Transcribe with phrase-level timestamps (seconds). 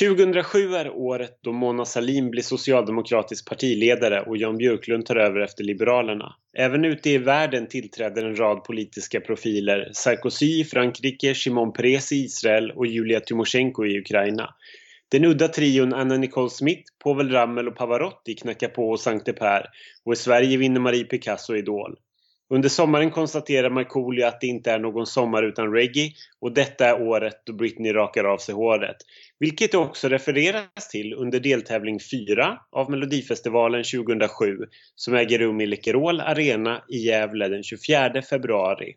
[0.00, 5.64] 2007 är året då Mona Sahlin blir socialdemokratisk partiledare och Jan Björklund tar över efter
[5.64, 6.34] Liberalerna.
[6.58, 9.90] Även ute i världen tillträder en rad politiska profiler.
[9.92, 14.54] Sarkozy i Frankrike, Shimon Peres i Israel och Julia Tymosjenko i Ukraina.
[15.10, 19.66] Den udda trion Anna Nicole Smith, Povel Ramel och Pavarotti knackar på hos Sankte Per
[20.04, 21.96] och i Sverige vinner Marie Picasso Idol.
[22.50, 27.02] Under sommaren konstaterar Markoolio att det inte är någon sommar utan reggae och detta är
[27.02, 28.96] året då Britney rakar av sig håret.
[29.38, 34.56] Vilket det också refereras till under deltävling 4 av Melodifestivalen 2007
[34.96, 38.94] som äger rum i Läkerol Arena i Gävle den 24 februari.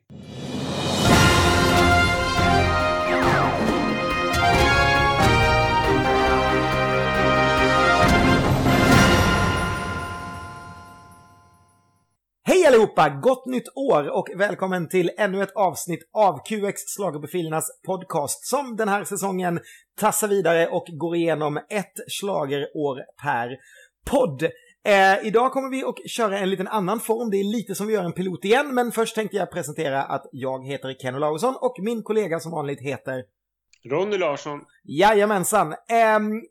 [12.78, 13.10] Allihopa!
[13.10, 18.88] Gott nytt år och välkommen till ännu ett avsnitt av QX Schlagerprofilernas podcast som den
[18.88, 19.60] här säsongen
[20.00, 23.58] tassar vidare och går igenom ett slagerår per
[24.06, 24.44] podd.
[24.88, 27.94] Eh, idag kommer vi att köra en liten annan form, det är lite som vi
[27.94, 31.76] gör en pilot igen, men först tänkte jag presentera att jag heter Ken Olausson och
[31.82, 33.24] min kollega som vanligt heter
[33.90, 34.60] Ronny Larsson.
[34.84, 35.68] Jajamensan.
[35.68, 36.42] Um,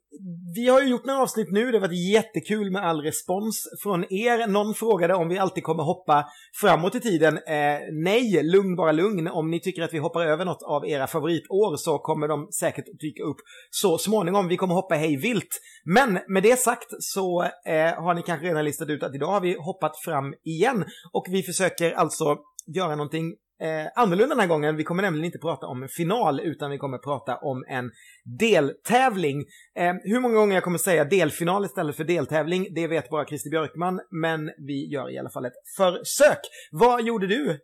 [0.55, 4.05] vi har ju gjort några avsnitt nu, det har varit jättekul med all respons från
[4.05, 4.47] er.
[4.47, 6.25] Någon frågade om vi alltid kommer hoppa
[6.61, 7.35] framåt i tiden.
[7.35, 9.29] Uh, nej, lugn bara lugn.
[9.29, 13.01] Om ni tycker att vi hoppar över något av era favoritår så kommer de säkert
[13.01, 13.37] dyka upp
[13.71, 14.49] så småningom.
[14.49, 15.61] Vi kommer hoppa hej vilt.
[15.85, 19.41] Men med det sagt så uh, har ni kanske redan listat ut att idag har
[19.41, 22.37] vi hoppat fram igen och vi försöker alltså
[22.75, 24.77] göra någonting eh, annorlunda den här gången.
[24.77, 27.91] Vi kommer nämligen inte prata om en final utan vi kommer prata om en
[28.39, 29.45] deltävling.
[29.77, 33.51] Eh, hur många gånger jag kommer säga delfinal istället för deltävling, det vet bara Christer
[33.51, 36.41] Björkman, men vi gör i alla fall ett försök.
[36.71, 37.61] Vad gjorde du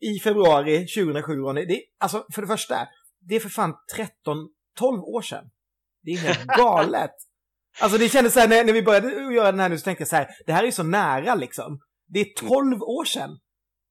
[0.00, 1.64] i februari 2007, Ronny?
[1.66, 2.88] Det, alltså, för det första,
[3.20, 4.12] det är för fan 13,
[4.78, 5.44] 12 år sedan.
[6.02, 7.14] Det är helt galet.
[7.80, 10.02] Alltså det kändes så här, när, när vi började göra den här nu så tänkte
[10.02, 11.78] jag så här, det här är så nära liksom.
[12.06, 13.38] Det är 12 år sedan.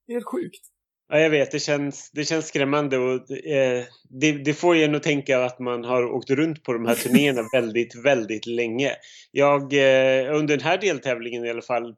[0.06, 0.73] Det är helt sjukt.
[1.08, 1.50] Ja, jag vet.
[1.50, 3.84] Det känns, det känns skrämmande och eh,
[4.20, 7.42] det, det, får en att tänka att man har åkt runt på de här turnéerna
[7.52, 8.90] väldigt, väldigt länge.
[9.32, 11.94] Jag, eh, under den här deltävlingen i alla fall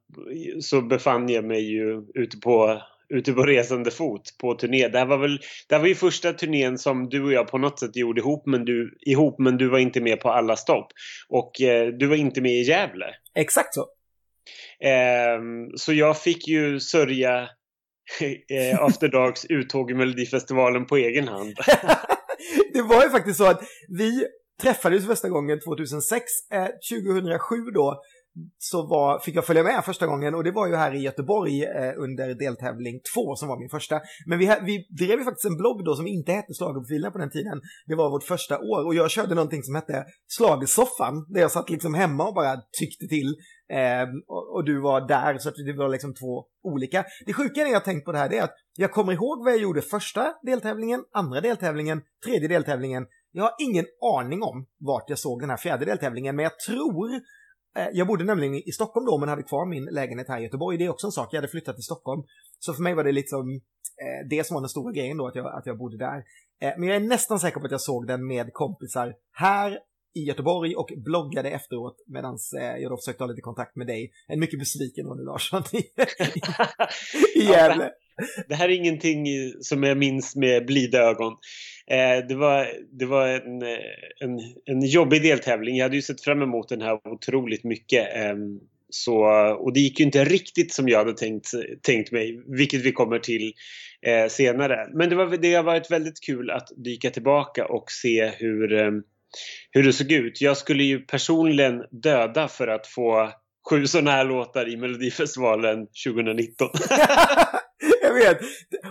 [0.60, 4.88] så befann jag mig ju ute på ute på resande fot på turné.
[4.88, 7.58] Det här var väl det här var ju första turnén som du och jag på
[7.58, 10.86] något sätt gjorde ihop men du, ihop, men du var inte med på alla stopp.
[11.28, 13.06] Och eh, du var inte med i Gävle.
[13.34, 13.86] Exakt så.
[14.80, 15.40] Eh,
[15.76, 17.48] så jag fick ju sörja
[18.48, 21.54] Eh, After Darks uttåg i Melodifestivalen på egen hand.
[22.72, 24.26] det var ju faktiskt så att vi
[24.62, 28.00] träffades första gången 2006, eh, 2007 då,
[28.58, 31.64] så var, fick jag följa med första gången och det var ju här i Göteborg
[31.64, 34.00] eh, under deltävling två som var min första.
[34.26, 37.30] Men vi, vi drev ju faktiskt en blogg då som inte hette Schlagerprofilen på den
[37.30, 37.60] tiden.
[37.86, 41.70] Det var vårt första år och jag körde någonting som hette Slagersoffan där jag satt
[41.70, 43.34] liksom hemma och bara tyckte till.
[43.68, 47.04] Eh, och, och, du var där så att det var liksom två olika.
[47.26, 49.52] Det sjuka när jag tänkt på det här det är att jag kommer ihåg vad
[49.52, 53.06] jag gjorde första deltävlingen, andra deltävlingen, tredje deltävlingen.
[53.32, 53.84] Jag har ingen
[54.16, 57.20] aning om vart jag såg den här fjärde deltävlingen men jag tror
[57.76, 60.78] Eh, jag bodde nämligen i Stockholm då men hade kvar min lägenhet här i Göteborg.
[60.78, 62.22] Det är också en sak, jag hade flyttat till Stockholm.
[62.58, 63.54] Så för mig var det liksom
[64.02, 66.24] eh, det som var den stora grejen då, att jag, att jag bodde där.
[66.60, 69.78] Eh, men jag är nästan säker på att jag såg den med kompisar här
[70.16, 74.12] i Göteborg och bloggade efteråt medan jag då försökte ha lite kontakt med dig.
[74.28, 75.82] En mycket besviken Ronny Larsson i,
[77.38, 77.90] i Gävle.
[78.48, 79.26] Det här är ingenting
[79.60, 81.32] som jag minns med blida ögon.
[81.90, 82.68] Eh, det var,
[82.98, 83.62] det var en,
[84.20, 85.76] en, en jobbig deltävling.
[85.76, 88.16] Jag hade ju sett fram emot den här otroligt mycket.
[88.16, 88.34] Eh,
[88.90, 91.48] så, och det gick ju inte riktigt som jag hade tänkt,
[91.82, 93.52] tänkt mig, vilket vi kommer till
[94.06, 94.88] eh, senare.
[94.94, 98.90] Men det, var, det har varit väldigt kul att dyka tillbaka och se hur, eh,
[99.70, 100.40] hur det såg ut.
[100.40, 103.30] Jag skulle ju personligen döda för att få
[103.70, 106.68] sju sådana här låtar i Melodifestivalen 2019.
[108.02, 108.38] jag vet.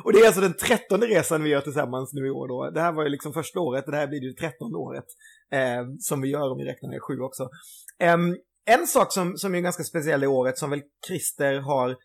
[0.03, 2.71] Och det är alltså den trettonde resan vi gör tillsammans nu i år då.
[2.71, 5.05] Det här var ju liksom första året och det här blir ju det trettonde året.
[5.53, 7.49] Eh, som vi gör om vi räknar med sju också.
[8.01, 8.17] Eh,
[8.67, 11.95] en sak som, som är ganska speciell i året som väl Christer har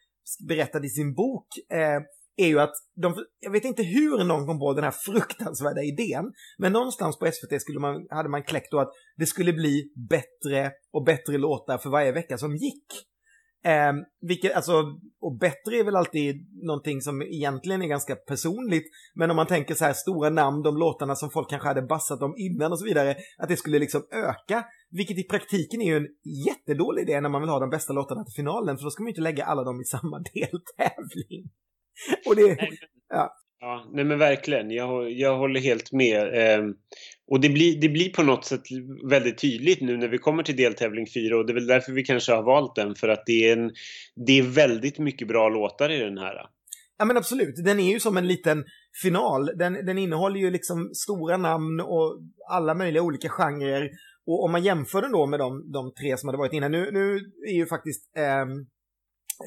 [0.49, 2.01] berättat i sin bok eh,
[2.37, 2.73] är ju att
[3.03, 7.27] de, jag vet inte hur någon kom på den här fruktansvärda idén, men någonstans på
[7.27, 11.79] SVT skulle man, hade man kläckt då att det skulle bli bättre och bättre låtar
[11.79, 12.87] för varje vecka som gick.
[13.65, 14.73] Eh, vilket, alltså,
[15.21, 18.85] och bättre är väl alltid någonting som egentligen är ganska personligt.
[19.15, 22.23] Men om man tänker så här stora namn, de låtarna som folk kanske hade bassat
[22.23, 24.65] om innan och så vidare, att det skulle liksom öka.
[24.91, 26.09] Vilket i praktiken är ju en
[26.47, 29.09] jättedålig idé när man vill ha de bästa låtarna till finalen, för då ska man
[29.09, 31.51] ju inte lägga alla dem i samma deltävling.
[32.27, 32.57] och det,
[33.09, 33.37] ja.
[33.63, 34.71] Ja, nej men verkligen.
[34.71, 36.21] Jag, jag håller helt med.
[36.35, 36.65] Eh,
[37.31, 38.63] och det blir, det blir på något sätt
[39.11, 42.03] väldigt tydligt nu när vi kommer till deltävling 4 och det är väl därför vi
[42.03, 43.71] kanske har valt den för att det är, en,
[44.27, 46.35] det är väldigt mycket bra låtar i den här.
[46.99, 48.65] Ja men absolut, den är ju som en liten
[49.03, 49.51] final.
[49.59, 52.21] Den, den innehåller ju liksom stora namn och
[52.51, 53.91] alla möjliga olika genrer.
[54.27, 56.91] Och om man jämför den då med de, de tre som hade varit innan, nu,
[56.93, 57.17] nu
[57.49, 58.67] är ju faktiskt ehm,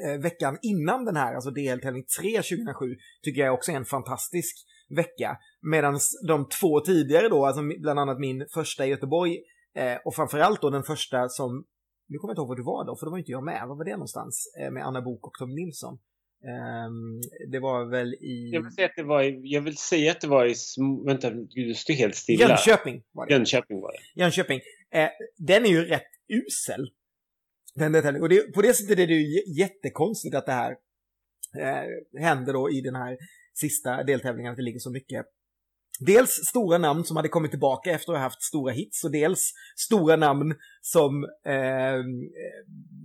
[0.06, 4.56] eh, veckan innan den här, alltså deltävling 3 2007, tycker jag också är en fantastisk
[4.90, 5.38] vecka.
[5.62, 9.38] Medan de två tidigare då, alltså bland annat min första i Göteborg
[9.76, 11.66] eh, och framförallt då den första som,
[12.08, 13.68] nu kommer jag inte ihåg vad du var då, för då var inte jag med.
[13.68, 14.54] Var var det någonstans?
[14.60, 15.98] Eh, med Anna Bok och Tom Nilsson.
[16.46, 18.50] Um, det var väl i...
[18.54, 20.56] Jag vill säga att det var i, jag vill säga att det var i,
[21.06, 22.48] vänta, du står helt stilla.
[22.48, 23.34] Jönköping var det.
[23.34, 24.22] Jönköping var det.
[24.22, 24.60] Jönköping.
[24.92, 26.90] Eh, den är ju rätt usel.
[27.76, 28.22] Den detaljen.
[28.22, 30.72] Och det, på det sättet är det ju jättekonstigt att det här
[31.58, 33.18] eh, händer då i den här
[33.54, 35.26] sista deltävlingen, att det ligger så mycket
[36.00, 39.52] Dels stora namn som hade kommit tillbaka efter att ha haft stora hits och dels
[39.76, 42.04] stora namn som eh,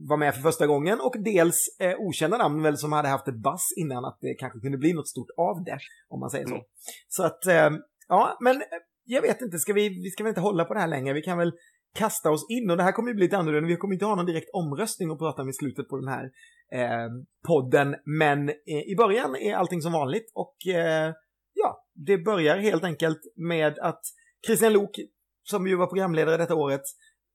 [0.09, 3.43] var med för första gången och dels eh, okända namn väl som hade haft ett
[3.43, 5.79] bass innan att det kanske kunde bli något stort av det,
[6.09, 6.55] om man säger så.
[6.55, 6.65] Mm.
[7.09, 7.71] Så att, eh,
[8.09, 8.63] ja, men
[9.05, 11.23] jag vet inte, ska vi, vi ska väl inte hålla på det här längre, vi
[11.23, 11.53] kan väl
[11.95, 14.15] kasta oss in och det här kommer ju bli lite annorlunda, vi kommer inte ha
[14.15, 16.25] någon direkt omröstning att prata om i slutet på den här
[16.73, 17.09] eh,
[17.47, 21.13] podden, men eh, i början är allting som vanligt och eh,
[21.55, 24.01] ja, det börjar helt enkelt med att
[24.47, 24.91] Christian Lok,
[25.51, 26.83] som ju var programledare detta året,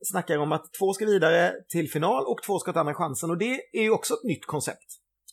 [0.06, 3.30] snackar om att två ska vidare till final och två ska ta andra chansen.
[3.30, 4.88] Och det är ju också ett nytt koncept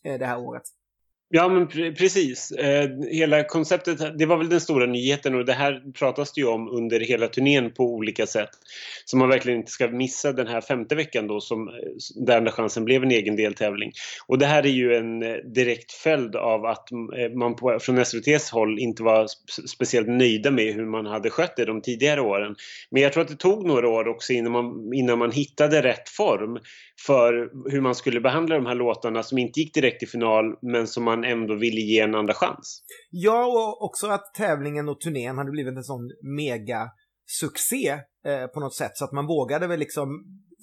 [0.04, 0.62] eh, det här året.
[1.32, 2.50] Ja, men pre precis.
[2.50, 6.46] Eh, hela konceptet, det var väl den stora nyheten och det här pratas det ju
[6.46, 8.50] om under hela turnén på olika sätt.
[9.04, 11.70] Så man verkligen inte ska missa den här femte veckan då som
[12.16, 13.92] där Andra chansen blev en egen deltävling.
[14.26, 17.98] Och det här är ju en eh, direkt följd av att eh, man på, från
[17.98, 19.26] SVTs håll inte var
[19.68, 22.54] speciellt nöjda med hur man hade skött det de tidigare åren.
[22.90, 26.08] Men jag tror att det tog några år också innan man, innan man hittade rätt
[26.08, 26.58] form
[27.06, 30.86] för hur man skulle behandla de här låtarna som inte gick direkt till final men
[30.86, 32.82] som man ändå ville ge en andra chans.
[33.10, 36.90] Ja, och också att tävlingen och turnén hade blivit en sån mega
[37.26, 37.88] succé
[38.26, 40.08] eh, på något sätt så att man vågade väl liksom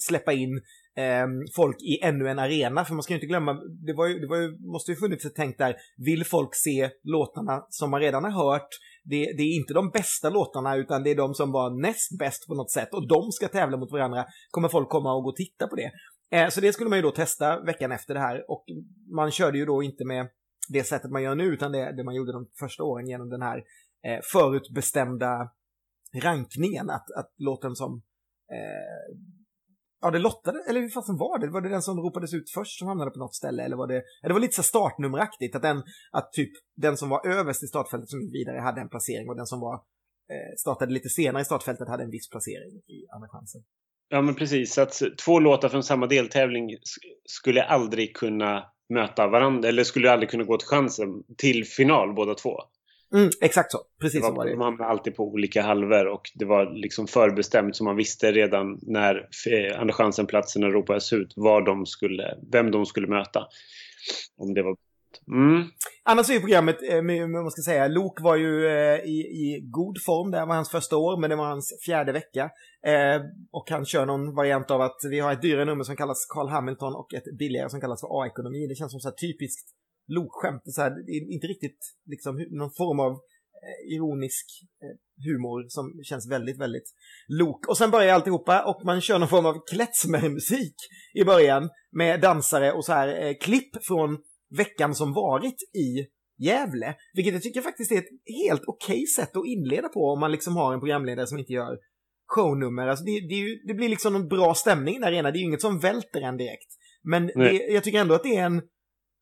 [0.07, 0.61] släppa in
[0.97, 2.85] eh, folk i ännu en arena.
[2.85, 3.53] För man ska ju inte glömma,
[3.85, 5.75] det, var ju, det var ju, måste ju funnits ett tänk där,
[6.05, 8.69] vill folk se låtarna som man redan har hört?
[9.03, 12.47] Det, det, är inte de bästa låtarna utan det är de som var näst bäst
[12.47, 14.25] på något sätt och de ska tävla mot varandra.
[14.51, 15.91] Kommer folk komma och gå och titta på det?
[16.31, 18.65] Eh, så det skulle man ju då testa veckan efter det här och
[19.15, 20.29] man körde ju då inte med
[20.69, 23.41] det sättet man gör nu utan det, det man gjorde de första åren genom den
[23.41, 23.57] här
[24.05, 25.51] eh, förutbestämda
[26.23, 26.89] rankningen.
[26.89, 28.01] Att, att låten som
[28.51, 29.17] eh,
[30.01, 31.49] Ja, det lottade, eller hur fasen var det?
[31.49, 33.63] Var det den som ropades ut först som hamnade på något ställe?
[33.63, 37.27] Eller var det, det var lite så startnummeraktigt, att den, att typ den som var
[37.27, 39.75] överst i startfältet som gick vidare hade en placering och den som var,
[40.33, 43.61] eh, startade lite senare i startfältet hade en viss placering i andra chansen.
[44.09, 44.77] Ja, men precis.
[44.77, 46.77] Att två låtar från samma deltävling
[47.25, 52.33] skulle aldrig kunna möta varandra, eller skulle aldrig kunna gå till chansen till final båda
[52.33, 52.61] två.
[53.13, 54.51] Mm, exakt så, precis det var, så var det.
[54.51, 58.79] De hamnade alltid på olika halvor och det var liksom förbestämt så man visste redan
[58.81, 59.27] när
[59.77, 63.47] Andra chansen-platserna ropades ut var de skulle, vem de skulle möta.
[64.37, 64.75] Om det var
[65.27, 65.63] Mm.
[66.03, 69.97] Annars är ju programmet, eh, man ska säga, Lok var ju eh, i, i god
[70.05, 70.31] form.
[70.31, 72.49] Det här var hans första år, men det var hans fjärde vecka.
[72.85, 73.21] Eh,
[73.51, 76.49] och han kör någon variant av att vi har ett dyrare nummer som kallas Carl
[76.49, 78.67] Hamilton och ett billigare som kallas för A-ekonomi.
[78.67, 79.67] Det känns som så här typiskt
[80.07, 80.63] Lok-skämt.
[81.35, 84.45] Inte riktigt liksom någon form av eh, ironisk
[84.83, 84.95] eh,
[85.25, 86.93] humor som känns väldigt, väldigt
[87.27, 87.67] lok.
[87.67, 90.75] Och sen börjar alltihopa och man kör någon form av klezmermusik
[91.13, 94.17] i början med dansare och så här eh, klipp från
[94.49, 96.07] veckan som varit i
[96.39, 96.95] Gävle.
[97.13, 98.09] Vilket jag tycker faktiskt är ett
[98.45, 101.53] helt okej okay sätt att inleda på om man liksom har en programledare som inte
[101.53, 101.77] gör
[102.27, 102.87] shownummer.
[102.87, 105.31] Alltså det, det, det blir liksom en bra stämning i den arena.
[105.31, 106.71] Det är ju inget som välter en direkt.
[107.03, 108.61] Men det, jag tycker ändå att det är en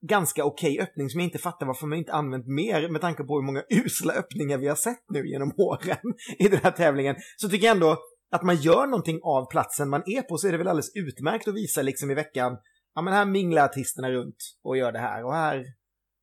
[0.08, 3.24] ganska okej okay öppning som jag inte fattar varför man inte använt mer med tanke
[3.24, 7.16] på hur många usla öppningar vi har sett nu genom åren i den här tävlingen.
[7.38, 7.98] Så tycker jag ändå
[8.32, 11.48] att man gör någonting av platsen man är på så är det väl alldeles utmärkt
[11.48, 12.58] att visa liksom i veckan
[12.96, 15.26] ja men här minglar artisterna runt och gör det här.
[15.26, 15.66] Och här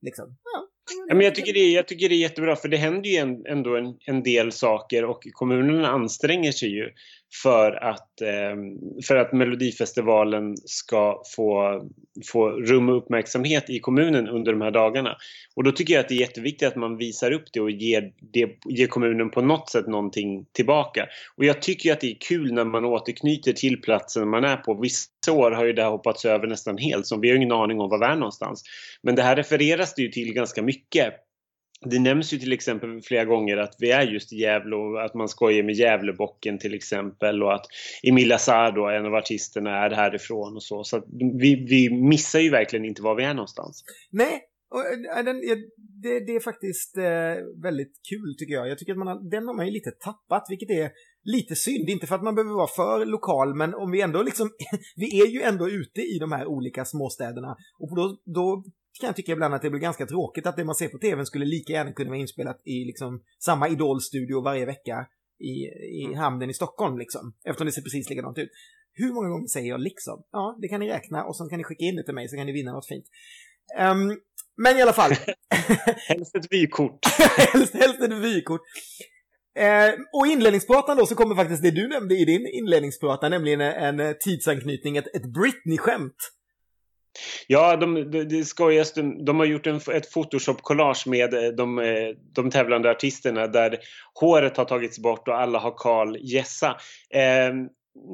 [0.02, 0.68] liksom, ja.
[1.08, 3.16] Ja, men jag, tycker det, jag tycker det är jättebra för det händer ju
[3.48, 6.90] ändå en, en del saker och kommunerna anstränger sig ju
[7.42, 8.56] för att, eh,
[9.06, 11.82] för att Melodifestivalen ska få,
[12.32, 15.16] få rum och uppmärksamhet i kommunen under de här dagarna.
[15.56, 18.12] Och då tycker jag att det är jätteviktigt att man visar upp det och ger,
[18.32, 21.06] det, ger kommunen på något sätt någonting tillbaka.
[21.36, 24.74] Och jag tycker att det är kul när man återknyter till platsen man är på.
[24.74, 27.80] Vissa år har ju det här hoppats över nästan helt, så vi har ingen aning
[27.80, 28.62] om var vi är någonstans.
[29.02, 31.14] Men det här refereras det ju till ganska mycket
[31.84, 35.14] det nämns ju till exempel flera gånger att vi är just i Gävle och att
[35.14, 37.66] man skojar med Gävlebocken till exempel och att
[38.02, 40.84] Emilia Sardo, en av artisterna, är härifrån och så.
[40.84, 41.04] Så
[41.40, 43.84] vi, vi missar ju verkligen inte var vi är någonstans.
[44.10, 44.40] Nej,
[44.72, 45.40] och, eh, den,
[46.02, 48.68] det, det, är faktiskt eh, väldigt kul tycker jag.
[48.68, 50.90] Jag tycker att man har, den har man ju lite tappat, vilket är
[51.24, 51.88] lite synd.
[51.88, 54.50] Inte för att man behöver vara för lokal, men om vi ändå liksom,
[54.96, 57.56] vi är ju ändå ute i de här olika småstäderna.
[57.78, 58.64] Och då, då
[59.00, 61.26] kan jag tycka ibland att det blir ganska tråkigt att det man ser på tvn
[61.26, 65.06] skulle lika gärna kunna vara inspelat i liksom samma idolstudio varje vecka
[65.40, 65.54] i,
[66.00, 66.18] i mm.
[66.18, 67.34] hamnen i Stockholm liksom.
[67.44, 68.50] Eftersom det ser precis likadant ut.
[68.94, 70.24] Hur många gånger säger jag liksom?
[70.32, 72.36] Ja, det kan ni räkna och så kan ni skicka in det till mig så
[72.36, 73.04] kan ni vinna något fint.
[73.80, 74.20] Um,
[74.56, 75.10] men i alla fall.
[76.08, 76.98] helst ett vykort.
[77.52, 78.60] helst, helst ett vykort.
[79.54, 84.00] Eh, och inledningspratan då så kommer faktiskt det du nämnde i din inledningsprata, nämligen en,
[84.00, 86.16] en tidsanknytning, ett, ett Britney-skämt.
[87.46, 88.92] Ja, de, de, de skojas.
[88.92, 93.78] De, de har gjort en, ett Photoshop-collage med eh, de, eh, de tävlande artisterna där
[94.20, 96.76] håret har tagits bort och alla har Karl Gessa.
[97.14, 97.54] Eh,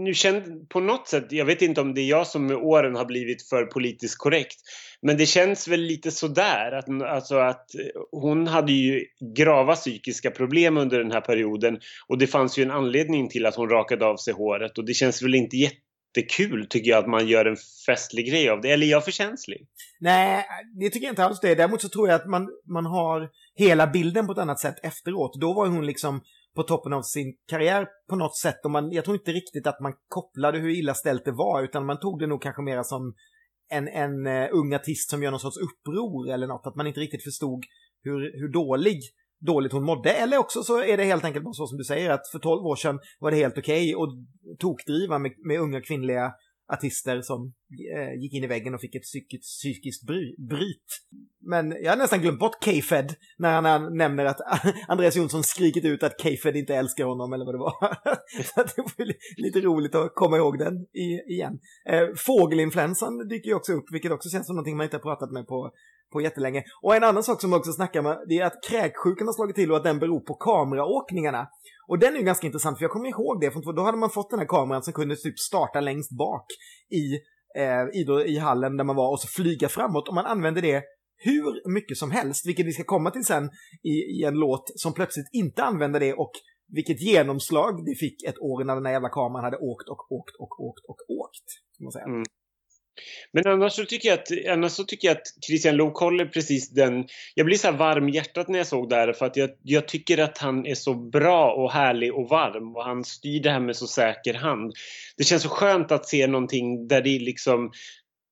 [0.04, 2.94] nu känd, på något sätt, jag vet inte om det är jag som med åren
[2.94, 4.56] har blivit för politiskt korrekt,
[5.02, 9.04] men det känns väl lite sådär att, alltså att eh, hon hade ju
[9.36, 11.78] grava psykiska problem under den här perioden
[12.08, 14.94] och det fanns ju en anledning till att hon rakade av sig håret och det
[14.94, 15.56] känns väl inte
[16.18, 17.56] jättekul tycker jag att man gör en
[17.86, 18.70] festlig grej av det.
[18.70, 19.66] Eller är jag för känslig?
[20.00, 20.44] Nej,
[20.80, 21.54] det tycker jag inte alls det.
[21.54, 25.40] Däremot så tror jag att man, man har hela bilden på ett annat sätt efteråt.
[25.40, 26.20] Då var hon liksom
[26.56, 28.64] på toppen av sin karriär på något sätt.
[28.64, 31.86] Och man, jag tror inte riktigt att man kopplade hur illa ställt det var, utan
[31.86, 33.14] man tog det nog kanske mera som
[33.70, 36.66] en, en uh, ung artist som gör någon sorts uppror eller något.
[36.66, 37.64] Att man inte riktigt förstod
[38.02, 39.00] hur, hur dålig
[39.40, 40.10] dåligt hon mådde.
[40.10, 42.66] Eller också så är det helt enkelt bara så som du säger att för 12
[42.66, 46.32] år sedan var det helt okej okay att tokdriva med, med unga kvinnliga
[46.72, 47.52] artister som
[47.96, 50.86] eh, gick in i väggen och fick ett psykiskt, psykiskt bry, bryt.
[51.40, 54.40] Men jag har nästan glömt bort K-Fed när han, nämner att
[54.88, 57.72] Andreas Jonsson skrikit ut att K-Fed inte älskar honom eller vad det var.
[58.44, 61.58] Så det var lite roligt att komma ihåg den i, igen.
[61.88, 65.30] Eh, fågelinfluensan dyker ju också upp, vilket också känns som någonting man inte har pratat
[65.30, 65.70] med på,
[66.12, 66.64] på jättelänge.
[66.82, 69.56] Och en annan sak som man också snackar med, det är att kräksjukan har slagit
[69.56, 71.48] till och att den beror på kameraåkningarna.
[71.88, 74.10] Och den är ju ganska intressant för jag kommer ihåg det, för då hade man
[74.10, 76.46] fått den här kameran som kunde typ starta längst bak
[76.90, 77.04] i,
[77.62, 80.82] eh, i, i hallen där man var och så flyga framåt och man använde det
[81.16, 83.50] hur mycket som helst, vilket vi ska komma till sen
[83.82, 86.32] i, i en låt som plötsligt inte använde det och
[86.72, 90.36] vilket genomslag det fick ett år när den här jävla kameran hade åkt och åkt
[90.38, 91.46] och åkt och åkt.
[91.76, 92.04] Kan man säga.
[92.04, 92.22] Mm.
[93.32, 96.70] Men annars så tycker jag att, annars så tycker jag att Christian Lok håller precis
[96.70, 97.04] den...
[97.34, 99.50] Jag blir så här varm i hjärtat när jag såg det här för att jag,
[99.62, 103.50] jag tycker att han är så bra och härlig och varm och han styr det
[103.50, 104.72] här med så säker hand.
[105.16, 107.72] Det känns så skönt att se någonting där det liksom...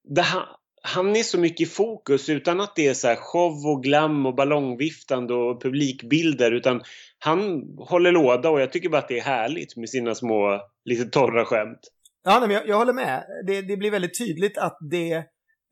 [0.08, 0.42] Där han,
[0.82, 4.34] han är så mycket i fokus utan att det är så show och glam och
[4.34, 6.82] ballongviftande och publikbilder utan
[7.18, 11.04] han håller låda och jag tycker bara att det är härligt med sina små lite
[11.04, 11.80] torra skämt.
[12.28, 13.24] Ja, nej, men jag, jag håller med.
[13.46, 15.12] Det, det, blir väldigt tydligt att det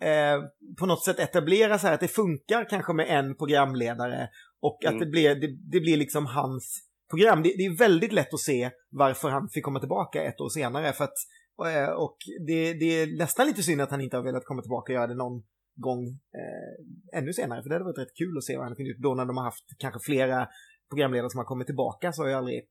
[0.02, 0.42] eh,
[0.78, 4.28] på något sätt etableras här, att det funkar kanske med en programledare
[4.62, 4.94] och mm.
[4.94, 6.80] att det blir, det, det, blir liksom hans
[7.11, 7.42] program.
[7.42, 10.92] Det, det, är väldigt lätt att se varför han fick komma tillbaka ett år senare.
[10.92, 11.18] För att,
[11.66, 14.92] eh, och det, det är nästan lite synd att han inte har velat komma tillbaka
[14.92, 15.42] och göra det någon
[15.76, 16.08] gång
[16.40, 17.62] eh, ännu senare.
[17.62, 19.37] För det hade varit rätt kul att se vad han kunde gjort då när de
[19.37, 20.49] har haft kanske flera
[20.90, 22.68] programledare som har kommit tillbaka så har ju aldrig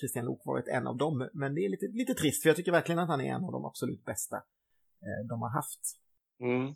[0.00, 1.28] Christian Lok varit en av dem.
[1.32, 3.52] Men det är lite, lite trist för jag tycker verkligen att han är en av
[3.52, 5.80] de absolut bästa eh, de har haft.
[6.40, 6.74] Mm.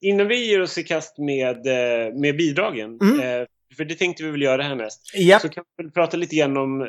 [0.00, 3.46] Innan vi ger oss i kast med, eh, med bidragen, mm.
[3.76, 5.40] för det tänkte vi väl göra härnäst, yep.
[5.40, 6.86] så kan vi prata lite grann om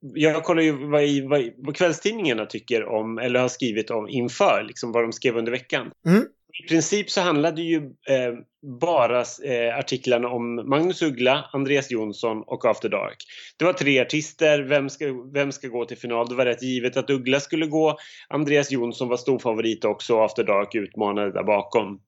[0.00, 4.92] jag kollar ju vad, vad, vad kvällstidningarna tycker om, eller har skrivit om inför, liksom
[4.92, 5.90] vad de skrev under veckan.
[6.06, 6.24] Mm.
[6.64, 7.76] I princip så handlade ju
[8.08, 13.16] eh, bara eh, artiklarna om Magnus Uggla, Andreas Jonsson och After Dark.
[13.56, 16.28] Det var tre artister, vem ska, vem ska gå till final?
[16.28, 17.98] Det var rätt givet att Uggla skulle gå.
[18.28, 22.00] Andreas Jonsson var storfavorit också och After Dark utmanade där bakom.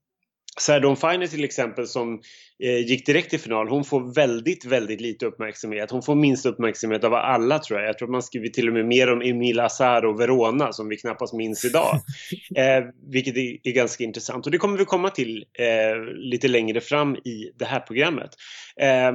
[0.60, 2.20] Sardon Finer till exempel som
[2.62, 5.90] eh, gick direkt till final, hon får väldigt, väldigt lite uppmärksamhet.
[5.90, 7.88] Hon får minst uppmärksamhet av alla tror jag.
[7.88, 10.96] Jag tror man skriver till och med mer om Emil Azar och Verona som vi
[10.96, 12.00] knappast minns idag.
[12.56, 16.80] Eh, vilket är, är, ganska intressant och det kommer vi komma till eh, lite längre
[16.80, 18.30] fram i det här programmet.
[18.80, 19.12] Eh,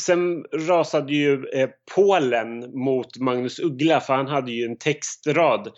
[0.00, 5.68] sen rasade ju eh, Polen mot Magnus Uggla för han hade ju en textrad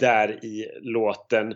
[0.00, 1.54] där i låten.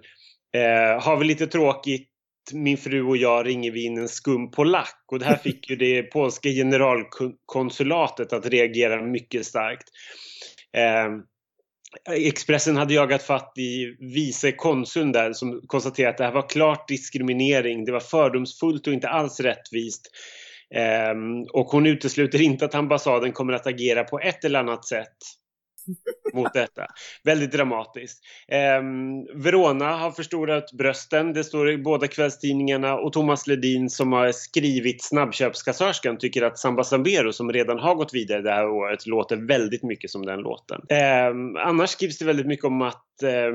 [0.54, 2.09] Eh, har vi lite tråkigt
[2.52, 5.76] min fru och jag ringer vi in en skum polack och det här fick ju
[5.76, 9.88] det polska generalkonsulatet att reagera mycket starkt.
[10.76, 11.08] Eh,
[12.10, 16.88] Expressen hade jagat fatt i vice konsuln där som konstaterade att det här var klart
[16.88, 20.10] diskriminering, det var fördomsfullt och inte alls rättvist.
[21.14, 25.16] Um, och hon utesluter inte att ambassaden kommer att agera på ett eller annat sätt
[26.34, 26.86] mot detta.
[27.24, 28.22] Väldigt dramatiskt.
[28.48, 28.82] Eh,
[29.34, 35.04] Verona har förstorat brösten, det står i båda kvällstidningarna och Thomas Ledin som har skrivit
[35.04, 39.82] Snabbköpskassörskan tycker att Samba Sambero som redan har gått vidare det här året låter väldigt
[39.82, 40.80] mycket som den låten.
[40.88, 43.52] Eh, annars skrivs det väldigt mycket om att eh,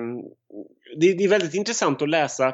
[0.97, 2.53] det, det är väldigt intressant att läsa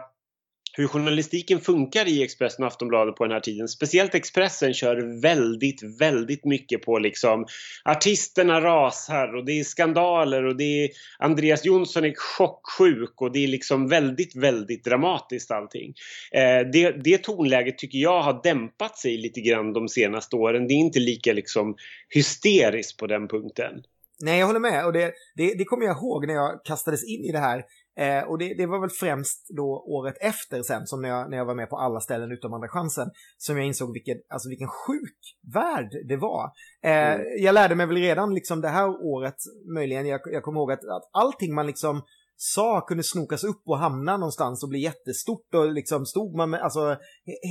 [0.74, 3.68] hur journalistiken funkar i Expressen och Aftonbladet på den här tiden.
[3.68, 7.46] Speciellt Expressen kör väldigt, väldigt mycket på liksom
[7.84, 13.44] artisterna rasar och det är skandaler och det är Andreas Jonsson är chocksjuk och det
[13.44, 15.94] är liksom väldigt, väldigt dramatiskt allting.
[16.32, 20.68] Eh, det, det tonläget tycker jag har dämpat sig lite grann de senaste åren.
[20.68, 21.76] Det är inte lika liksom
[22.10, 23.84] hysteriskt på den punkten.
[24.24, 24.86] Nej, jag håller med.
[24.86, 27.64] Och det, det, det kommer jag ihåg när jag kastades in i det här.
[28.00, 31.38] Eh, och det, det, var väl främst då året efter sen, som när jag, när
[31.38, 34.68] jag var med på alla ställen utom Andra chansen, som jag insåg vilken, alltså vilken
[34.68, 35.18] sjuk
[35.54, 36.52] värld det var.
[36.84, 37.26] Eh, mm.
[37.40, 39.36] Jag lärde mig väl redan liksom det här året,
[39.76, 42.02] möjligen, jag, jag kommer ihåg att, att allting man liksom
[42.36, 46.62] sa kunde snokas upp och hamna någonstans och bli jättestort och liksom stod man med,
[46.62, 46.98] alltså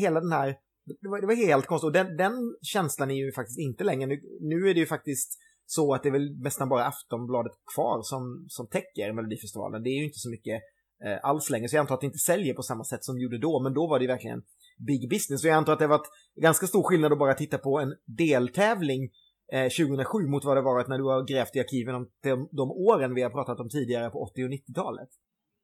[0.01, 0.57] hela den här,
[1.01, 2.33] det var, det var helt konstigt och den, den
[2.63, 5.39] känslan är ju faktiskt inte längre, nu, nu är det ju faktiskt
[5.71, 9.83] så att det är väl nästan bara Aftonbladet kvar som, som täcker Melodifestivalen.
[9.83, 10.63] Det är ju inte så mycket
[11.05, 13.23] eh, alls längre, så jag antar att det inte säljer på samma sätt som det
[13.23, 14.43] gjorde då, men då var det verkligen
[14.87, 15.41] big business.
[15.41, 16.01] Så jag antar att det var
[16.41, 19.11] ganska stor skillnad att bara titta på en deltävling
[19.53, 22.71] eh, 2007 mot vad det varit när du har grävt i arkiven om de, de
[22.71, 25.09] åren vi har pratat om tidigare på 80 och 90-talet.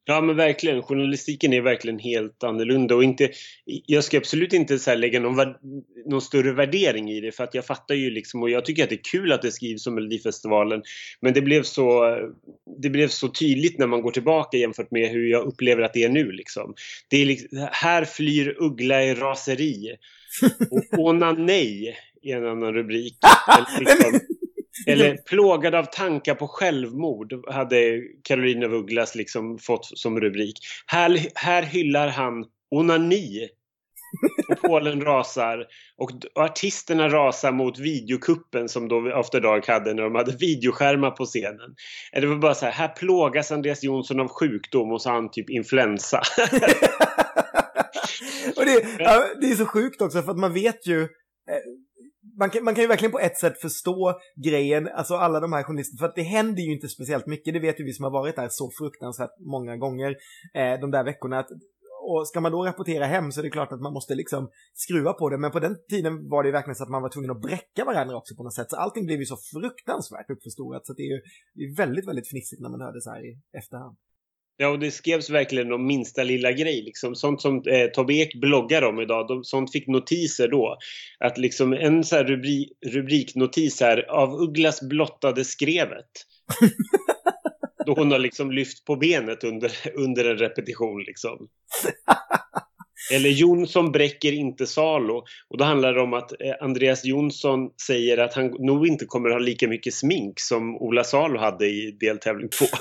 [0.09, 3.31] Ja men verkligen, journalistiken är verkligen helt annorlunda och inte,
[3.65, 5.55] jag ska absolut inte så lägga någon,
[6.07, 8.89] någon, större värdering i det för att jag fattar ju liksom och jag tycker att
[8.89, 10.83] det är kul att det skrivs om Melodifestivalen
[11.21, 12.17] men det blev så,
[12.83, 16.03] det blev så tydligt när man går tillbaka jämfört med hur jag upplever att det
[16.03, 16.75] är nu liksom.
[17.09, 19.97] Det är liksom, här flyr Uggla i raseri
[20.71, 23.17] och Åna nej i en annan rubrik.
[23.81, 24.21] liksom,
[24.87, 30.59] eller plågad av tankar på självmord hade Carolina Vugglas liksom fått som rubrik.
[30.87, 33.49] Här, här hyllar han onani.
[34.49, 40.15] Och Polen rasar och artisterna rasar mot videokuppen som då After Dark hade när de
[40.15, 41.75] hade videoskärmar på scenen.
[42.13, 45.31] Det var bara så här, här plågas Andreas Jonsson av sjukdom och så har han
[45.31, 46.23] typ influensa.
[48.57, 51.09] och det, ja, det är så sjukt också för att man vet ju eh,
[52.39, 55.63] man kan, man kan ju verkligen på ett sätt förstå grejen, alltså alla de här
[55.63, 58.11] journalisterna, för att det händer ju inte speciellt mycket, det vet ju vi som har
[58.11, 60.17] varit där så fruktansvärt många gånger
[60.55, 61.39] eh, de där veckorna.
[61.39, 61.49] Att,
[62.09, 65.13] och ska man då rapportera hem så är det klart att man måste liksom skruva
[65.13, 67.31] på det, men på den tiden var det ju verkligen så att man var tvungen
[67.31, 70.93] att bräcka varandra också på något sätt, så allting blev ju så fruktansvärt uppförstorat, så
[70.93, 71.21] det är ju
[71.55, 73.97] det är väldigt, väldigt fnissigt när man hör det så här i efterhand.
[74.59, 76.83] Ja, och det skrevs verkligen om minsta lilla grej.
[76.83, 77.15] Liksom.
[77.15, 80.79] Sånt som eh, Tobbe Ek bloggar om idag, de, sånt fick notiser då.
[81.19, 86.11] Att liksom en så här rubri, rubriknotis här, av Ugglas blottade skrevet.
[87.87, 91.49] då hon har liksom lyft på benet under, under en repetition liksom.
[93.13, 95.25] Eller Jonsson bräcker inte Salo.
[95.49, 99.31] Och då handlar det om att eh, Andreas Jonsson säger att han nog inte kommer
[99.31, 102.65] ha lika mycket smink som Ola Salo hade i deltävling 2.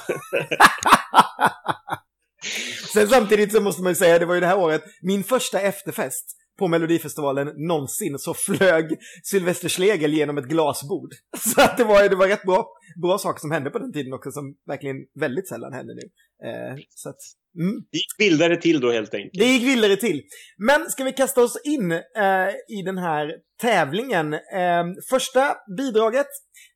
[2.94, 5.62] Sen samtidigt så måste man ju säga, det var ju det här året, min första
[5.62, 11.10] efterfest på Melodifestivalen någonsin så flög Sylvester Schlegel genom ett glasbord.
[11.39, 12.68] Så att det var, det var rätt bra,
[13.02, 16.10] bra saker som hände på den tiden också som verkligen väldigt sällan händer nu.
[16.50, 17.22] Eh, så att,
[17.60, 17.76] mm.
[17.91, 19.34] Det gick vildare till då helt enkelt.
[19.34, 20.22] Det gick vildare till.
[20.58, 24.34] Men ska vi kasta oss in eh, i den här tävlingen?
[24.34, 26.28] Eh, första bidraget,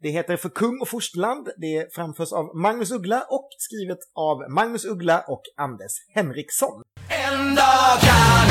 [0.01, 1.49] det heter För kung och fosterland.
[1.57, 6.83] Det framförs av Magnus Uggla och skrivet av Magnus Uggla och Anders Henriksson.
[7.09, 8.49] En dag kan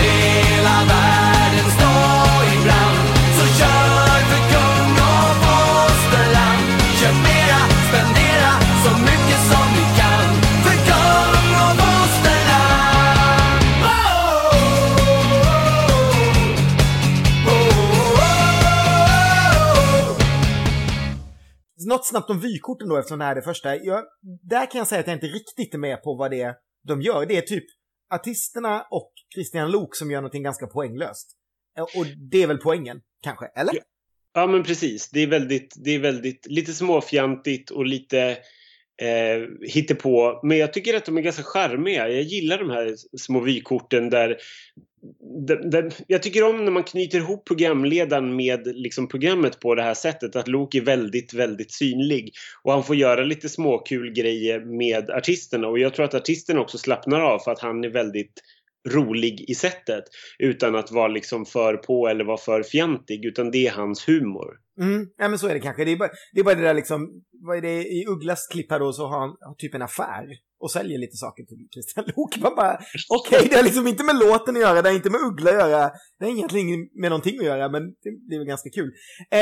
[0.59, 1.94] hela världen stå
[2.53, 6.64] i brand Så kör för kung och fosterland
[6.99, 8.51] Köp mera, spendera
[8.85, 10.29] så mycket som ni kan
[10.64, 13.18] För kung och fosterland
[13.92, 14.59] oh!
[17.53, 17.79] Oh!
[21.88, 23.77] Något snabbt om vykorten då eftersom det här är det första.
[23.77, 24.05] Jag,
[24.42, 26.55] där kan jag säga att jag inte riktigt är med på vad det är
[26.88, 27.27] de gör.
[27.27, 27.64] Det är typ
[28.14, 31.31] artisterna och Christian Lok som gör någonting ganska poänglöst.
[31.79, 33.47] Eh, och det är väl poängen, kanske?
[33.47, 33.75] Eller?
[33.75, 33.81] Ja,
[34.35, 35.11] ja men precis.
[35.11, 38.38] Det är väldigt, det är väldigt, lite småfjantigt och lite
[39.03, 40.41] eh, hittepå.
[40.43, 42.09] Men jag tycker att de är ganska charmiga.
[42.09, 44.38] Jag gillar de här små vykorten där
[45.47, 49.83] den, den, jag tycker om när man knyter ihop programledaren med liksom programmet på det
[49.83, 50.37] här sättet.
[50.37, 52.33] Att Luke är väldigt, väldigt synlig.
[52.62, 55.69] Och han får göra lite småkul grejer med artisterna.
[55.69, 58.33] Och jag tror att artisterna också slappnar av för att han är väldigt
[58.88, 60.05] rolig i sättet
[60.38, 64.57] utan att vara liksom för på eller vara för fjantig utan det är hans humor.
[64.81, 65.85] Mm, ja men så är det kanske.
[65.85, 67.09] Det är bara det, är bara det där liksom,
[67.47, 70.27] vad är det, i Ugglas klipp här då så har han har typ en affär
[70.61, 72.37] och säljer lite saker till Christian Lok.
[72.37, 75.11] Man bara, okej, okay, det har liksom inte med låten att göra, det har inte
[75.11, 78.38] med Uggla att göra, det har egentligen med någonting att göra, men det, det är
[78.38, 78.91] väl ganska kul.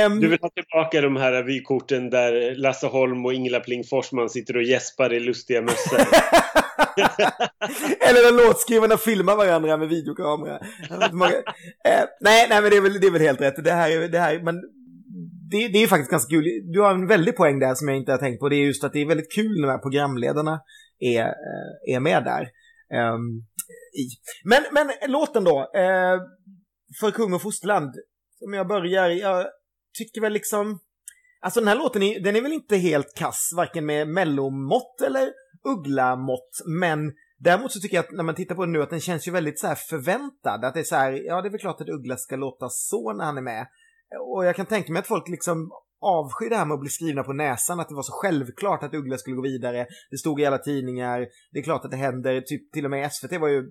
[0.06, 4.30] Um, du vill ha tillbaka de här vykorten där Lasse Holm och Ingela Pling Forsman
[4.30, 5.98] sitter och gäspar i lustiga mössor.
[8.00, 10.58] Eller när låtskrivarna filmar varandra med videokamera.
[11.84, 13.64] eh, nej, nej, men det är väl, det är väl helt rätt.
[13.64, 14.54] Det här är, det här, men
[15.50, 16.44] det, det är faktiskt ganska kul.
[16.72, 18.48] Du har en väldig poäng där som jag inte har tänkt på.
[18.48, 20.60] Det är just att det är väldigt kul när programledarna
[21.00, 22.48] är, eh, är med där.
[23.12, 23.46] Um,
[23.98, 24.06] i.
[24.44, 25.58] Men, men låten då.
[25.60, 26.20] Uh,
[27.00, 27.94] för kung och fosterland.
[28.46, 29.08] Om jag börjar.
[29.08, 29.46] Jag
[29.98, 30.78] tycker väl liksom.
[31.40, 33.50] Alltså den här låten är, den är väl inte helt kass.
[33.56, 35.32] Varken med mellomått eller
[35.66, 36.50] uggla-mått.
[36.80, 39.28] Men däremot så tycker jag att när man tittar på den nu att den känns
[39.28, 40.64] ju väldigt så här förväntad.
[40.64, 41.12] Att det är så här.
[41.12, 43.66] Ja det är väl klart att Uggla ska låta så när han är med.
[44.20, 47.22] Och jag kan tänka mig att folk liksom avsky det här med att bli skrivna
[47.22, 49.86] på näsan, att det var så självklart att Uggla skulle gå vidare.
[50.10, 53.12] Det stod i alla tidningar, det är klart att det händer, typ till och med
[53.12, 53.70] SVT var ju,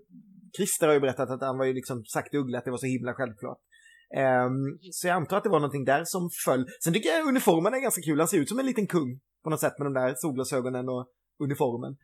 [0.58, 2.78] Christer har ju berättat att han var ju liksom sagt till Uggla att det var
[2.78, 3.58] så himla självklart.
[4.46, 6.66] Um, så jag antar att det var någonting där som föll.
[6.84, 9.50] Sen tycker jag uniformen är ganska kul, han ser ut som en liten kung på
[9.50, 11.08] något sätt med de där solglasögonen och
[11.40, 11.98] uniformen.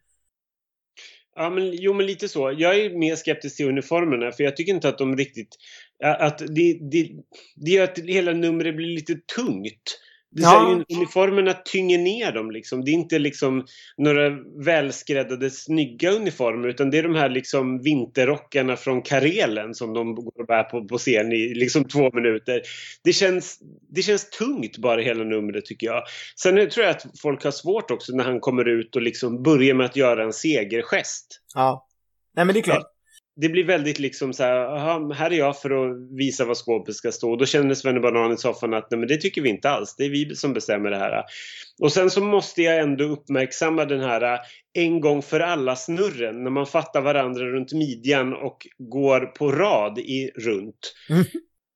[1.36, 2.56] Ja, men, jo, men lite så.
[2.58, 5.58] Jag är mer skeptisk till uniformerna för jag tycker inte att de riktigt...
[6.04, 7.10] Att det, det,
[7.56, 10.00] det gör att hela numret blir lite tungt.
[10.32, 10.84] Det ja.
[10.90, 12.86] uniformerna tynger ner dem liksom.
[12.86, 13.66] Det är inte liksom
[13.98, 14.30] några
[14.66, 20.40] välskräddade snygga uniformer utan det är de här liksom vinterrockarna från Karelen som de går
[20.42, 22.62] och bär på, på scen i liksom två minuter.
[23.04, 26.04] Det känns, det känns tungt bara hela numret tycker jag.
[26.42, 29.74] Sen tror jag att folk har svårt också när han kommer ut och liksom börjar
[29.74, 31.42] med att göra en segergest.
[31.56, 31.88] Ja.
[32.36, 33.01] Nej men det är klart
[33.42, 36.96] det blir väldigt liksom så här, aha, här är jag för att visa vad skåpet
[36.96, 37.36] ska stå.
[37.36, 40.06] Då känner Svenne Banan i soffan att nej men det tycker vi inte alls, det
[40.06, 41.24] är vi som bestämmer det här.
[41.82, 44.40] Och sen så måste jag ändå uppmärksamma den här
[44.74, 50.00] en gång för alla snurren när man fattar varandra runt midjan och går på rad
[50.00, 50.94] i runt.
[51.10, 51.24] Mm.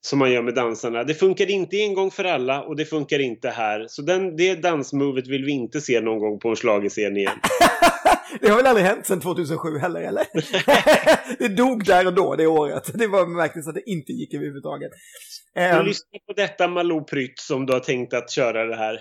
[0.02, 1.04] Som man gör med dansarna.
[1.04, 3.86] Det funkar inte en gång för alla och det funkar inte här.
[3.90, 7.40] Så den, det dansmovet vill vi inte se någon gång på en schlagerscen igen.
[8.42, 10.28] Det har väl aldrig hänt sedan 2007 heller, eller?
[11.40, 12.92] det dog där och då, det året.
[12.94, 14.92] Det var så att det inte gick överhuvudtaget.
[15.56, 15.80] Um...
[15.80, 15.86] Um...
[15.86, 18.94] Lyssna på detta Malou Prytt som du har tänkt att köra det här.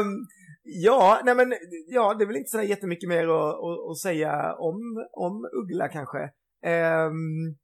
[0.00, 0.26] um,
[0.62, 1.54] ja, nej men,
[1.88, 5.88] ja, det är väl inte så jättemycket mer att, att, att säga om, om Uggla
[5.88, 6.18] kanske.
[6.66, 7.56] Um,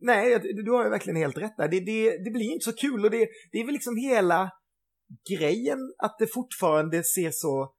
[0.00, 1.68] nej, du har ju verkligen helt rätt där.
[1.68, 4.50] Det, det, det blir inte så kul och det, det är väl liksom hela
[5.30, 7.72] grejen att det fortfarande ser så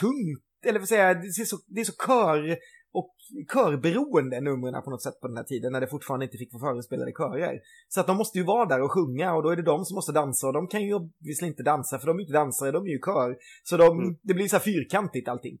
[0.00, 2.58] tungt, eller vad säger jag, det, ser så, det är så kör
[2.98, 3.14] och
[3.52, 6.72] körberoende numren på något sätt på den här tiden när det fortfarande inte fick vara
[6.72, 7.60] förespelade körer.
[7.88, 9.94] Så att de måste ju vara där och sjunga och då är det de som
[9.94, 12.86] måste dansa och de kan ju obviously inte dansa för de är inte dansare, de
[12.86, 13.36] är ju kör.
[13.64, 14.16] Så de, mm.
[14.22, 15.58] det blir så här fyrkantigt allting.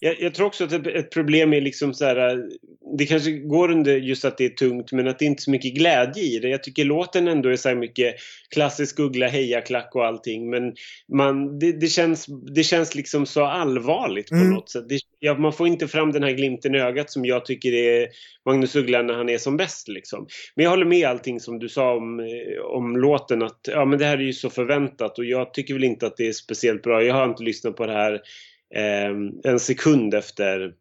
[0.00, 2.48] Jag, jag tror också att ett problem är liksom så här,
[2.98, 5.50] det kanske går under just att det är tungt men att det inte är så
[5.50, 6.48] mycket glädje i det.
[6.48, 8.14] Jag tycker låten ändå är så mycket
[8.54, 10.74] klassisk uggla, hejaklack och allting men
[11.12, 14.50] man, det, det, känns, det känns liksom så allvarligt på mm.
[14.50, 14.88] något sätt.
[14.88, 18.08] Det, ja, man får inte fram den här glimten i ögat som jag tycker är
[18.46, 20.26] Magnus Uggla när han är som bäst liksom.
[20.54, 23.98] Men jag håller med allting som du sa om, eh, om låten att ja men
[23.98, 26.82] det här är ju så förväntat och jag tycker väl inte att det är speciellt
[26.82, 27.02] bra.
[27.02, 28.20] Jag har inte lyssnat på det här
[28.74, 30.74] eh, en sekund efter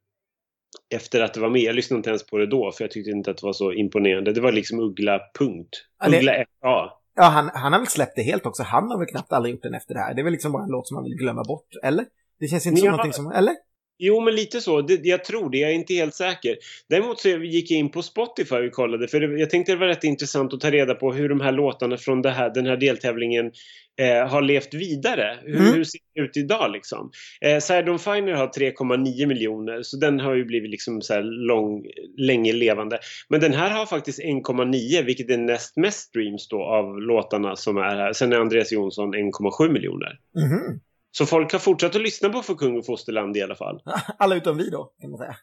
[0.96, 1.62] efter att det var med.
[1.62, 3.74] Jag lyssnade inte ens på det då för jag tyckte inte att det var så
[3.74, 4.34] imponerande.
[4.34, 5.70] Det var liksom Uggla punkt.
[6.08, 7.02] Uggla ja, ja.
[7.16, 8.64] ja han, han har väl släppt det helt också.
[8.64, 10.14] Han har väl knappt aldrig gjort den efter det här.
[10.14, 12.06] Det är väl liksom bara en låt som han vill glömma bort, eller?
[12.40, 12.84] Det känns inte ja.
[12.84, 13.56] som någonting som, eller?
[14.00, 14.82] Jo, men lite så.
[14.82, 15.58] Det, jag tror det.
[15.58, 16.58] Jag är inte helt säker.
[16.90, 19.88] Däremot så gick jag in på Spotify och kollade för det, jag tänkte det var
[19.88, 23.52] rätt intressant att ta reda på hur de här låtarna från här, den här deltävlingen
[24.00, 25.38] eh, har levt vidare.
[25.44, 25.74] Hur, mm.
[25.74, 27.12] hur ser det ut idag liksom?
[27.42, 31.86] Eh, Side Finer har 3,9 miljoner så den har ju blivit liksom så lång,
[32.18, 33.00] länge levande.
[33.30, 37.78] Men den här har faktiskt 1,9 vilket är näst mest streams då av låtarna som
[37.78, 38.14] är här.
[38.14, 40.20] Sen är Andreas Jonsson 1,7 miljoner.
[40.38, 40.80] Mm.
[41.12, 43.82] Så folk har fortsatt att lyssna på För kung och fosterland i alla fall.
[44.18, 45.36] Alla utom vi då, kan man säga.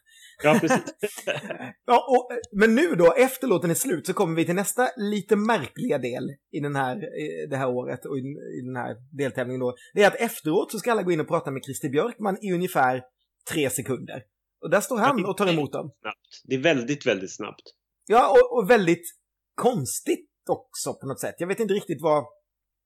[0.43, 0.83] Ja, precis.
[1.85, 5.35] ja, och, men nu då, efter låten är slut, så kommer vi till nästa lite
[5.35, 8.21] märkliga del i den här, i det här året och i,
[8.59, 9.75] i den här deltävlingen då.
[9.93, 12.53] Det är att efteråt så ska alla gå in och prata med Christer Björkman i
[12.53, 13.03] ungefär
[13.51, 14.23] tre sekunder.
[14.61, 15.91] Och där står han och tar emot dem.
[16.01, 16.41] Snabbt.
[16.43, 17.63] Det är väldigt, väldigt snabbt.
[18.07, 19.05] Ja, och, och väldigt
[19.55, 21.35] konstigt också på något sätt.
[21.37, 22.25] Jag vet inte riktigt vad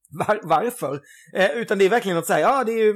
[0.09, 1.01] var, varför.
[1.35, 2.89] Eh, utan det är verkligen att säga, ja det är ju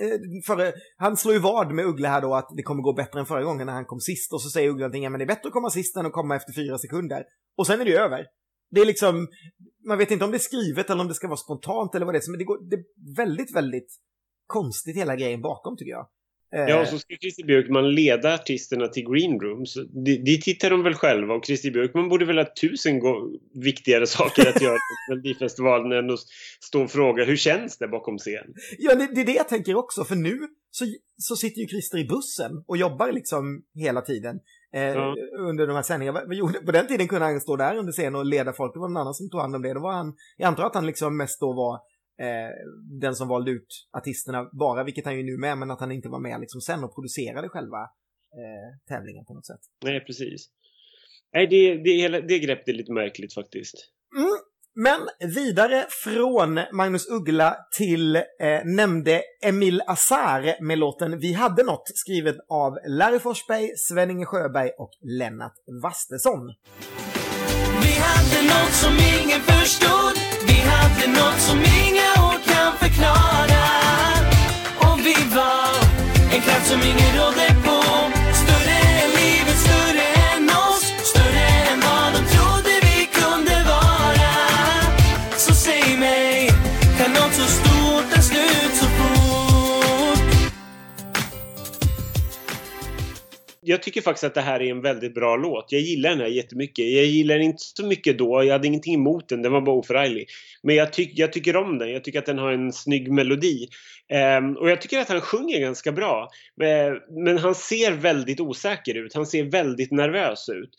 [0.00, 2.92] eh, för, eh, han slår ju vad med Uggla här då att det kommer gå
[2.92, 5.18] bättre än förra gången när han kom sist och så säger Uggla någonting, ja men
[5.18, 7.24] det är bättre att komma sist än att komma efter fyra sekunder.
[7.56, 8.26] Och sen är det över.
[8.70, 9.28] Det är liksom,
[9.86, 12.14] man vet inte om det är skrivet eller om det ska vara spontant eller vad
[12.14, 12.84] det är, men det, går, det är
[13.16, 13.96] väldigt, väldigt
[14.46, 16.08] konstigt hela grejen bakom tycker jag.
[16.50, 16.84] Ja, och eh.
[16.84, 19.74] så ska Christer Björkman leda artisterna till green rooms.
[20.04, 23.00] Dit tittar de väl själva och Christer Björkman borde väl ha tusen
[23.64, 26.20] viktigare saker att göra på Melodifestivalen än att
[26.60, 28.54] stå och fråga hur känns det bakom scen?
[28.78, 30.38] Ja, det, det är det jag tänker också, för nu
[30.70, 30.84] så,
[31.16, 34.40] så sitter ju Christer i bussen och jobbar liksom hela tiden
[34.74, 35.14] eh, ja.
[35.38, 36.20] under de här sändningarna.
[36.66, 38.96] På den tiden kunde han stå där under scenen och leda folk, det var någon
[38.96, 39.74] annan som tog hand om det.
[39.74, 41.80] Då var han, jag antar att han liksom mest då var
[42.20, 42.50] eh,
[43.00, 46.08] den som valde ut artisterna bara, vilket han ju nu med, men att han inte
[46.08, 47.82] var med liksom sen och producerade själva
[48.40, 49.60] eh, tävlingen på något sätt.
[49.84, 50.50] Nej, precis.
[51.34, 53.74] Nej, det, det, hela, det greppet är lite märkligt faktiskt.
[54.16, 54.38] Mm.
[54.80, 55.00] Men
[55.34, 58.22] vidare från Magnus Uggla till eh,
[58.64, 64.90] nämnde Emil Azar med låten Vi hade något skrivet av Larry Forsberg, Sven-Inge Sjöberg och
[65.18, 66.40] Lennart Vastesson.
[67.82, 70.14] Vi hade något som ingen förstod
[70.48, 72.07] Vi hade något som inga
[72.80, 73.64] förklara.
[74.76, 75.74] Och vi var
[76.34, 77.47] en kraft som ingen rådde
[93.68, 95.72] jag tycker faktiskt att det här är en väldigt bra låt.
[95.72, 96.84] Jag gillar den här jättemycket.
[96.84, 98.44] Jag gillar den inte så mycket då.
[98.44, 99.42] Jag hade ingenting emot den.
[99.42, 100.28] Den var bara oförarglig.
[100.62, 101.90] Men jag, ty jag tycker om den.
[101.90, 103.68] Jag tycker att den har en snygg melodi.
[104.38, 106.28] Um, och jag tycker att han sjunger ganska bra.
[106.56, 109.14] Men, men, han ser väldigt osäker ut.
[109.14, 110.70] Han ser väldigt nervös ut.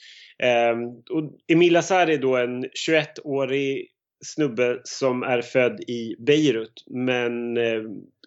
[0.74, 3.88] Um, och Emil Azar är då en 21-årig
[4.26, 7.82] snubbe som är född i Beirut men eh,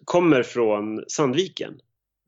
[0.05, 1.73] kommer från Sandviken.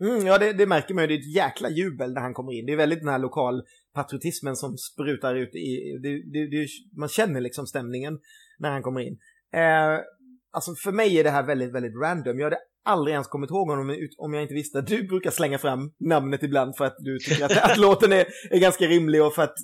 [0.01, 1.07] Mm, ja, det, det, märker man ju.
[1.07, 2.65] Det är ett jäkla jubel när han kommer in.
[2.65, 5.99] Det är väldigt den här lokalpatriotismen som sprutar ut i...
[6.03, 6.09] Det,
[6.49, 8.19] det, man känner liksom stämningen
[8.59, 9.17] när han kommer in.
[9.53, 9.99] Eh,
[10.51, 12.39] alltså för mig är det här väldigt, väldigt random.
[12.39, 14.81] Jag hade aldrig ens kommit ihåg honom om jag inte visste.
[14.81, 18.59] Du brukar slänga fram namnet ibland för att du tycker att, att låten är, är
[18.59, 19.55] ganska rimlig och för att...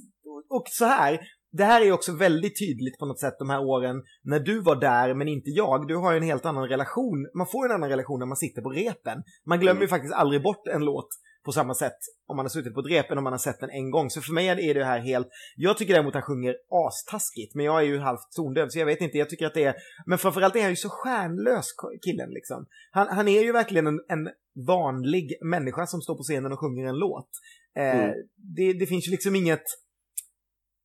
[0.50, 1.20] Och så här,
[1.52, 4.76] det här är också väldigt tydligt på något sätt de här åren när du var
[4.76, 5.88] där men inte jag.
[5.88, 7.28] Du har ju en helt annan relation.
[7.38, 9.24] Man får en annan relation när man sitter på repen.
[9.46, 9.82] Man glömmer mm.
[9.82, 11.10] ju faktiskt aldrig bort en låt
[11.46, 13.60] på samma sätt om man har suttit på ett rep än om man har sett
[13.60, 14.10] den en gång.
[14.10, 15.28] Så för mig är det här helt...
[15.56, 16.56] Jag tycker däremot han sjunger
[16.88, 19.18] astaskigt, men jag är ju halvt tondöv så jag vet inte.
[19.18, 19.76] Jag tycker att det är...
[20.06, 21.68] Men framförallt är han ju så stjärnlös
[22.06, 22.66] killen liksom.
[22.92, 24.30] Han, han är ju verkligen en, en
[24.68, 27.30] vanlig människa som står på scenen och sjunger en låt.
[27.78, 28.16] Eh, mm.
[28.56, 29.64] det, det finns ju liksom inget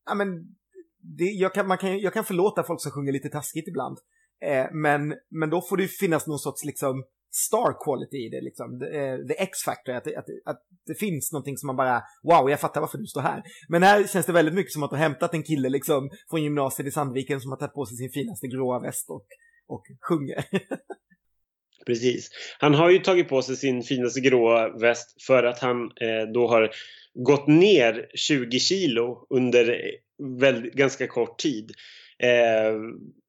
[0.07, 0.57] ja, men
[1.19, 3.99] det, jag, kan, man kan, jag kan förlåta folk som sjunger lite taskigt ibland.
[4.45, 8.83] Eh, men, men då får det finnas någon sorts liksom star quality i det, liksom.
[8.83, 12.61] Eh, the, the X-factor, att, att, att det finns någonting som man bara, wow, jag
[12.61, 13.43] fattar varför du står här.
[13.69, 16.89] Men här känns det väldigt mycket som att du hämtat en kille liksom från gymnasiet
[16.89, 19.27] i Sandviken som har tagit på sig sin finaste gråa väst och,
[19.67, 20.45] och sjunger.
[21.87, 22.31] Precis.
[22.59, 26.49] Han har ju tagit på sig sin finaste gråa väst för att han eh, då
[26.49, 26.71] har
[27.15, 31.73] gått ner 20 kilo under eh, väldigt, ganska kort tid.
[32.19, 32.75] Eh,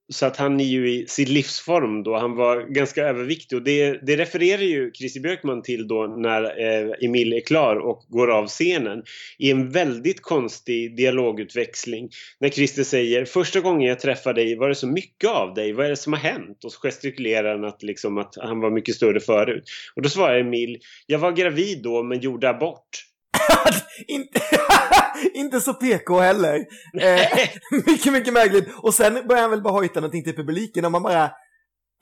[0.10, 2.18] så att han är ju i sin livsform då.
[2.18, 6.92] Han var ganska överviktig och det, det refererar ju Christer Björkman till då när eh,
[7.02, 9.04] Emil är klar och går av scenen
[9.38, 12.10] i en väldigt konstig dialogutväxling.
[12.40, 15.86] När Christer säger första gången jag träffade dig var det så mycket av dig, vad
[15.86, 16.64] är det som har hänt?
[16.64, 19.64] Och så gestikulerar han att, liksom, att han var mycket större förut.
[19.96, 23.07] Och då svarar Emil, jag var gravid då men gjorde abort
[24.08, 24.42] inte,
[25.34, 26.56] inte så PK heller.
[27.02, 27.50] Eh,
[27.86, 28.68] mycket, mycket märkligt.
[28.78, 31.32] Och sen börjar han väl bara hojta någonting till publiken och man bara...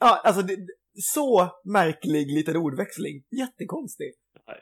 [0.00, 0.56] Ja, alltså det,
[0.96, 3.22] så märklig liten ordväxling.
[3.38, 4.12] Jättekonstig.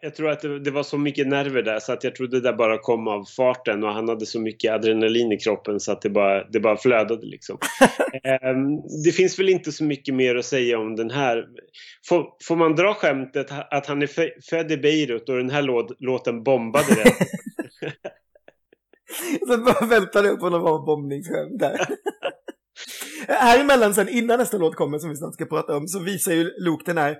[0.00, 2.50] Jag tror att det, det, var så mycket nerver där så att jag trodde det
[2.50, 6.02] där bara kom av farten och han hade så mycket adrenalin i kroppen så att
[6.02, 7.58] det bara, det bara flödade liksom.
[8.42, 11.46] um, det finns väl inte så mycket mer att säga om den här.
[12.08, 15.96] Får, får man dra skämtet att han är född i Beirut och den här låt,
[15.98, 17.12] låten bombade det?
[19.46, 21.86] så bara väntade jag på någon bombningsskämt där.
[23.28, 26.32] här emellan sen, innan nästa låt kommer som vi snart ska prata om, så visar
[26.32, 27.16] ju Luke den här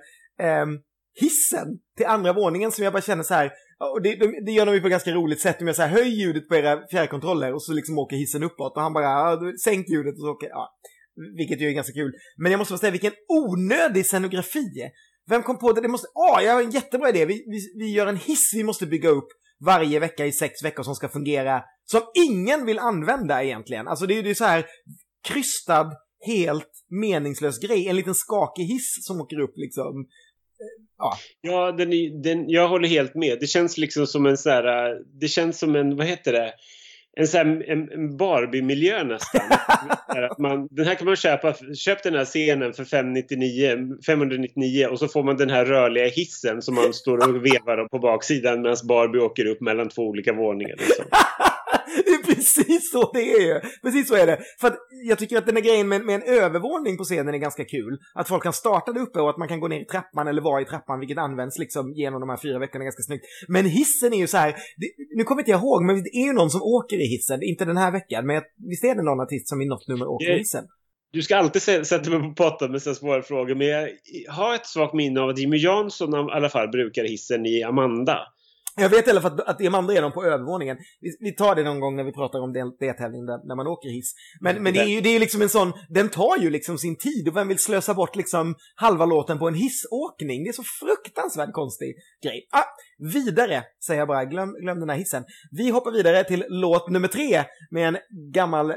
[0.63, 0.79] um,
[1.15, 3.51] hissen till andra våningen som jag bara känner så här,
[3.93, 5.59] och det, det gör de ju på ett ganska roligt sätt.
[5.59, 8.75] De gör så här, höj ljudet på era fjärrkontroller och så liksom åker hissen uppåt
[8.75, 10.69] och han bara, sänk ljudet och så åker, ja.
[11.37, 12.13] Vilket ju är ganska kul.
[12.37, 14.91] Men jag måste bara säga, vilken onödig scenografi.
[15.29, 15.81] Vem kom på det?
[15.81, 17.25] Det måste, ah, jag har en jättebra idé.
[17.25, 19.27] Vi, vi, vi gör en hiss vi måste bygga upp
[19.65, 21.63] varje vecka i sex veckor som ska fungera.
[21.85, 23.87] Som ingen vill använda egentligen.
[23.87, 24.65] Alltså det är ju så här
[25.27, 25.91] krystad,
[26.25, 27.87] helt meningslös grej.
[27.87, 30.07] En liten skakig hiss som åker upp liksom
[30.97, 33.37] ja, ja den, den, jag håller helt med.
[33.39, 36.53] Det känns liksom som en sån här, det känns som en, vad heter det?
[37.17, 39.41] en, här, en, en Barbie-miljö nästan.
[40.37, 45.07] man, den här kan man köpa, köp den här scenen för 599, 599 och så
[45.07, 49.19] får man den här rörliga hissen som man står och vevar på baksidan medan Barbie
[49.19, 50.75] åker upp mellan två olika våningar.
[50.77, 51.05] Liksom.
[52.05, 53.81] det är precis så det är.
[53.81, 54.39] Precis så är det.
[54.61, 54.77] För att
[55.09, 57.97] jag tycker att den här grejen med, med, en övervåning på scenen är ganska kul.
[58.13, 60.41] Att folk kan starta där uppe och att man kan gå ner i trappan eller
[60.41, 63.25] vara i trappan, vilket används liksom genom de här fyra veckorna ganska snyggt.
[63.47, 66.25] Men hissen är ju så här, det, nu kommer inte jag ihåg, men det är
[66.25, 67.39] ju någon som åker i hissen.
[67.43, 70.35] Inte den här veckan, men visst är det någon artist som i något nummer åker
[70.35, 70.65] i hissen?
[71.15, 73.89] Du ska alltid sätta mig på potten med så svåra frågor, men jag
[74.29, 78.17] har ett svagt minne av att Jimmy Jansson i alla fall brukar hissen i Amanda.
[78.77, 80.77] Jag vet i alla fall att, att Diamanda är de på övervåningen.
[81.01, 83.89] Vi, vi, tar det någon gång när vi pratar om deltävling där, när man åker
[83.89, 84.13] hiss.
[84.41, 86.97] Men, men det är ju det är liksom en sån, den tar ju liksom sin
[86.97, 90.43] tid och vem vill slösa bort liksom halva låten på en hissåkning?
[90.43, 92.47] Det är så fruktansvärt konstig grej.
[92.51, 92.65] Ah,
[93.13, 95.23] vidare, säger jag bara, glöm, glöm den här hissen.
[95.51, 97.97] Vi hoppar vidare till låt nummer tre med en
[98.33, 98.73] gammal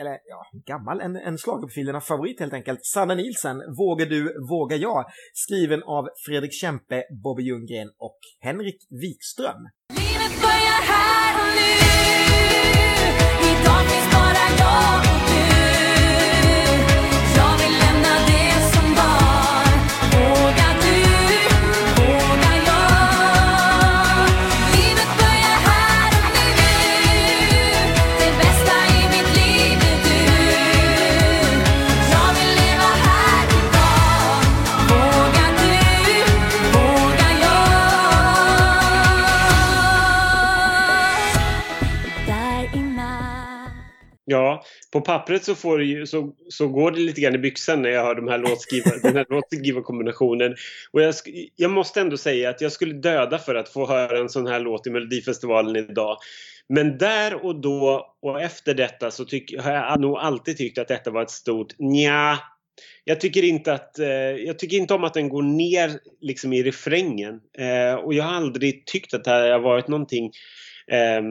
[0.00, 2.80] eller ja, gammal, en, en schlagerprofilernas favorit helt enkelt.
[2.86, 5.04] Sanna Nilsen, Vågar du, vågar jag?
[5.34, 9.62] Skriven av Fredrik Kempe, Bobby Ljunggren och Henrik Wikström.
[9.94, 11.70] Livet börjar här och nu
[13.50, 15.11] Idag finns bara Jag
[44.32, 47.90] Ja, på pappret så, får ju, så, så går det lite grann i byxan när
[47.90, 50.54] jag hör de här låtskrivar, den här låtskrivarkombinationen.
[50.92, 51.14] Och jag,
[51.56, 54.60] jag måste ändå säga att jag skulle döda för att få höra en sån här
[54.60, 56.16] låt i Melodifestivalen idag.
[56.68, 60.88] Men där och då och efter detta så tyck, har jag nog alltid tyckt att
[60.88, 62.38] detta var ett stort nja.
[63.04, 64.08] Jag tycker inte att, eh,
[64.46, 65.90] jag tycker inte om att den går ner
[66.20, 67.40] liksom i refrängen.
[67.58, 70.32] Eh, och jag har aldrig tyckt att det här har varit någonting
[70.86, 71.22] eh,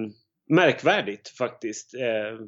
[0.50, 1.94] märkvärdigt faktiskt.
[1.94, 2.46] Eh,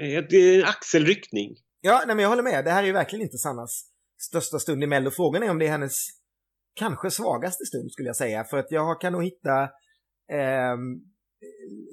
[0.00, 1.56] Eh, det är en axelryckning.
[1.80, 2.64] Ja, nej, men jag håller med.
[2.64, 3.84] Det här är ju verkligen inte Sannas
[4.20, 5.10] största stund i Mello.
[5.10, 6.06] Frågan är om det är hennes
[6.74, 8.44] kanske svagaste stund skulle jag säga.
[8.44, 9.62] För att jag kan nog hitta
[10.32, 10.76] eh,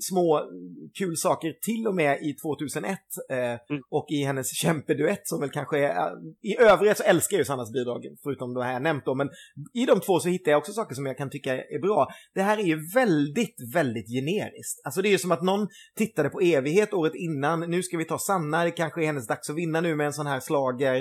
[0.10, 0.50] små
[0.98, 3.60] kul saker till och med i 2001 eh, mm.
[3.90, 6.12] och i hennes kämpeduett som väl kanske är,
[6.42, 9.30] i övrigt så älskar jag ju Sannas bidrag förutom det här jag nämnt då, men
[9.74, 12.08] i de två så hittar jag också saker som jag kan tycka är bra.
[12.34, 14.82] Det här är ju väldigt, väldigt generiskt.
[14.84, 18.06] Alltså det är ju som att någon tittade på evighet året innan, nu ska vi
[18.06, 20.96] ta Sanna, det kanske är hennes dags att vinna nu med en sån här slager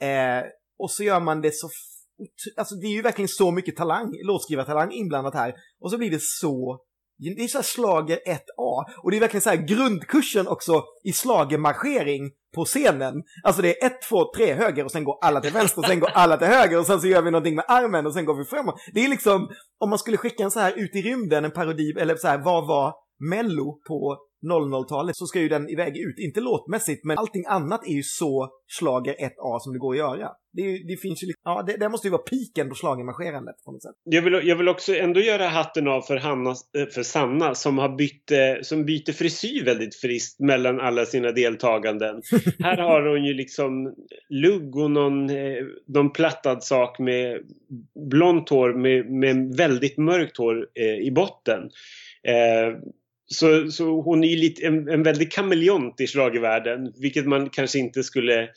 [0.00, 0.44] eh,
[0.78, 1.68] och så gör man det så
[2.56, 5.54] Alltså det är ju verkligen så mycket talang, låtskrivartalang inblandat här.
[5.80, 6.80] Och så blir det så
[7.20, 8.84] det är så här slager 1A.
[9.02, 13.14] Och det är verkligen så här grundkursen också i slagermarschering på scenen.
[13.44, 16.00] Alltså det är 1, 2, 3 höger och sen går alla till vänster och sen
[16.00, 18.34] går alla till höger och sen så gör vi någonting med armen och sen går
[18.34, 18.74] vi framåt.
[18.94, 21.92] Det är liksom, om man skulle skicka en så här ut i rymden, en parodi,
[21.98, 22.94] eller så här, vad var
[23.30, 26.18] Mello på 00-talet så ska ju den iväg ut.
[26.18, 30.28] Inte låtmässigt, men allting annat är ju så slager 1A som det går att göra.
[30.52, 33.72] Det, det finns ju liksom, ja, det, det måste ju vara piken på slagermarscherandet på
[33.72, 33.94] något sätt.
[34.04, 37.78] Jag vill, jag vill också ändå göra hatten av för, Hanna, eh, för Sanna som
[37.78, 42.22] har bytt, eh, som byter frisyr väldigt friskt mellan alla sina deltaganden.
[42.58, 43.94] Här har hon ju liksom
[44.28, 47.40] lugg och någon, eh, någon plattad sak med
[48.10, 50.66] blont hår med, med väldigt mörkt hår
[51.02, 51.70] i botten.
[52.22, 52.78] Eh,
[53.34, 57.78] så, så hon är ju lite, en, en väldigt kameleont i schlagervärlden, vilket man kanske
[57.78, 58.48] inte skulle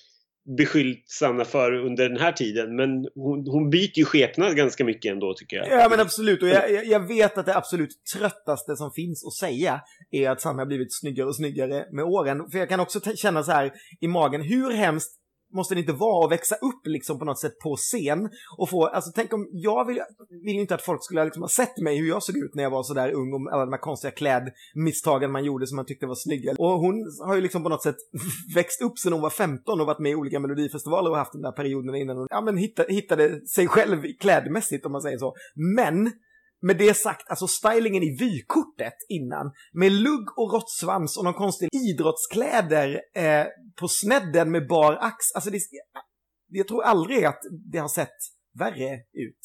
[0.58, 2.76] beskyllt Sanna för under den här tiden.
[2.76, 5.68] Men hon, hon byter ju skepnad ganska mycket ändå tycker jag.
[5.68, 9.82] Ja men absolut och jag, jag vet att det absolut tröttaste som finns att säga
[10.12, 12.50] är att Sanna har blivit snyggare och snyggare med åren.
[12.52, 15.20] För jag kan också känna så här i magen, hur hemskt
[15.54, 18.86] måste det inte vara att växa upp liksom på något sätt på scen och få,
[18.86, 20.00] alltså tänk om, jag vill,
[20.44, 22.70] vill inte att folk skulle liksom ha sett mig hur jag såg ut när jag
[22.70, 26.16] var sådär ung och alla de här konstiga klädmisstagen man gjorde som man tyckte var
[26.16, 26.54] snygga.
[26.58, 26.96] Och hon
[27.26, 27.98] har ju liksom på något sätt
[28.56, 31.42] växt upp sedan hon var 15 och varit med i olika melodifestivaler och haft den
[31.42, 35.36] där perioden innan hon, ja men hittade, hittade sig själv klädmässigt om man säger så.
[35.78, 36.12] Men
[36.64, 41.70] med det sagt, alltså stylingen i vykortet innan, med lugg och råttsvans och någon konstig
[41.74, 43.46] idrottskläder eh,
[43.80, 45.18] på snedden med bar ax.
[45.36, 45.60] Alltså det,
[46.48, 47.40] jag tror aldrig att
[47.72, 48.18] det har sett
[48.60, 49.44] värre ut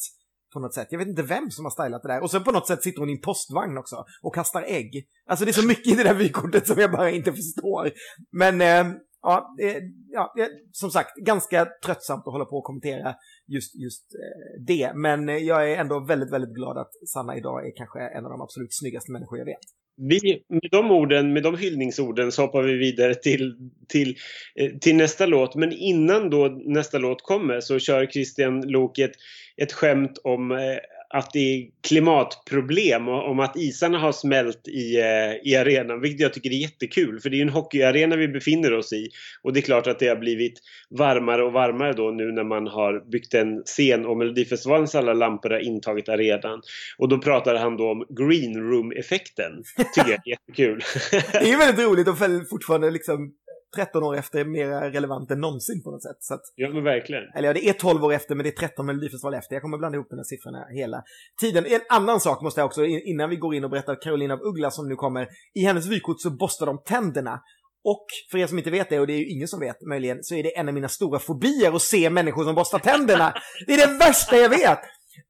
[0.53, 0.87] på något sätt.
[0.91, 2.23] Jag vet inte vem som har stylat det där.
[2.23, 5.07] Och sen på något sätt sitter hon i en postvagn också och kastar ägg.
[5.29, 7.91] Alltså det är så mycket i det där vykortet som jag bara inte förstår.
[8.31, 10.33] Men eh, ja, det, ja,
[10.71, 13.15] som sagt, ganska tröttsamt att hålla på och kommentera
[13.47, 14.91] just, just eh, det.
[14.95, 18.31] Men eh, jag är ändå väldigt, väldigt glad att Sanna idag är kanske en av
[18.31, 19.59] de absolut snyggaste människor jag vet.
[20.01, 23.55] Vi, med de orden, med de hyllningsorden så hoppar vi vidare till,
[23.87, 24.15] till,
[24.55, 25.55] eh, till nästa låt.
[25.55, 29.15] Men innan då nästa låt kommer så kör Christian Lok ett,
[29.61, 30.51] ett skämt om
[31.13, 36.19] att det är klimatproblem och om att isarna har smält i, eh, i arenan, vilket
[36.19, 39.07] jag tycker är jättekul för det är en hockeyarena vi befinner oss i
[39.43, 42.67] och det är klart att det har blivit varmare och varmare då nu när man
[42.67, 46.61] har byggt en scen och Melodifestivalens alla lampor har intagit arenan
[46.97, 49.63] och då pratar han då om green room-effekten.
[49.95, 50.83] Tycker jag är jättekul.
[51.31, 52.17] det är väldigt roligt och
[52.49, 53.33] fortfarande liksom
[53.75, 56.17] 13 år efter mer relevant än någonsin på något sätt.
[56.19, 57.23] Så att, ja, men verkligen.
[57.35, 59.55] Eller ja, det är 12 år efter, men det är 13 Melodifestival efter.
[59.55, 61.03] Jag kommer blanda ihop de här siffrorna hela
[61.41, 61.65] tiden.
[61.65, 64.71] En annan sak måste jag också, innan vi går in och berättar Carolina av Uggla
[64.71, 65.27] som nu kommer.
[65.53, 67.41] I hennes vykort så borstar de tänderna.
[67.83, 70.17] Och för er som inte vet det, och det är ju ingen som vet möjligen,
[70.21, 73.33] så är det en av mina stora fobier att se människor som borstar tänderna.
[73.67, 74.79] Det är det värsta jag vet!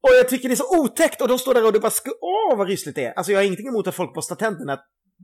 [0.02, 2.58] Och jag tycker det är så otäckt och de står där och det bara, åh
[2.58, 3.12] vad rysligt det är.
[3.12, 4.78] Alltså jag har ingenting emot att folk borstar tänderna,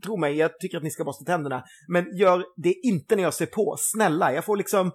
[0.04, 1.64] tro mig, jag tycker att ni ska borsta tänderna.
[1.88, 3.76] Men gör det inte när jag ser på.
[3.78, 4.92] Snälla, jag får liksom...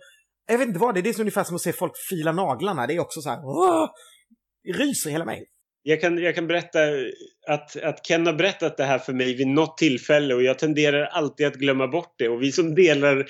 [0.48, 1.02] Jag vet inte vad det är.
[1.02, 2.88] Det är ungefär som att se folk fila naglarna.
[2.88, 3.40] Det är också så här...
[3.46, 3.90] Åh,
[4.74, 5.46] ryser hela mig.
[5.84, 6.80] Jag kan, jag kan berätta
[7.48, 11.06] att, att Ken har berättat det här för mig vid något tillfälle och jag tenderar
[11.06, 12.30] alltid att glömma bort det.
[12.30, 13.26] Och vi som delar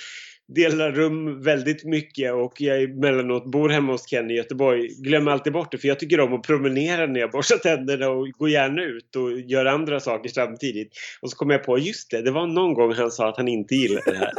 [0.56, 4.88] delar rum väldigt mycket och jag emellanåt bor hemma hos Ken i Göteborg.
[4.88, 8.28] Glömmer alltid bort det för jag tycker om att promenera när jag borstar tänderna och
[8.28, 10.93] går gärna ut och gör andra saker samtidigt.
[11.22, 13.47] Och så kommer jag på, just det, det var någon gång han sa att han
[13.47, 14.32] inte gillade det här.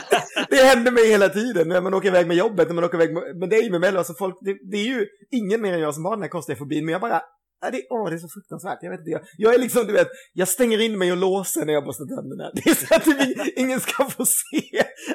[0.50, 3.14] det händer mig hela tiden när man åker iväg med jobbet, när man åker iväg
[3.14, 3.98] med, med dig med Mello.
[3.98, 6.58] Alltså folk, det, det är ju ingen mer än jag som har den här konstiga
[6.58, 7.22] fobin, men jag bara
[7.70, 8.78] det, åh, det är så fruktansvärt.
[8.80, 11.64] Jag vet inte, jag, jag är liksom, du vet, jag stänger in mig och låser
[11.64, 12.50] när jag borstar tänderna.
[12.54, 14.62] Det är så att vi, ingen ska få se.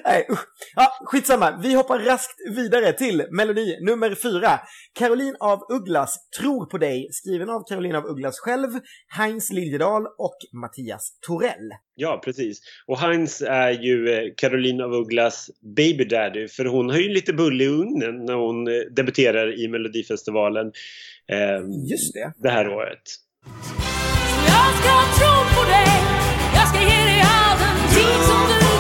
[0.06, 0.46] Nej, usch.
[0.76, 1.60] Ja, skitsamma.
[1.62, 4.60] Vi hoppar raskt vidare till melodi nummer fyra.
[4.94, 8.70] Caroline av Ugglas, Tror på dig, skriven av Caroline av Ugglas själv,
[9.08, 11.72] Heinz Liljedahl och Mattias Torell.
[11.96, 12.62] Ja, precis.
[12.88, 17.34] Och Heinz är ju eh, Caroline av Ugglas baby daddy för hon har ju lite
[17.34, 20.68] bull i ugnen när hon eh, debuterar i Melodifestivalen
[21.32, 21.60] eh,
[21.92, 22.34] Just det.
[22.38, 23.02] det här året.
[24.48, 25.88] Jag ska tro på dig,
[26.56, 28.71] jag ska ge dig all den tid som du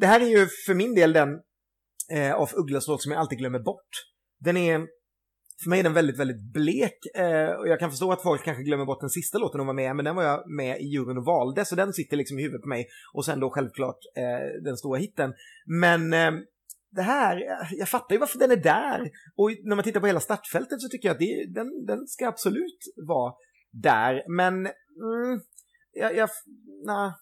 [0.00, 1.28] Det här är ju för min del den
[2.12, 3.88] eh, av Ugglas låt som jag alltid glömmer bort.
[4.40, 4.78] Den är,
[5.62, 8.62] för mig är den väldigt, väldigt blek eh, och jag kan förstå att folk kanske
[8.62, 11.18] glömmer bort den sista låten hon var med men den var jag med i juryn
[11.18, 14.62] och valde så den sitter liksom i huvudet på mig och sen då självklart eh,
[14.64, 15.32] den stora hitten.
[15.66, 16.32] Men eh,
[16.90, 17.42] det här,
[17.72, 19.10] jag fattar ju varför den är där.
[19.36, 22.28] Och när man tittar på hela startfältet så tycker jag att det, den, den ska
[22.28, 23.32] absolut vara
[23.72, 24.24] där.
[24.28, 25.40] Men mm,
[25.92, 26.28] jag, jag,
[26.86, 27.12] nah,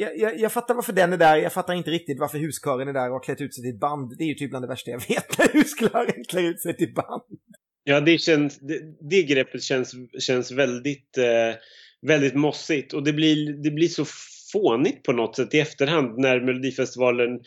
[0.00, 2.92] jag, jag, jag, fattar varför den är där, jag fattar inte riktigt varför huskören är
[2.92, 4.14] där och har klätt ut sig till ett band.
[4.18, 6.94] Det är ju typ bland det värsta jag vet, när huskören klär ut sig till
[6.94, 7.22] band.
[7.84, 8.80] Ja, det, känns, det,
[9.10, 11.58] det greppet känns, känns väldigt, eh,
[12.06, 14.04] väldigt mossigt och det blir, det blir så
[14.52, 17.40] fånigt på något sätt i efterhand när Melodifestivalen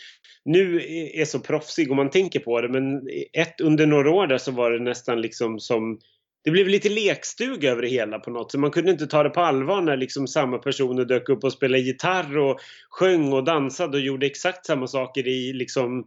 [0.46, 0.82] nu
[1.14, 3.02] är så proffsig om man tänker på det men
[3.34, 6.00] ett, under några år där så var det nästan liksom som
[6.44, 8.62] det blev lite lekstuga över det hela på något sätt.
[8.62, 11.84] Man kunde inte ta det på allvar när liksom samma personer dök upp och spelade
[11.84, 16.06] gitarr och sjöng och dansade och gjorde exakt samma saker i liksom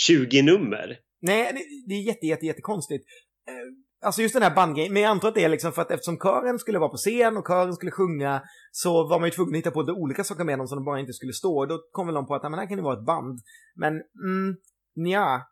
[0.00, 0.98] 20 nummer.
[1.22, 1.52] Nej,
[1.86, 3.04] det, är jätte, jätte, jättekonstigt.
[3.48, 5.90] Eh, alltså just den här bandgrejen, men jag antar att det är liksom för att
[5.90, 9.54] eftersom kören skulle vara på scen och kören skulle sjunga så var man ju tvungen
[9.54, 11.66] att hitta på lite olika saker med dem som de bara inte skulle stå.
[11.66, 13.40] Då kom väl någon på att men här kan det vara ett band.
[13.74, 13.92] Men,
[14.24, 14.56] mm,
[14.96, 15.42] nja,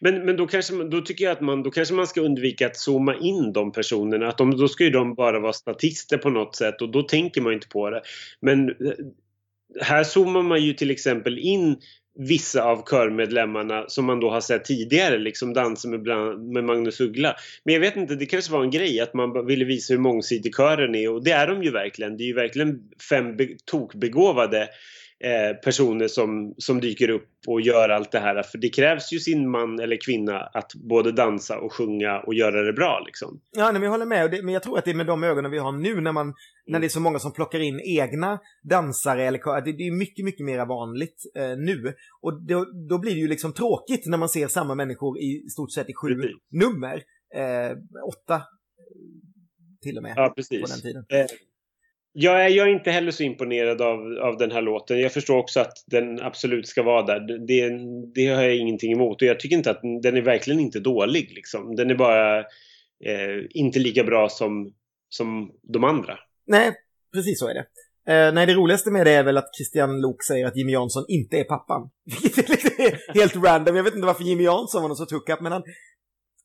[0.00, 2.76] men, men då, kanske, då tycker jag att man, då kanske man ska undvika att
[2.76, 4.28] zooma in de personerna.
[4.28, 7.40] Att de, då ska ju de bara vara statister på något sätt och då tänker
[7.40, 8.02] man inte på det.
[8.40, 8.74] Men eh,
[9.80, 11.76] här zoomar man ju till exempel in
[12.18, 16.00] vissa av körmedlemmarna som man då har sett tidigare, liksom dansa med,
[16.38, 17.36] med Magnus Uggla.
[17.64, 20.54] Men jag vet inte, det kanske var en grej att man ville visa hur mångsidig
[20.56, 22.16] kören är och det är de ju verkligen.
[22.16, 24.68] Det är ju verkligen fem tokbegåvade Eh,
[25.64, 28.42] personer som, som dyker upp och gör allt det här.
[28.42, 32.62] För det krävs ju sin man eller kvinna att både dansa och sjunga och göra
[32.62, 33.40] det bra liksom.
[33.50, 34.30] Ja, nej, men jag håller med.
[34.30, 36.26] Det, men jag tror att det är med de ögonen vi har nu när, man,
[36.26, 36.34] mm.
[36.66, 40.24] när det är så många som plockar in egna dansare eller det, det är mycket,
[40.24, 41.94] mycket mer vanligt eh, nu.
[42.20, 45.72] Och då, då, blir det ju liksom tråkigt när man ser samma människor i stort
[45.72, 46.36] sett i sju precis.
[46.50, 47.02] nummer.
[47.34, 47.76] Eh,
[48.08, 48.42] åtta
[49.82, 50.12] till och med.
[50.16, 50.62] Ja, precis.
[50.62, 51.04] På den tiden.
[51.08, 51.26] Eh,
[52.20, 55.00] jag är, jag är inte heller så imponerad av, av den här låten.
[55.00, 57.20] Jag förstår också att den absolut ska vara där.
[57.46, 57.70] Det,
[58.14, 59.22] det har jag ingenting emot.
[59.22, 61.32] Och jag tycker inte att den är verkligen inte dålig.
[61.34, 61.76] Liksom.
[61.76, 62.38] Den är bara
[63.04, 64.72] eh, inte lika bra som,
[65.08, 66.18] som de andra.
[66.46, 66.72] Nej,
[67.12, 67.66] precis så är det.
[68.12, 71.04] Eh, nej, det roligaste med det är väl att Christian Lok säger att Jimmy Jansson
[71.08, 71.90] inte är pappan.
[72.22, 73.76] Vilket är helt random.
[73.76, 75.62] Jag vet inte varför Jimmy Jansson var någon så tuckat, men han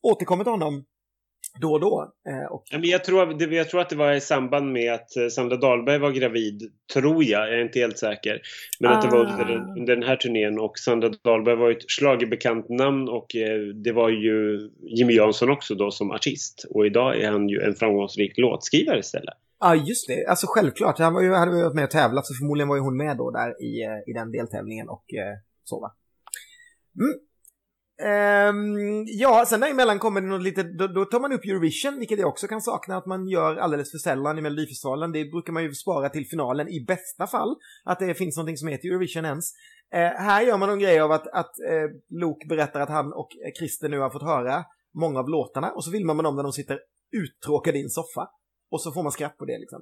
[0.02, 0.84] återkommer till honom
[1.60, 2.12] då och då.
[2.28, 2.64] Eh, och...
[2.70, 5.56] Ja, men jag, tror, jag tror att det var i samband med att eh, Sandra
[5.56, 8.40] Dahlberg var gravid, tror jag, jag är inte helt säker.
[8.80, 8.94] Men ah.
[8.94, 9.78] att det var under, Ah.
[9.78, 14.08] under den här turnén och Sandra Dahlberg var ett schlagerbekant namn och eh, det var
[14.10, 14.60] ju
[14.98, 16.66] Jimmy Jansson också då som artist.
[16.70, 19.34] Och idag är han ju en framgångsrik låtskrivare istället.
[19.60, 20.26] Ja, just det.
[20.26, 20.98] Alltså självklart.
[20.98, 23.16] Han var ju, hade ju varit med och tävlat, så förmodligen var ju hon med
[23.16, 23.72] då där i,
[24.10, 25.04] i den deltävlingen och
[25.64, 25.94] så va.
[27.00, 27.18] Mm.
[28.02, 32.18] Um, ja, sen däremellan kommer det något lite, då, då tar man upp Eurovision, vilket
[32.18, 35.12] jag också kan sakna att man gör alldeles för sällan i Melodifestivalen.
[35.12, 38.68] Det brukar man ju spara till finalen i bästa fall, att det finns någonting som
[38.68, 39.52] heter Eurovision ens.
[39.94, 43.28] Uh, här gör man en grej av att, att uh, Luke berättar att han och
[43.46, 44.64] eh, Christer nu har fått höra
[44.94, 46.78] många av låtarna och så filmar man dem när de sitter
[47.12, 48.28] uttråkade i en soffa.
[48.70, 49.80] Och så får man skratt på det liksom.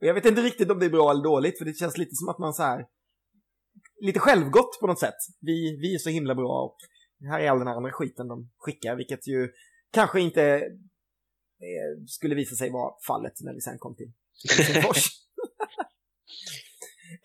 [0.00, 2.14] Och jag vet inte riktigt om det är bra eller dåligt, för det känns lite
[2.14, 2.86] som att man så här
[4.00, 5.20] lite självgott på något sätt.
[5.40, 6.76] Vi, vi är så himla bra och
[7.26, 9.48] här är all den här andra skiten de skickar, vilket ju
[9.92, 10.42] kanske inte
[11.62, 14.12] eh, skulle visa sig vara fallet när vi sen kom till
[14.56, 15.06] Helsingfors.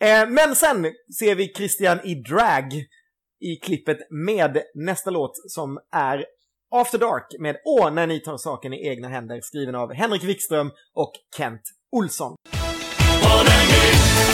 [0.00, 0.84] eh, men sen
[1.18, 2.72] ser vi Christian i drag
[3.40, 6.24] i klippet med nästa låt som är
[6.70, 10.70] After Dark med Åh, när ni tar saken i egna händer skriven av Henrik Wikström
[10.94, 12.32] och Kent Olsson.
[12.32, 13.84] Och när ni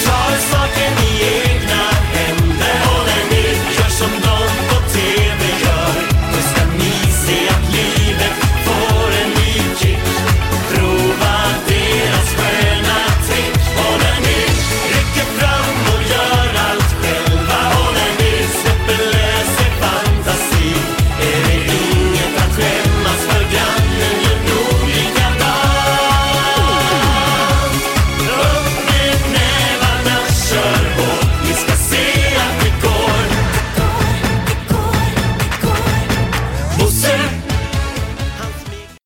[0.06, 1.84] tar saken i egna
[2.14, 3.42] händer Och när ni
[3.76, 4.39] gör som de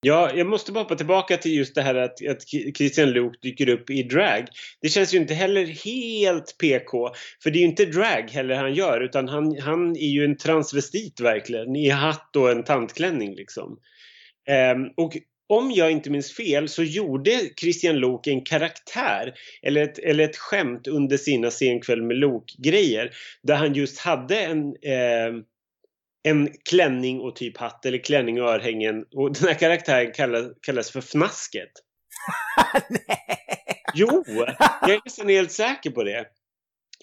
[0.04, 3.68] Ja, jag måste bara hoppa tillbaka till just det här att, att Christian Luuk dyker
[3.68, 4.46] upp i drag.
[4.82, 7.10] Det känns ju inte heller helt PK.
[7.42, 10.36] För det är ju inte drag heller han gör utan han, han är ju en
[10.36, 11.76] transvestit verkligen.
[11.76, 13.78] I hatt och en tantklänning liksom.
[14.74, 15.16] Um, och
[15.48, 20.36] om jag inte minns fel så gjorde Christian Lok en karaktär eller ett, eller ett
[20.36, 23.10] skämt under sina Senkväll med Lok-grejer.
[23.42, 25.44] Där han just hade en eh,
[26.24, 30.90] en klänning och typ hatt eller klänning och örhängen och den här karaktären kallas, kallas
[30.90, 31.72] för Fnasket.
[33.96, 34.24] Jo,
[34.82, 36.26] jag är nästan helt säker på det.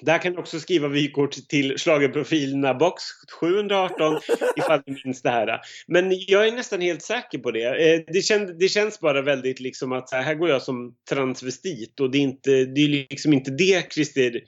[0.02, 3.04] Där kan du också skriva vykort till schlagerprofilerna box
[3.40, 4.20] 718
[4.58, 5.60] ifall du minns det här.
[5.88, 7.94] Men jag är nästan helt säker på det.
[7.94, 12.00] Eh, Det, känd, det känns bara väldigt liksom att här, här går jag som transvestit
[12.00, 14.42] och det är, inte, det är liksom inte det Christer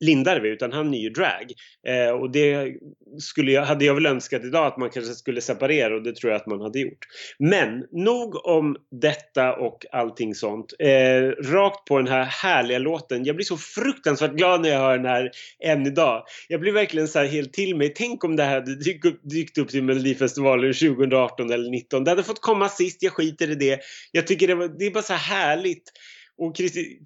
[0.00, 1.52] Lindarw utan han är ju drag.
[1.88, 2.74] Eh, och det
[3.18, 6.32] skulle jag, hade jag väl önskat idag att man kanske skulle separera och det tror
[6.32, 6.98] jag att man hade gjort.
[7.38, 10.74] Men nog om detta och allting sånt.
[10.78, 13.24] Eh, rakt på den här härliga låten.
[13.24, 15.30] Jag blir så fruktansvärt glad när jag hör den här
[15.64, 16.24] än idag.
[16.48, 17.92] Jag blir verkligen så här helt till mig.
[17.96, 22.04] Tänk om det här hade dykt upp, dykt upp till Melodifestivalen 2018 eller 2019.
[22.04, 23.80] Det hade fått komma sist, jag skiter i det.
[24.12, 25.92] Jag tycker det, var, det är bara så här härligt.
[26.38, 26.56] Och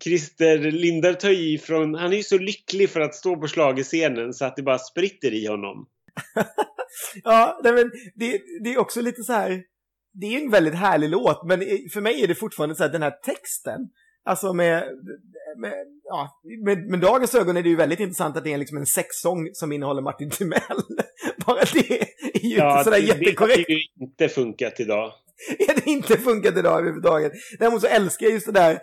[0.05, 4.35] Christer, Lindar tar i från, han är ju så lycklig för att stå på schlagerscenen
[4.35, 5.87] så att det bara spritter i honom.
[7.24, 9.62] ja, nej, men det, det är också lite så här,
[10.12, 11.61] det är en väldigt härlig låt, men
[11.93, 13.81] för mig är det fortfarande så här, den här texten,
[14.24, 14.85] alltså med,
[15.57, 15.74] med,
[16.05, 18.87] ja, med, med dagens ögon är det ju väldigt intressant att det är liksom en
[18.87, 20.83] sexsång som innehåller Martin Timell.
[21.47, 22.03] Bara det
[22.35, 23.66] är ju inte sådär det, jättekorrekt.
[23.66, 25.12] det har ju inte funkat idag.
[25.59, 27.33] Ja, det inte funkat idag överhuvudtaget.
[27.59, 28.79] Däremot så älskar jag just det där,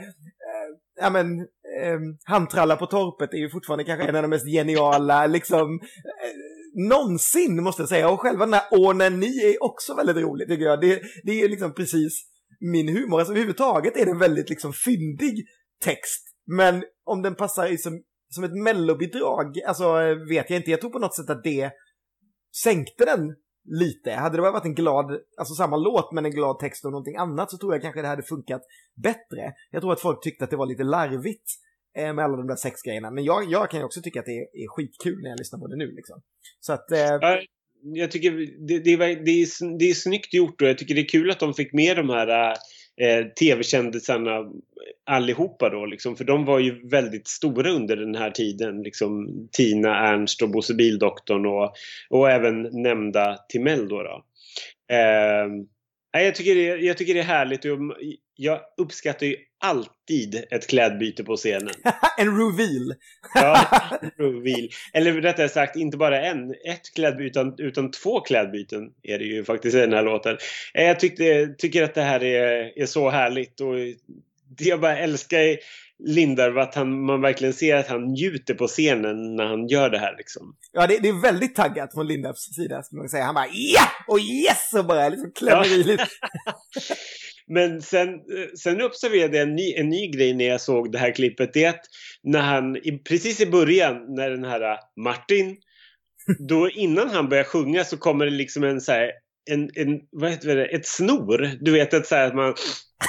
[1.00, 1.40] ja men,
[1.82, 5.80] eh, handtralla på torpet är ju fortfarande kanske en av de mest geniala, liksom,
[6.24, 8.10] eh, någonsin måste jag säga.
[8.10, 10.82] Och själva den här Åh när ni är också väldigt rolig tycker jag.
[10.82, 12.26] Det, det är ju liksom precis
[12.60, 13.20] min humor.
[13.20, 15.46] Alltså överhuvudtaget är det en väldigt liksom fyndig
[15.84, 16.28] text.
[16.48, 19.94] Men om den passar i som, som ett mellobidrag, alltså
[20.30, 20.72] vet jag inte.
[20.72, 21.72] Jag tror på något sätt att det
[22.64, 23.36] sänkte den
[23.66, 24.12] lite.
[24.12, 27.16] Hade det bara varit en glad, alltså samma låt men en glad text och någonting
[27.16, 28.62] annat så tror jag kanske det hade funkat
[29.04, 29.54] bättre.
[29.72, 31.52] Jag tror att folk tyckte att det var lite larvigt
[31.98, 33.12] eh, med alla de där sex grejerna.
[33.12, 35.60] Men jag, jag kan ju också tycka att det är, är skitkul när jag lyssnar
[35.60, 36.22] på det nu liksom.
[36.60, 37.20] Så att, eh,
[37.82, 38.32] Jag tycker
[38.68, 41.32] det, det, är, det, är, det är snyggt gjort och jag tycker det är kul
[41.32, 42.56] att de fick med de här eh,
[43.02, 44.52] eh, tv-kändisarna
[45.06, 48.84] allihopa då liksom, för de var ju väldigt stora under den här tiden.
[48.84, 51.74] Liksom Tina, Ernst och Bosse Bildoktorn och,
[52.10, 54.04] och även nämnda Timell då.
[54.04, 54.26] då.
[54.96, 55.48] Eh,
[56.24, 57.80] jag, tycker det, jag tycker det är härligt och
[58.36, 61.74] jag uppskattar ju alltid ett klädbyte på scenen.
[62.18, 62.94] en reveal.
[63.34, 63.68] Ja,
[64.18, 64.70] reveal.
[64.94, 69.44] Eller rättare sagt, inte bara en, ett klädbyte utan, utan två klädbyten är det ju
[69.46, 70.38] faktiskt i den här låten.
[70.74, 73.76] Eh, Jag tyckte, tycker att det här är, är så härligt och
[74.58, 75.58] det jag bara älskar
[76.06, 79.98] Lindarw att han, man verkligen ser att han njuter på scenen när han gör det
[80.00, 80.56] här liksom.
[80.74, 83.24] Ja, det, det är väldigt taggat från Lindabs sida, skulle man säga.
[83.24, 83.88] Han bara ja!
[84.08, 84.74] Och yes!
[84.74, 85.76] Och bara liksom klämmer Ja.
[85.76, 86.08] i lite.
[87.48, 90.98] Men sen, eh, sen observerade jag en ny, en ny grej när jag såg det
[90.98, 91.54] här klippet.
[91.54, 91.86] Det är att
[92.24, 92.78] när han,
[93.10, 95.58] precis i början, när den här eh, Martin,
[96.48, 99.12] då innan han börjar sjunga så kommer det liksom en så här,
[99.52, 101.50] en, en, vad heter det, ett snor.
[101.62, 102.56] Du vet att, så här, att man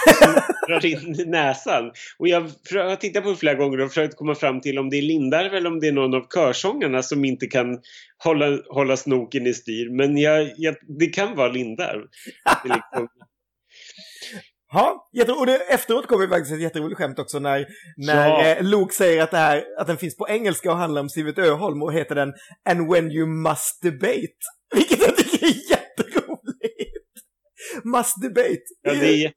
[0.68, 1.90] drar in näsan.
[2.18, 4.96] Och jag har tittat på det flera gånger och försökt komma fram till om det
[4.96, 7.78] är Lindarw eller om det är någon av körsångarna som inte kan
[8.24, 9.90] hålla, hålla snoken i styr.
[9.90, 12.06] Men jag, jag, det kan vara Lindarw.
[12.64, 13.08] Liksom,
[14.72, 15.08] Ja,
[15.38, 18.46] och det, efteråt kommer faktiskt ett jätteroligt skämt också när, när Ja.
[18.46, 21.38] eh, Luke säger att, det här, att den finns på engelska och handlar om Siewert
[21.38, 22.32] Öholm och heter den
[22.68, 24.36] And when you must debate.
[24.74, 27.06] Vilket jag tycker är jätteroligt.
[27.84, 28.62] Must debate.
[28.82, 29.32] Ja, det är,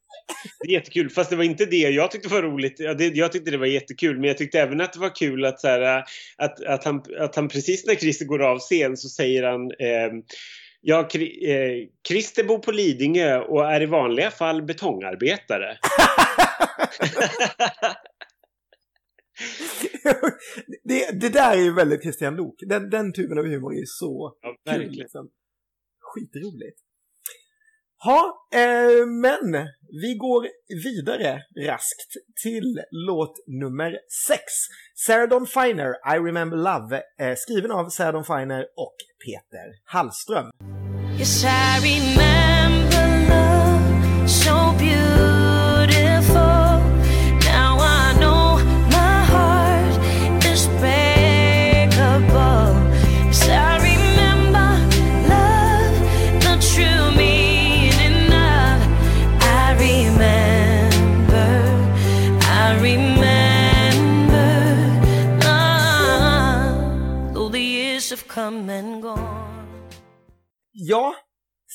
[0.59, 1.09] det är jättekul.
[1.09, 2.75] Fast det var inte det jag tyckte var roligt.
[2.77, 4.19] Ja, det, jag tyckte det var jättekul.
[4.19, 6.03] Men jag tyckte även att det var kul att, så här, äh,
[6.37, 10.23] att, att, han, att han precis när Christer går av scen så säger han ehm,
[10.81, 15.77] Ja, eh, Christer bor på Lidingö och är i vanliga fall betongarbetare.
[20.83, 22.55] det, det där är ju väldigt Christian Lok.
[22.59, 24.91] Den, den typen av humor är ju så Ja, kul.
[24.91, 25.29] Liksom.
[25.99, 26.79] Skitroligt.
[28.03, 29.67] Ja, eh, men
[30.01, 30.47] vi går
[30.83, 33.91] vidare raskt till låt nummer
[34.27, 34.41] 6.
[35.05, 38.95] Sarah Dawn Finer, I Remember Love, eh, skriven av Sarah Dawn Finer och
[39.25, 40.51] Peter Hallström.
[41.19, 41.43] Yes,
[68.49, 69.21] drömmen gone.
[70.71, 71.15] Ja,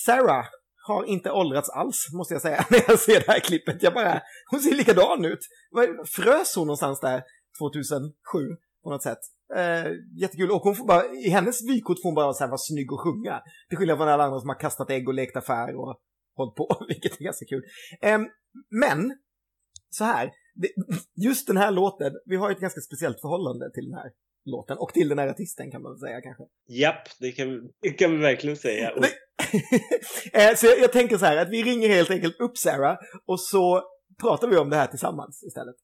[0.04, 0.46] Sarah
[0.86, 3.82] har inte åldrats alls, måste jag säga, när jag ser det här klippet.
[3.82, 5.38] Jag bara, hon ser likadan ut.
[6.06, 7.22] Frös hon någonstans där
[7.58, 8.12] 2007
[8.82, 9.18] på något sätt?
[9.56, 10.50] Eh, jättekul.
[10.50, 13.00] Och hon får bara, i hennes vykort får hon bara så här vara snygg och
[13.00, 13.42] sjunga.
[13.68, 15.96] Till skillnad från alla andra som har kastat ägg och lekt affär och
[16.36, 17.62] hållit på, vilket är ganska kul.
[18.02, 18.18] Eh,
[18.70, 19.18] men,
[19.90, 20.30] så här,
[21.16, 24.10] just den här låten, vi har ett ganska speciellt förhållande till den här
[24.44, 26.44] låten och till den här artisten kan man väl säga kanske.
[26.68, 28.90] Japp, det kan, det kan vi verkligen säga.
[28.90, 29.04] Och.
[30.32, 33.40] Eh, så jag, jag tänker så här att vi ringer helt enkelt upp Sarah och
[33.40, 33.82] så
[34.20, 35.76] pratar vi om det här tillsammans istället.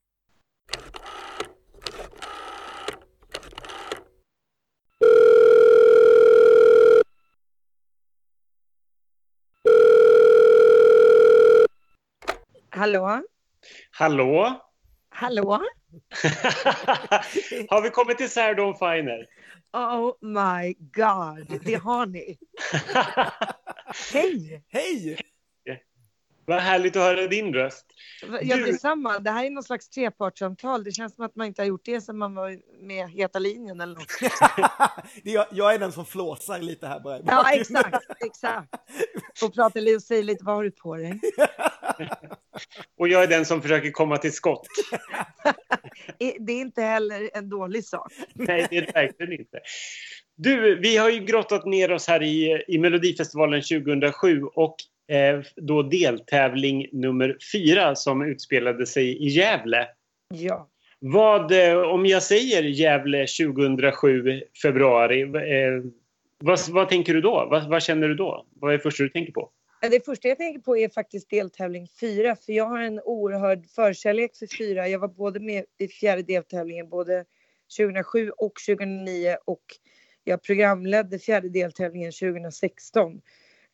[12.70, 13.22] Hallå?
[13.90, 14.60] Hallå?
[15.10, 15.44] Hallå?
[17.68, 19.26] har vi kommit till Sarah Finer?
[19.72, 22.38] Oh my god, det har ni.
[24.12, 24.64] Hej!
[24.68, 25.18] Hej!
[26.50, 27.86] Vad härligt att höra din röst.
[28.42, 29.18] Ja, Du- detsamma.
[29.18, 30.84] Det här är någon slags trepartssamtal.
[30.84, 33.80] Det känns som att man inte har gjort det sedan man var med Heta linjen
[33.80, 34.06] eller något.
[35.22, 37.20] Det är jag, jag är den som flåsar lite här bara.
[37.26, 38.06] Ja, exakt.
[38.20, 38.74] exakt.
[39.42, 41.20] Och pratar lite och säger lite, vad har du på dig?
[42.98, 44.66] Och jag är den som försöker komma till skott.
[46.18, 48.12] Det är inte heller en dålig sak.
[48.34, 49.60] Nej, det är det verkligen inte.
[50.36, 54.76] Du, vi har ju grottat ner oss här i, i Melodifestivalen 2007 och
[55.10, 59.88] eh, då deltävling nummer fyra som utspelade sig i Gävle.
[60.34, 60.68] Ja.
[60.98, 65.84] Vad, eh, om jag säger Gävle 2007 februari, eh,
[66.38, 67.48] vad, vad tänker du då?
[67.50, 68.46] Vad, vad känner du då?
[68.54, 69.50] Vad är det första du tänker på?
[69.80, 74.36] Det första jag tänker på är faktiskt deltävling fyra, för jag har en oerhörd förkärlek
[74.36, 74.88] för fyra.
[74.88, 77.24] Jag var både med i fjärde deltävlingen både
[77.78, 79.64] 2007 och 2009 och
[80.24, 83.20] jag programledde fjärde deltävlingen 2016.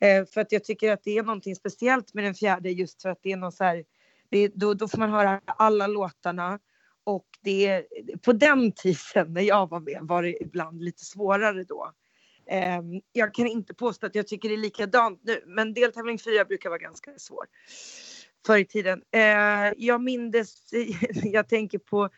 [0.01, 3.09] Eh, för att jag tycker att det är någonting speciellt med den fjärde just för
[3.09, 3.85] att det är någon så här,
[4.29, 6.59] det, då, då får man höra alla låtarna
[7.05, 7.87] och det
[8.25, 11.93] på den tiden när jag var med var det ibland lite svårare då.
[12.51, 16.45] Ehm, jag kan inte påstå att jag tycker det är likadant nu, men deltävling fyra
[16.45, 17.47] brukar vara ganska svår.
[18.47, 19.03] förr i tiden.
[19.13, 20.71] Eh, jag mindes,
[21.23, 22.09] jag tänker på,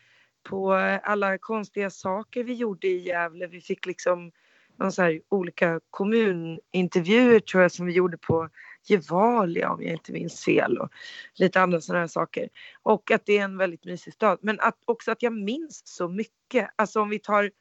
[0.49, 0.73] på
[1.03, 3.47] alla konstiga saker vi gjorde i Gävle.
[3.47, 4.31] Vi fick liksom
[4.79, 8.49] någon så här olika kommunintervjuer tror jag som vi gjorde på
[8.83, 10.89] Gevalia om jag inte minns fel och
[11.35, 12.49] lite andra sådana här saker.
[12.83, 14.39] Och att det är en väldigt mysig stad.
[14.41, 16.69] Men att också att jag minns så mycket.
[16.75, 17.51] Alltså om vi tar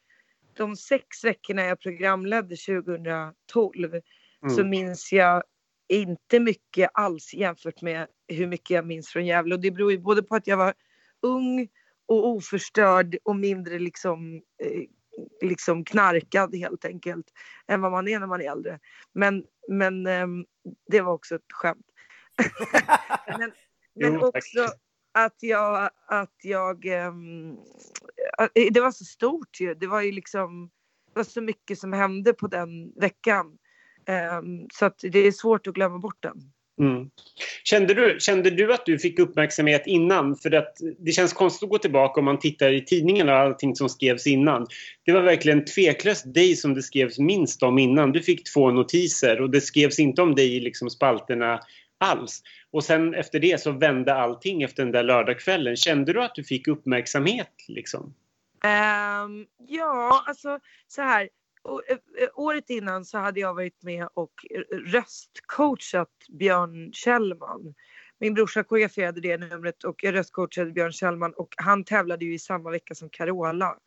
[0.58, 4.00] de sex veckorna jag programledde 2012
[4.48, 4.70] så Mm.
[4.70, 5.42] minns jag
[5.88, 9.54] inte mycket alls jämfört med hur mycket jag minns från Gävle.
[9.54, 10.74] Och det beror ju både på att jag var
[11.22, 11.68] ung
[12.06, 14.82] och oförstörd och mindre liksom, eh,
[15.48, 17.26] liksom knarkad helt enkelt
[17.68, 18.78] än vad man är när man är äldre.
[19.12, 20.44] Men, men ehm,
[20.90, 21.86] det var också ett skämt.
[23.38, 23.52] men
[23.94, 24.66] men också
[25.12, 27.56] att jag, att jag um,
[28.72, 29.74] det var så stort ju.
[29.74, 30.70] Det var ju liksom,
[31.14, 33.46] det var så mycket som hände på den veckan.
[34.40, 36.52] Um, så att det är svårt att glömma bort den.
[36.80, 37.10] Mm.
[37.64, 40.36] Kände, du, kände du att du fick uppmärksamhet innan?
[40.36, 43.76] För att det känns konstigt att gå tillbaka om man tittar i tidningen och allting
[43.76, 44.66] som skrevs innan.
[45.04, 48.12] Det var verkligen tveklöst dig som det skrevs minst om innan.
[48.12, 51.60] Du fick två notiser och det skrevs inte om dig i liksom spalterna
[51.98, 52.42] alls.
[52.70, 55.76] Och sen efter det så vände allting efter den där lördagskvällen.
[55.76, 58.14] Kände du att du fick uppmärksamhet liksom?
[58.64, 61.28] Ehm, ja, alltså så här.
[61.62, 64.32] å- eh, eh, Året innan så hade jag varit med och
[64.86, 67.74] röstcoachat Björn Kjellman.
[68.20, 72.38] Min brorsa koreograferade det numret och jag röstcoachade Björn Kjellman och han tävlade ju i
[72.38, 73.78] samma vecka som Carola.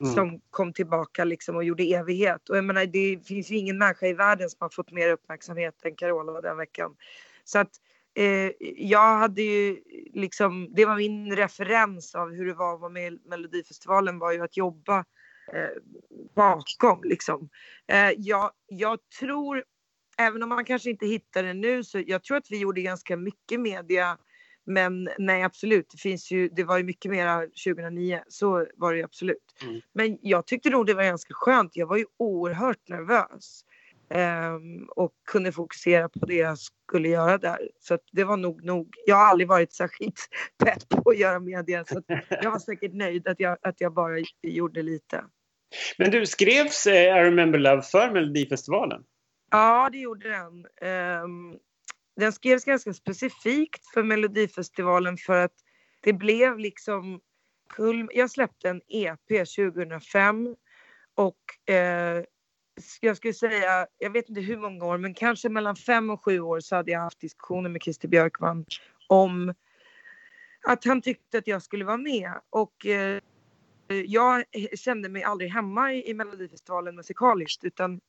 [0.00, 0.14] Mm.
[0.14, 2.48] Som kom tillbaka liksom och gjorde evighet.
[2.48, 5.74] Och jag menar det finns ju ingen människa i världen som har fått mer uppmärksamhet
[5.84, 6.96] än Carola den veckan.
[7.44, 7.70] Så att
[8.14, 9.82] eh, jag hade ju
[10.12, 14.32] liksom, det var min referens av hur det var att vara med i Melodifestivalen var
[14.32, 14.98] ju att jobba
[15.52, 15.82] eh,
[16.34, 17.48] bakom liksom.
[17.88, 19.64] Eh, jag, jag tror,
[20.18, 23.16] även om man kanske inte hittar det nu, så jag tror att vi gjorde ganska
[23.16, 24.18] mycket media.
[24.64, 28.98] Men nej absolut, det finns ju, det var ju mycket mera 2009, så var det
[28.98, 29.56] ju absolut.
[29.62, 29.80] Mm.
[29.92, 33.64] Men jag tyckte nog det var ganska skönt, jag var ju oerhört nervös.
[34.14, 37.70] Ehm, och kunde fokusera på det jag skulle göra där.
[37.80, 38.94] Så det var nog nog.
[39.06, 40.28] Jag har aldrig varit särskilt
[40.64, 44.16] pepp på att göra media så jag var säkert nöjd att jag, att jag bara
[44.42, 45.24] gjorde lite.
[45.98, 49.02] Men du, skrevs eh, I remember love för Melodifestivalen?
[49.50, 50.66] Ja, det gjorde den.
[50.90, 51.58] Ehm,
[52.16, 55.54] den skrevs ganska specifikt för Melodifestivalen för att
[56.02, 57.20] det blev liksom...
[57.76, 60.56] kul- Jag släppte en EP 2005
[61.14, 62.22] och eh,
[63.00, 66.40] jag skulle säga, jag vet inte hur många år, men kanske mellan fem och sju
[66.40, 68.64] år så hade jag haft diskussioner med Christer Björkman
[69.06, 69.54] om
[70.66, 72.32] att han tyckte att jag skulle vara med.
[72.50, 73.20] Och eh,
[74.06, 74.44] jag
[74.74, 78.00] kände mig aldrig hemma i, i Melodifestivalen musikaliskt utan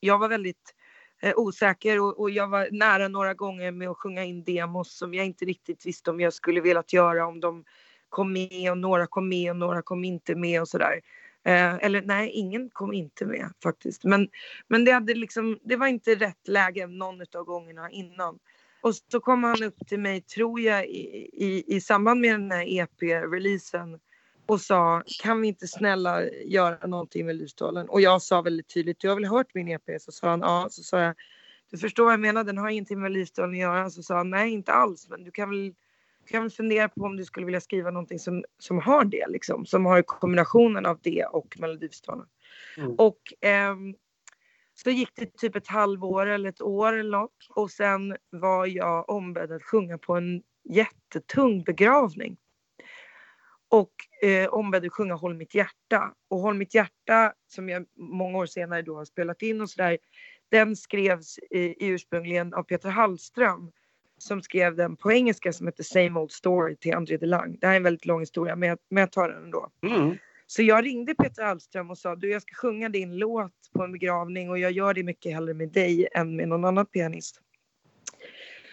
[0.00, 0.74] jag var väldigt
[1.22, 5.14] eh, osäker och, och jag var nära några gånger med att sjunga in demos som
[5.14, 7.64] jag inte riktigt visste om jag skulle velat göra om de
[8.08, 10.92] kom med och några kom med och några kom inte med och sådär.
[10.92, 14.04] Eh, Eh, eller nej, ingen kom inte med faktiskt.
[14.04, 14.28] Men,
[14.68, 18.38] men det, hade liksom, det var inte rätt läge någon av gångerna innan.
[18.80, 22.50] Och så kom han upp till mig, tror jag, i, i, i samband med den
[22.50, 23.98] här EP-releasen
[24.46, 27.88] och sa kan vi inte snälla göra någonting med Lysdalen?
[27.88, 30.00] Och jag sa väldigt tydligt, du har väl hört min EP?
[30.00, 30.66] Så sa han ja.
[30.70, 31.14] Så sa jag,
[31.70, 33.90] du förstår vad jag menar, den har ingenting med Lysdalen att göra.
[33.90, 35.74] Så sa han, nej inte alls, men du kan väl,
[36.26, 39.66] kan fundera på om du skulle vilja skriva någonting som, som har det, liksom.
[39.66, 42.26] Som har kombinationen av det och Melodifestivalen.
[42.76, 42.94] Mm.
[42.94, 43.94] Och ehm,
[44.74, 47.48] så gick det typ ett halvår eller ett år eller något.
[47.50, 52.36] Och sen var jag ombedd att sjunga på en jättetung begravning.
[53.68, 56.14] Och eh, ombedd att sjunga Håll mitt hjärta.
[56.28, 59.98] Och Håll mitt hjärta, som jag många år senare då har spelat in och sådär,
[60.50, 63.72] den skrevs i, ursprungligen av Peter Hallström
[64.24, 67.56] som skrev den på engelska som heter Same Old Story till André Delang.
[67.60, 69.70] Det här är en väldigt lång historia men jag, men jag tar den ändå.
[69.82, 70.16] Mm.
[70.46, 73.92] Så jag ringde Peter Hallström och sa du jag ska sjunga din låt på en
[73.92, 77.40] begravning och jag gör det mycket hellre med dig än med någon annan pianist.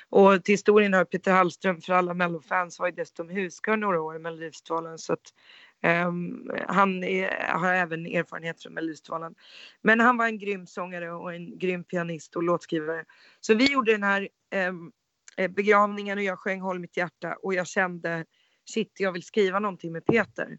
[0.09, 4.15] Och till historien hör Peter Hallström för alla mellofans var ju dessutom huskör några år
[4.15, 5.33] i Melodifestivalen så att
[5.81, 9.35] ehm, han är, har även erfarenhet från Melodifestivalen.
[9.81, 13.05] Men han var en grym sångare och en grym pianist och låtskrivare.
[13.39, 14.73] Så vi gjorde den här eh,
[15.49, 18.25] begravningen och jag sjöng Håll mitt hjärta och jag kände
[18.65, 20.57] shit jag vill skriva någonting med Peter.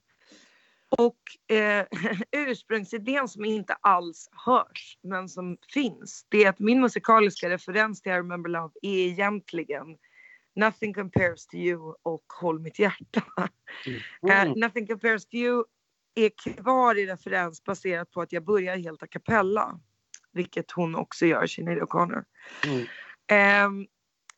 [0.98, 1.86] Och eh,
[2.30, 8.12] ursprungsidén som inte alls hörs, men som finns, det är att min musikaliska referens till
[8.12, 9.98] I remember love är egentligen
[10.54, 13.22] Nothing compares to you och Håll mitt hjärta.
[14.22, 14.48] Mm.
[14.48, 15.64] Eh, Nothing compares to you
[16.14, 19.80] är kvar i referens baserat på att jag börjar helt a cappella,
[20.32, 22.24] vilket hon också gör, Sinead O'Connor.
[22.66, 22.86] Mm.
[23.26, 23.86] Ehm,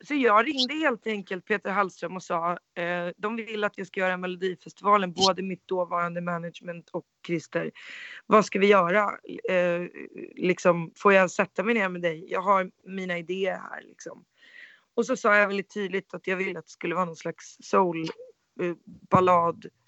[0.03, 3.99] så jag ringde helt enkelt Peter Hallström och sa eh, de vill att jag ska
[3.99, 7.71] göra Melodifestivalen, både mitt dåvarande management och Christer.
[8.25, 9.03] Vad ska vi göra?
[9.49, 9.87] Eh,
[10.35, 12.25] liksom, får jag sätta mig ner med dig?
[12.31, 13.81] Jag har mina idéer här.
[13.81, 14.25] Liksom.
[14.95, 17.57] Och så sa jag väldigt tydligt att jag ville att det skulle vara någon slags
[17.59, 18.09] soul
[18.61, 18.75] eh.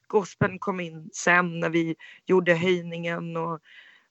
[0.08, 1.96] Gospeln kom in sen när vi
[2.26, 3.60] gjorde höjningen och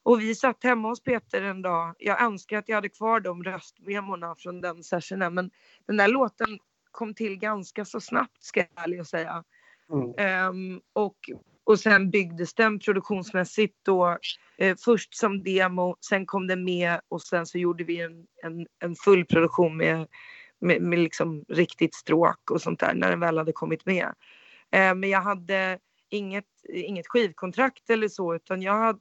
[0.07, 1.95] och vi satt hemma hos Peter en dag.
[1.99, 5.35] Jag önskar att jag hade kvar de röstmemorna från den sessionen.
[5.35, 5.51] Men
[5.87, 6.59] den där låten
[6.91, 9.45] kom till ganska så snabbt ska jag ärligt säga.
[9.93, 10.15] Mm.
[10.19, 11.17] Ehm, och,
[11.65, 14.19] och sen byggdes den produktionsmässigt då.
[14.59, 18.67] eh, först som demo, sen kom den med och sen så gjorde vi en, en,
[18.79, 20.07] en full produktion med,
[20.61, 24.15] med, med liksom riktigt stråk och sånt där när den väl hade kommit med.
[24.71, 25.79] Eh, men jag hade
[26.11, 28.99] inget, inget skivkontrakt eller så utan jag hade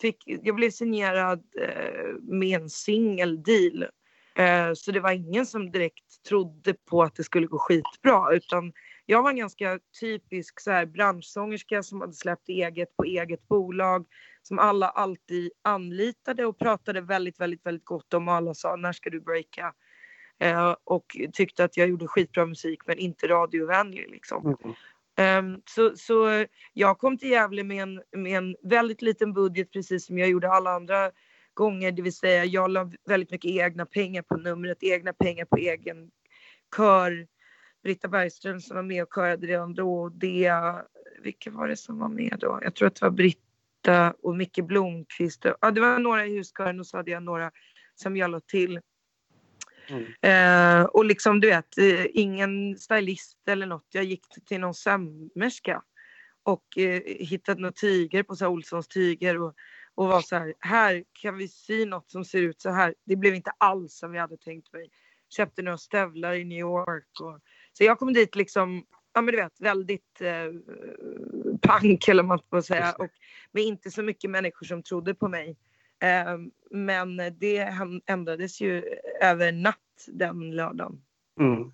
[0.00, 3.86] fick, jag blev signerad eh, med en singeldeal.
[4.34, 8.72] Eh, så det var ingen som direkt trodde på att det skulle gå skitbra utan
[9.06, 14.06] jag var en ganska typisk så här, branschsångerska som hade släppt eget på eget bolag
[14.42, 18.92] som alla alltid anlitade och pratade väldigt, väldigt, väldigt gott om och alla sa när
[18.92, 19.74] ska du breaka?
[20.38, 24.46] Eh, och tyckte att jag gjorde skitbra musik men inte radiovänlig liksom.
[24.46, 24.76] Mm.
[25.16, 30.06] Ehm, så, så jag kom till Gävle med en, med en väldigt liten budget precis
[30.06, 31.10] som jag gjorde alla andra
[31.54, 31.92] gånger.
[31.92, 36.10] Det vill säga jag la väldigt mycket egna pengar på numret, egna pengar på egen
[36.76, 37.26] kör.
[37.82, 40.02] Britta Bergström som var med och körade redan då.
[40.02, 40.52] Och det,
[41.22, 42.58] vilka var det som var med då?
[42.62, 45.46] Jag tror att det var Britta och Micke Blomqvist.
[45.60, 47.50] Ja, det var några i huskören och så hade jag några
[47.94, 48.80] som jag la till.
[49.88, 50.04] Mm.
[50.22, 53.86] Eh, och liksom du vet, eh, ingen stylist eller något.
[53.90, 55.82] Jag gick till någon sömmerska
[56.42, 59.54] och eh, hittade några tyger på så här Olssons tyger och,
[59.94, 62.94] och var så här, här kan vi sy något som ser ut så här.
[63.04, 64.90] Det blev inte alls som vi hade tänkt mig.
[65.28, 67.40] Köpte några stövlar i New York och
[67.72, 70.52] så jag kom dit liksom, ja men du vet, väldigt eh,
[71.62, 73.10] pank eller man får säga och
[73.52, 75.56] med inte så mycket människor som trodde på mig.
[76.02, 76.38] Eh,
[76.70, 77.74] men det
[78.06, 78.82] ändrades ju
[79.22, 79.76] över natt
[80.06, 81.02] den lördagen.
[81.40, 81.72] Mm.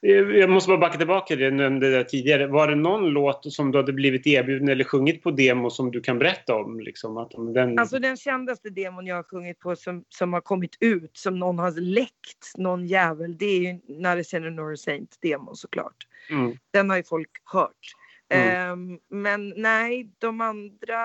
[0.00, 2.46] Jag måste bara backa tillbaka till det jag nämnde där tidigare.
[2.46, 6.00] Var det någon låt som du hade blivit erbjuden eller sjungit på demo som du
[6.00, 6.80] kan berätta om?
[6.80, 7.78] Liksom, att den...
[7.78, 11.58] Alltså den kändaste demon jag har sjungit på som, som har kommit ut, som någon
[11.58, 15.96] har läckt, någon jävel, det är ju Not a Sinner nor a Saint demon såklart.
[16.30, 16.56] mm.
[16.72, 17.94] Den har ju folk hört.
[18.28, 18.72] Mm.
[18.72, 20.98] Ehm, men nej, de andra,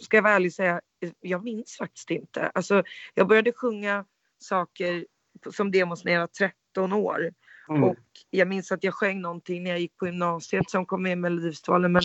[0.00, 2.50] ska jag vara ärlig säga, eh, jag minns faktiskt inte.
[2.54, 2.82] Alltså,
[3.14, 4.04] jag började sjunga
[4.38, 5.06] saker
[5.50, 7.32] som demos när jag var 13 år.
[7.68, 7.84] Mm.
[7.84, 7.96] Och
[8.30, 11.16] jag minns att jag sjöng någonting när jag gick på gymnasiet som kom med i
[11.16, 11.92] Melodifestivalen.
[11.92, 12.02] Men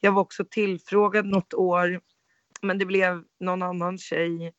[0.00, 2.00] jag var också tillfrågad något år.
[2.62, 4.54] Men det blev någon annan tjej.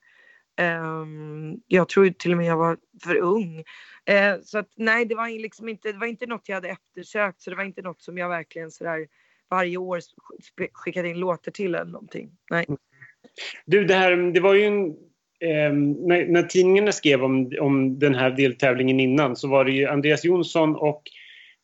[0.57, 3.63] Ehm, jag tror till och med jag var för ung.
[4.05, 7.41] Eh, så att nej, det var liksom inte, det var inte något jag hade eftersökt.
[7.41, 9.07] Så det var inte något som jag verkligen sådär
[9.49, 12.29] varje år sk- skickade in låtar till eller någonting.
[12.51, 12.65] Nej.
[13.65, 14.95] Du, det, här, det var ju en...
[15.39, 19.87] ehm, när, när tidningarna skrev om, om den här deltävlingen innan så var det ju
[19.87, 21.01] Andreas Jonsson och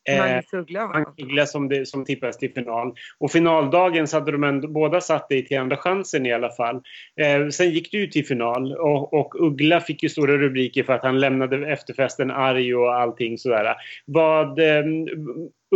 [0.08, 0.92] eh, Magnus Uggla va?
[0.92, 2.94] Magnus Uggla som, det, som tippades till final.
[3.18, 6.82] Och finaldagen så hade de ändå, båda satt dig till andra chansen i alla fall.
[7.20, 10.92] Eh, sen gick du ju till final och, och Uggla fick ju stora rubriker för
[10.92, 13.74] att han lämnade efterfesten arg och allting sådär.
[14.06, 14.84] Vad eh,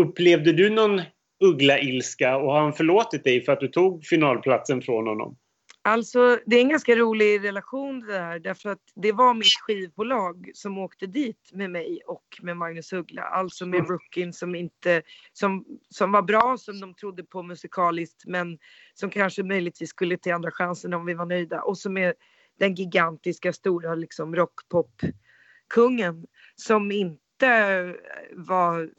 [0.01, 1.01] upplevde du någon
[1.41, 5.37] Uggla-ilska och har han förlåtit dig för att du tog finalplatsen från honom?
[5.83, 10.51] Alltså det är en ganska rolig relation det där därför att det var mitt skivbolag
[10.55, 13.23] som åkte dit med mig och med Magnus Uggla.
[13.23, 13.87] Alltså med Mm.
[13.87, 18.59] Brooklyn som inte, som, som var bra som de trodde på musikaliskt men
[18.95, 21.63] som kanske möjligtvis skulle till andra chansen om vi var nöjda.
[21.63, 22.15] Och så med
[22.59, 26.27] den gigantiska stora liksom rockpop-kungen
[26.57, 27.95] som inte
[28.33, 28.91] var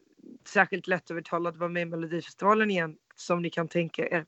[0.47, 4.25] särskilt lättövertalad att vara med i Melodifestivalen igen som ni kan tänka er.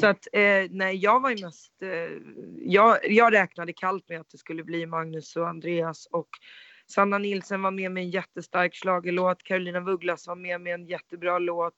[0.00, 2.18] Så att eh, nej, jag var ju mest, eh,
[2.56, 6.28] jag, jag räknade kallt med att det skulle bli Magnus och Andreas och
[6.86, 9.42] Sanna Nilsen var med med en jättestark schlagerlåt.
[9.42, 11.74] Carolina Vugglas var med med en jättebra låt.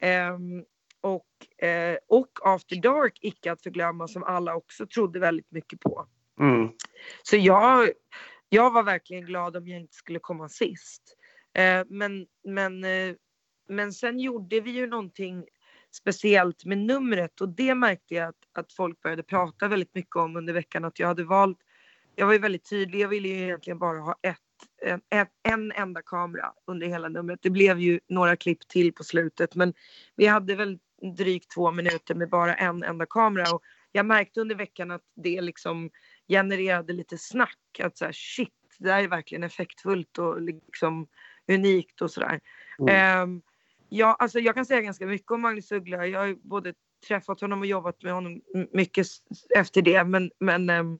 [0.00, 0.64] Ehm,
[1.00, 6.06] och, eh, och After Dark, icke att förglömma, som alla också trodde väldigt mycket på.
[6.40, 6.68] Mm.
[7.22, 7.88] Så jag,
[8.48, 11.17] jag var verkligen glad om jag inte skulle komma sist.
[11.58, 13.14] Eh, men, men, eh,
[13.68, 15.44] men sen gjorde vi ju någonting
[15.90, 20.36] speciellt med numret och det märkte jag att, att folk började prata väldigt mycket om
[20.36, 20.84] under veckan.
[20.84, 21.58] Att jag hade valt,
[22.14, 24.36] jag var ju väldigt tydlig, jag ville ju egentligen bara ha ett,
[24.82, 27.38] en, ett, en enda kamera under hela numret.
[27.42, 29.74] Det blev ju några klipp till på slutet men
[30.16, 30.78] vi hade väl
[31.16, 35.40] drygt två minuter med bara en enda kamera och jag märkte under veckan att det
[35.40, 35.90] liksom
[36.28, 37.80] genererade lite snack.
[37.82, 38.48] Att så här, shit,
[38.78, 41.06] det där är verkligen effektfullt och liksom
[41.48, 42.40] unikt och sådär.
[42.78, 42.94] Mm.
[42.94, 43.42] Ehm,
[43.88, 46.06] ja, alltså jag kan säga ganska mycket om Magnus Uggla.
[46.06, 46.74] Jag har ju både
[47.08, 48.40] träffat honom och jobbat med honom
[48.72, 49.06] mycket
[49.54, 50.04] efter det.
[50.04, 50.98] Men, men, ehm,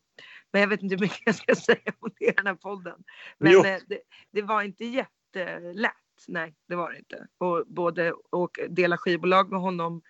[0.52, 3.04] men jag vet inte hur mycket jag ska säga om det i den här podden.
[3.38, 5.92] Men eh, det, det var inte jättelätt.
[6.28, 7.26] Nej, det var det inte.
[7.38, 10.02] Och både och dela skivbolag med honom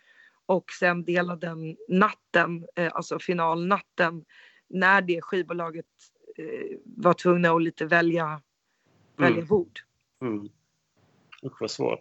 [0.47, 4.25] och sen dela den natten, eh, alltså finalnatten,
[4.69, 5.87] när det skivbolaget
[6.37, 8.41] eh, var tvungna att lite välja,
[9.17, 9.47] välja Mm.
[9.47, 9.81] bord.
[10.23, 10.49] Mm.
[11.43, 12.01] Usch vad svårt.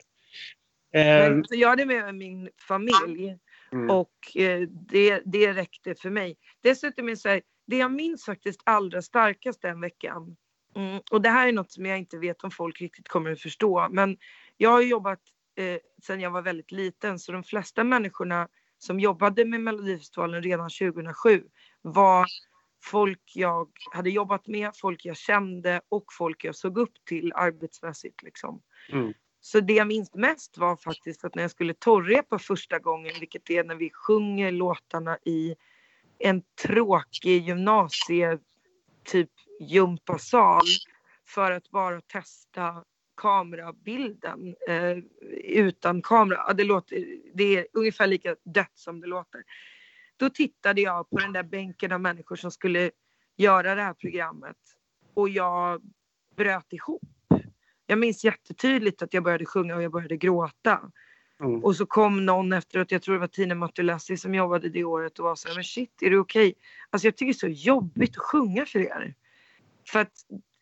[0.93, 3.38] Men, så jag hade med min familj
[3.72, 3.89] mm.
[3.89, 6.38] och eh, det, det räckte för mig.
[6.61, 10.38] Dessutom är det så här, det jag minns faktiskt allra starkast den veckan,
[10.76, 13.41] mm, och det här är något som jag inte vet om folk riktigt kommer att
[13.41, 14.18] förstå, men
[14.57, 15.20] jag har jobbat
[15.55, 18.47] eh, sedan jag var väldigt liten, så de flesta människorna
[18.78, 21.43] som jobbade med Melodifestivalen redan 2007
[21.82, 22.26] var
[22.84, 28.24] folk jag hade jobbat med, folk jag kände och folk jag såg upp till arbetsmässigt.
[28.24, 28.62] Liksom.
[28.92, 29.14] Mm.
[29.40, 33.50] Så det jag minns mest var faktiskt att när jag skulle torrepa första gången, vilket
[33.50, 35.56] är när vi sjunger låtarna i
[36.20, 38.40] en tråkig gymnasie
[39.04, 40.66] typ gympasal
[41.26, 42.84] för att bara testa
[43.16, 44.98] kamerabilden eh,
[45.44, 46.54] utan kamera.
[46.54, 49.44] Det, låter, det är ungefär lika dött som det låter.
[50.18, 52.91] Då tittade jag på den där bänken av människor som skulle
[53.38, 54.57] göra det här programmet
[55.13, 55.82] och jag
[56.36, 57.03] bröt ihop.
[57.86, 60.91] Jag minns jättetydligt att jag började sjunga och jag började gråta.
[61.39, 61.63] Mm.
[61.63, 65.20] Och så kom någon efteråt, jag tror det var Tina Matulassi som jobbade det året
[65.20, 66.53] och var så här, men shit, är det okej?
[66.89, 69.15] Alltså jag tycker det är så jobbigt att sjunga för er.
[69.88, 70.13] För att,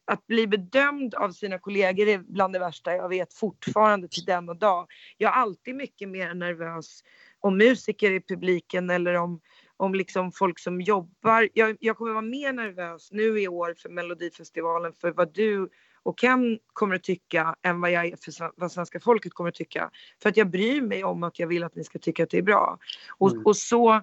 [0.05, 4.53] att bli bedömd av sina kollegor är bland det värsta jag vet fortfarande till denna
[4.53, 4.87] dag.
[5.17, 7.03] Jag är alltid mycket mer nervös
[7.45, 9.41] om musiker i publiken eller om,
[9.77, 11.49] om liksom folk som jobbar.
[11.53, 15.69] Jag, jag kommer vara mer nervös nu i år för Melodifestivalen för vad du
[16.03, 19.91] och Ken kommer att tycka än vad jag för vad svenska folket kommer att tycka.
[20.21, 22.37] För att jag bryr mig om att jag vill att ni ska tycka att det
[22.37, 22.77] är bra.
[23.17, 23.43] Och, Mm.
[23.45, 24.01] och, så,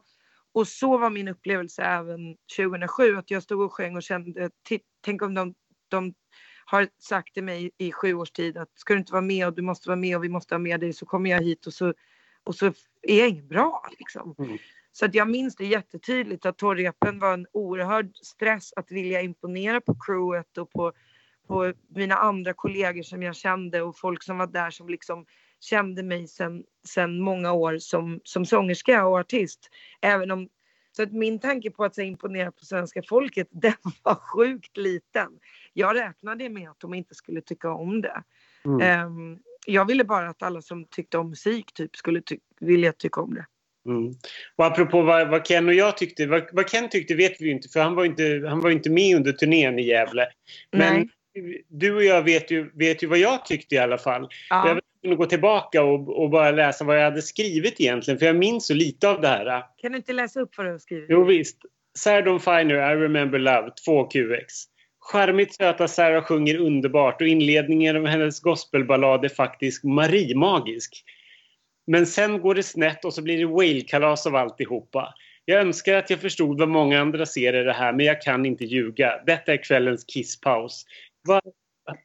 [0.53, 3.17] och så var min upplevelse även 2007.
[3.17, 5.55] Att jag stod och sjöng och kände, "Ti- tänk om de,
[5.89, 6.15] de
[6.65, 9.55] har sagt till mig i sju års tid att ska du inte vara med och
[9.55, 11.73] du måste vara med och vi måste ha med dig så kommer jag hit och
[11.75, 11.95] så,
[12.45, 12.67] och så
[13.03, 13.87] är jag ingen bra.
[13.99, 14.35] Liksom.
[14.39, 14.59] Mm.
[14.93, 19.81] Så att jag minns det jättetydligt att torrrepen var en oerhörd stress att vilja imponera
[19.81, 20.93] på crewet och på,
[21.47, 25.27] på mina andra kollegor som jag kände och folk som var där som liksom
[25.61, 29.69] kände mig sen, sen många år som, som sångerska och artist.
[30.01, 30.49] Även om,
[30.97, 35.39] så att min tanke på att så, imponera på svenska folket, den var sjukt liten.
[35.73, 38.23] Jag räknade med att de inte skulle tycka om det.
[38.65, 38.81] Mm.
[38.81, 43.21] Ehm, jag ville bara att alla som tyckte om musik typ skulle ty- vilja tycka
[43.21, 43.47] om det.
[43.87, 44.15] Mm.
[44.57, 46.27] Och apropå vad, vad Ken och jag tyckte.
[46.27, 49.17] Vad, vad Ken tyckte vet vi inte för han var inte, han var inte med
[49.17, 50.27] under turnén i Gävle.
[50.73, 51.63] Men Nej.
[51.69, 54.29] du och jag vet ju, vet ju vad jag tyckte i alla fall.
[54.51, 54.69] Ja.
[54.69, 58.37] Jag vill gå tillbaka och, och bara läsa vad jag hade skrivit egentligen för jag
[58.37, 59.65] minns så lite av det här.
[59.77, 61.07] Kan du inte läsa upp vad du har skrivit?
[61.09, 61.59] Jo visst.
[61.99, 64.47] Sardon Finer, I remember love, 2QX.
[65.03, 71.05] Charmigt söta Sarah sjunger underbart och inledningen av hennes gospelballad är faktiskt Marie-magisk.
[71.87, 75.15] Men sen går det snett och så blir det Whale-kalas av alltihopa.
[75.45, 78.47] Jag önskar att jag förstod vad många andra ser i det här men jag kan
[78.47, 79.23] inte ljuga.
[79.27, 80.85] Detta är kvällens kisspaus.
[81.29, 81.43] Vad,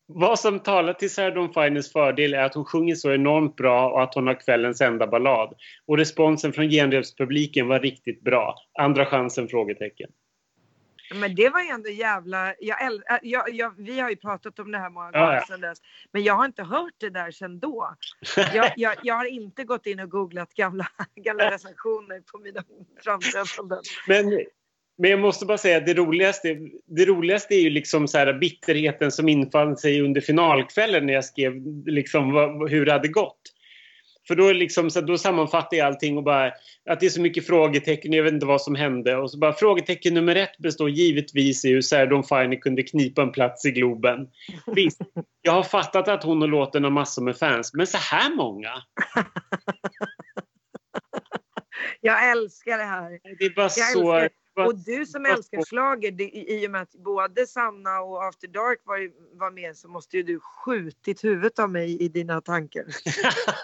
[0.06, 3.90] vad som talar till Sarah Dawn Finers fördel är att hon sjunger så enormt bra
[3.92, 5.54] och att hon har kvällens enda ballad.
[5.86, 8.56] Och responsen från genrepspubliken var riktigt bra.
[8.80, 9.48] Andra chansen?
[9.48, 10.10] frågetecken.
[11.16, 12.54] Men det var ju ändå jävla...
[12.60, 15.46] Jag, äh, jag, jag, vi har ju pratat om det här många Ja, gånger ja.
[15.48, 15.78] sedan dess.
[16.12, 17.96] Men jag har inte hört det där sedan då.
[18.54, 22.64] Jag, jag, jag har inte gått in och googlat gamla, gamla recensioner på mina
[23.04, 23.82] framträdanden.
[24.08, 24.46] Men,
[24.98, 28.34] men jag måste bara säga att det roligaste, det roligaste är ju liksom så här
[28.34, 31.54] bitterheten som infann sig under finalkvällen när jag skrev
[31.86, 33.42] liksom vad, hur det hade gått.
[34.28, 36.52] För då, liksom, så då sammanfattar jag allting och bara
[36.90, 39.18] att det är så mycket frågetecken, jag vet inte vad som hände.
[39.18, 43.22] Och så bara frågetecken nummer ett består givetvis i hur Sarah Dawn Finer kunde knipa
[43.22, 44.28] en plats i Globen.
[44.76, 45.02] Visst,
[45.42, 48.72] jag har fattat att hon och låten har massor med fans, men så här många?
[52.02, 53.20] Jag älskar det här.
[53.40, 54.28] Det är bara Jag så...
[54.66, 58.80] Och du som älskar schlager, det, i och med att både Sanna och After Dark
[58.84, 62.86] var, var med så måste ju du skjutit huvudet av mig i dina tankar.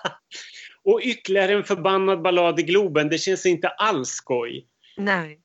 [0.84, 3.10] och ytterligare en förbannad ballad i Globen.
[3.10, 4.68] Det känns inte alls skoj.
[4.98, 5.39] Nej.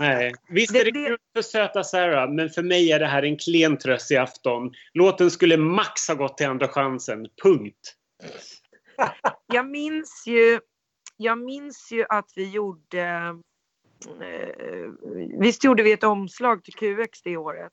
[0.00, 0.34] Nej.
[0.48, 3.22] Visst Det- är det, det- kul för söta Sarah, men för mig är det här
[3.22, 4.72] en klen tröst i afton.
[4.92, 7.26] Låten skulle max ha gått till Andra chansen.
[7.42, 7.94] Punkt.
[9.52, 10.60] Jag minns ju,
[11.16, 13.20] jag minns ju att vi gjorde...
[14.20, 14.90] Eh,
[15.40, 17.72] visst gjorde vi ett omslag till QX det året?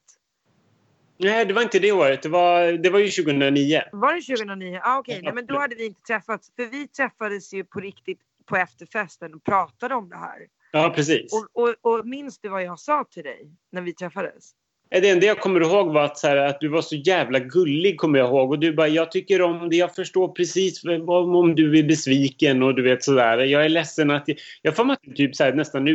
[1.17, 2.21] Nej, det var inte det året.
[2.21, 3.81] Det var, det var ju 2009.
[3.91, 4.79] Var det 2009?
[4.83, 6.51] Ah, Okej, nej, men då hade vi inte träffats.
[6.55, 10.47] För vi träffades ju på riktigt på efterfesten och pratade om det här.
[10.71, 11.33] Ja, precis.
[11.33, 14.51] Och, och, och minns du vad jag sa till dig när vi träffades?
[14.91, 17.97] Det enda jag kommer ihåg var att, så här, att du var så jävla gullig,
[17.99, 18.49] kommer jag ihåg.
[18.51, 22.63] Och du bara, jag tycker om det, jag förstår precis om, om du är besviken
[22.63, 23.37] och du vet sådär.
[23.37, 24.23] Jag är ledsen att...
[24.27, 25.87] Jag, jag får mig typ så här, nästan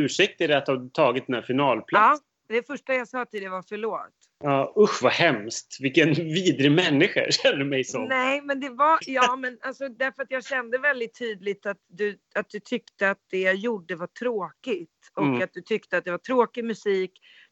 [0.47, 2.25] dig att ha tagit den här Ja, finalplatsen.
[2.49, 4.01] det första jag sa till dig var förlåt.
[4.43, 4.73] Ja.
[4.77, 5.77] usch vad hemskt.
[5.81, 8.03] Vilken vidrig människa jag känner mig som.
[8.03, 12.17] Nej, men det var, ja men alltså därför att jag kände väldigt tydligt att du,
[12.35, 14.89] att du tyckte att det jag gjorde var tråkigt.
[15.15, 15.41] Och Mm.
[15.41, 17.11] att du tyckte att det var tråkig musik,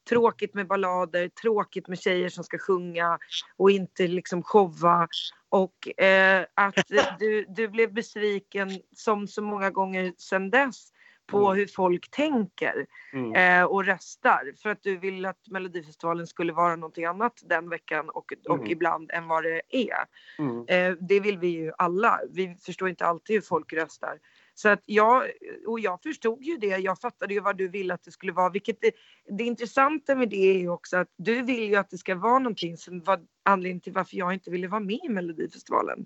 [0.10, 3.20] tråkigt med ballader, tråkigt med tjejer som ska sjunga
[3.58, 5.08] och inte liksom showa.
[5.50, 6.76] Och eh, att
[7.20, 10.92] du, du blev besviken som så många gånger sedan dess
[11.28, 11.58] på Mm.
[11.58, 13.34] hur folk tänker Mm.
[13.62, 14.54] eh, och röstar.
[14.62, 18.72] För att du vill att Melodifestivalen skulle vara någonting annat den veckan och, och Mm.
[18.72, 20.06] ibland än vad det är.
[20.40, 20.66] Mm.
[20.68, 22.20] Eh, det vill vi ju alla.
[22.30, 24.20] Vi förstår inte alltid hur folk röstar.
[24.58, 25.32] Så att jag,
[25.68, 26.68] och jag förstod ju det.
[26.78, 28.50] Jag fattade ju vad du ville att det skulle vara.
[28.50, 28.92] Vilket det,
[29.38, 32.40] det intressanta med det är ju också att du vill ju att det ska vara
[32.40, 36.06] någonting som var anledningen till varför jag inte ville vara med i Melodifestivalen.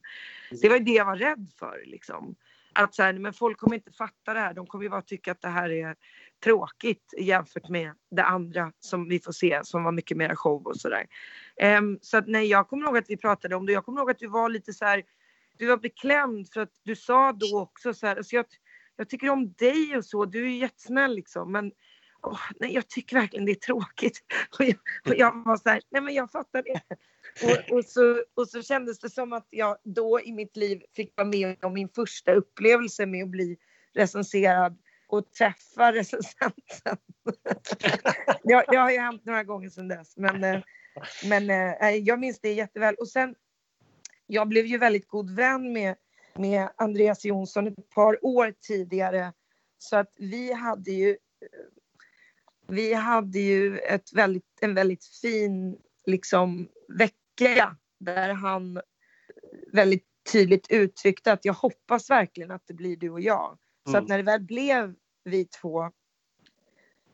[0.61, 2.35] Det var ju det jag var rädd för liksom.
[2.73, 4.53] Att så här, men folk kommer inte fatta det här.
[4.53, 5.95] De kommer ju bara tycka att det här är
[6.43, 10.77] tråkigt jämfört med det andra som vi får se som var mycket mer show och
[10.77, 11.05] sådär.
[11.77, 13.73] Um, så att nej, jag kommer ihåg att vi pratade om det.
[13.73, 15.03] Jag kommer ihåg att du var lite så här,
[15.59, 18.45] du var beklämd för att du sa då också så här, alltså jag,
[18.95, 21.71] jag tycker om dig och så, du är jättesnäll liksom, men
[22.21, 24.19] oh, nej, jag tycker verkligen det är tråkigt.
[24.59, 26.81] Och jag, och jag var så här, nej men jag fattar det.
[27.43, 31.17] Och, och, så, och så kändes det som att jag då i mitt liv fick
[31.17, 33.57] vara med om min första upplevelse med att bli
[33.93, 36.97] recenserad och träffa recensenten.
[38.43, 40.17] det, det har ju hänt några gånger sedan dess.
[40.17, 40.61] Men, eh,
[41.29, 42.95] men eh, jag minns det jätteväl.
[42.95, 43.35] Och sen,
[44.31, 45.95] jag blev ju väldigt god vän med,
[46.35, 49.33] med Andreas Jonsson ett par år tidigare.
[49.77, 51.17] Så att vi hade ju,
[52.67, 58.81] vi hade ju ett väldigt, en väldigt fin liksom, vecka där han
[59.73, 63.57] väldigt tydligt uttryckte att jag hoppas verkligen att det blir du och jag.
[63.83, 64.03] Så Mm.
[64.03, 65.91] att när det väl blev vi två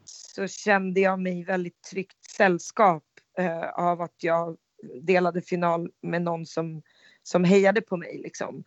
[0.06, 3.04] så kände jag mig väldigt tryggt sällskap
[3.38, 4.58] eh, av att jag
[5.02, 6.82] delade final med någon som,
[7.28, 8.22] som hejade på mig.
[8.24, 8.64] Liksom.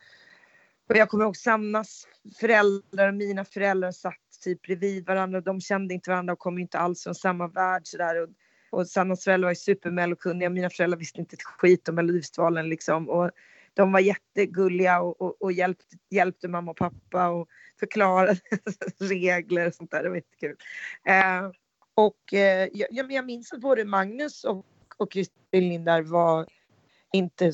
[0.89, 2.07] Och jag kommer ihåg Sannas
[2.41, 5.41] föräldrar och mina föräldrar satt typ bredvid varandra.
[5.41, 7.83] De kände inte varandra och kom inte alls från samma värld.
[7.85, 8.23] Sådär.
[8.23, 8.29] Och,
[8.71, 10.51] och Sannas föräldrar var ju supermellokunniga.
[10.51, 12.69] Mina föräldrar visste inte ett skit om Melodifestivalen.
[12.69, 13.09] Liksom.
[13.09, 13.31] Och
[13.75, 17.49] de var jättegulliga och, och, och hjälpte, hjälpte mamma och pappa och
[17.81, 18.41] förklarade
[18.99, 20.03] regler och sånt där.
[20.03, 20.57] Det var jättekul.
[21.05, 21.51] Eh,
[21.95, 26.47] och eh, jag, jag minns att både Magnus och, och Kristin Lindar var
[27.13, 27.53] inte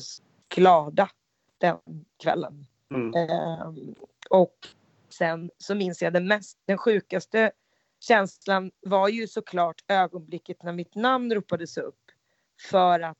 [0.49, 1.09] glada
[1.57, 1.77] den
[2.23, 2.65] kvällen.
[2.91, 3.13] Mm.
[3.15, 3.95] Ehm,
[4.29, 4.55] och
[5.09, 7.51] sen så minns jag den mest, den sjukaste
[7.99, 12.11] känslan var ju såklart ögonblicket när mitt namn ropades upp
[12.69, 13.17] för att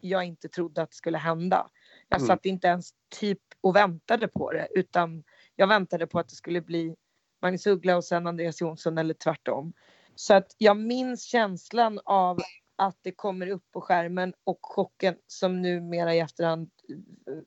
[0.00, 1.70] jag inte trodde att det skulle hända.
[2.08, 2.26] Jag Mm.
[2.26, 5.24] satt inte ens typ och väntade på det utan
[5.56, 6.96] jag väntade på att det skulle bli
[7.42, 9.72] Magnus Uggla och sen Andreas Jonsson eller tvärtom.
[10.14, 12.38] Så att jag minns känslan av
[12.78, 16.70] att det kommer upp på skärmen och chocken som numera i efterhand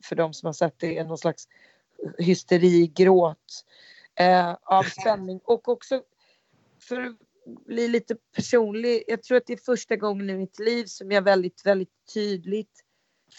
[0.03, 1.47] för de som har sett det är någon slags
[2.17, 3.65] hysterigråt
[4.15, 6.03] eh, av spänning och också
[6.79, 7.15] för att
[7.65, 9.03] bli lite personlig.
[9.07, 12.83] Jag tror att det är första gången i mitt liv som jag väldigt, väldigt tydligt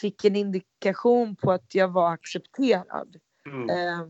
[0.01, 3.16] fick en indikation på att jag var accepterad.
[3.47, 3.70] Mm.
[3.70, 4.06] Eh,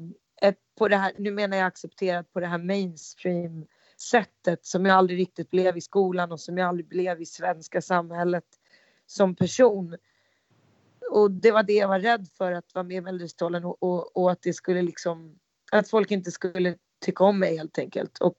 [0.49, 3.67] ett, på det här, nu menar jag accepterad på det här mainstream
[4.03, 7.83] sättet som jag aldrig riktigt blev i skolan och som jag aldrig blev i svenska
[7.83, 8.45] samhället
[9.07, 9.97] som person.
[11.11, 14.16] Och det var det jag var rädd för att vara med i Melodifestivalen och, och,
[14.16, 15.39] och att det skulle liksom
[15.73, 18.19] att folk inte skulle tycka om mig helt enkelt.
[18.19, 18.37] Och,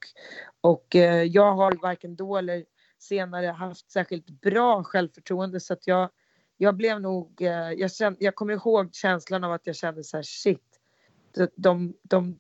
[0.62, 2.66] och eh, jag har varken då eller
[3.00, 6.10] senare haft särskilt bra självförtroende så att jag,
[6.58, 10.18] jag blev nog, eh, jag, kände, jag kommer ihåg känslan av att jag kände så
[10.18, 10.80] här shit,
[11.36, 12.40] de, de, de,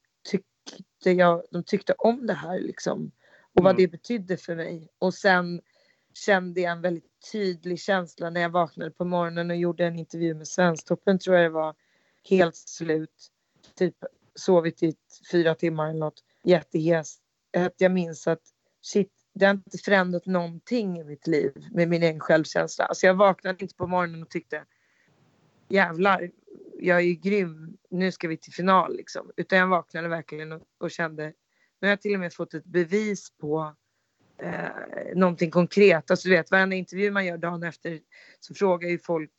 [1.04, 3.12] tyckte, jag, de tyckte om det här liksom
[3.56, 3.82] och vad Mm.
[3.82, 4.90] det betydde för mig.
[5.00, 5.62] Och sen
[6.14, 10.34] kände jag en väldigt tydlig känsla när jag vaknade på morgonen och gjorde en intervju
[10.34, 11.76] med Svensktoppen tror jag det var
[12.30, 13.32] helt slut.
[13.76, 13.96] Typ
[14.36, 14.96] sovit i
[15.32, 16.24] fyra timmar eller något.
[16.44, 17.18] Jättehes.
[17.58, 18.42] Att jag minns att
[18.82, 22.86] shit, det har inte förändrat någonting i mitt liv med min egen självkänsla.
[22.86, 24.64] Alltså jag vaknade inte på morgonen och tyckte
[25.68, 26.32] jävlar,
[26.84, 29.32] jag är ju grym, nu ska vi till final liksom.
[29.38, 31.24] Utan jag vaknade verkligen och, och kände,
[31.80, 33.76] nu har jag till och med fått ett bevis på
[34.42, 36.12] eh, någonting konkret.
[36.12, 38.00] Alltså du vet, varenda intervju man gör dagen efter
[38.40, 39.32] så frågar ju folk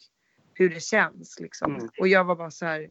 [0.55, 1.75] hur det känns liksom.
[1.75, 1.89] Mm.
[1.99, 2.91] Och jag var bara så här,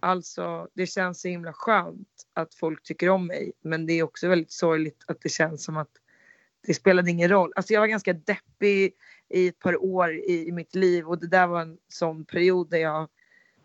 [0.00, 3.52] alltså det känns så himla skönt att folk tycker om mig.
[3.62, 5.90] Men det är också väldigt sorgligt att det känns som att
[6.66, 7.52] det spelade ingen roll.
[7.56, 8.94] Alltså jag var ganska deppig
[9.28, 12.70] i ett par år i, i mitt liv och det där var en sån period
[12.70, 13.08] där jag,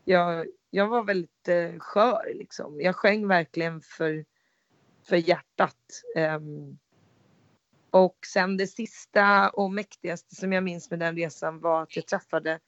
[0.06, 2.82] jag, jag var väldigt eh, skör liksom.
[2.82, 4.26] Jag sjöng verkligen för,
[5.04, 5.78] för hjärtat.
[6.16, 6.80] Um,
[7.90, 12.08] och sen det sista och mäktigaste som jag minns med den resan var att jag
[12.08, 12.60] träffade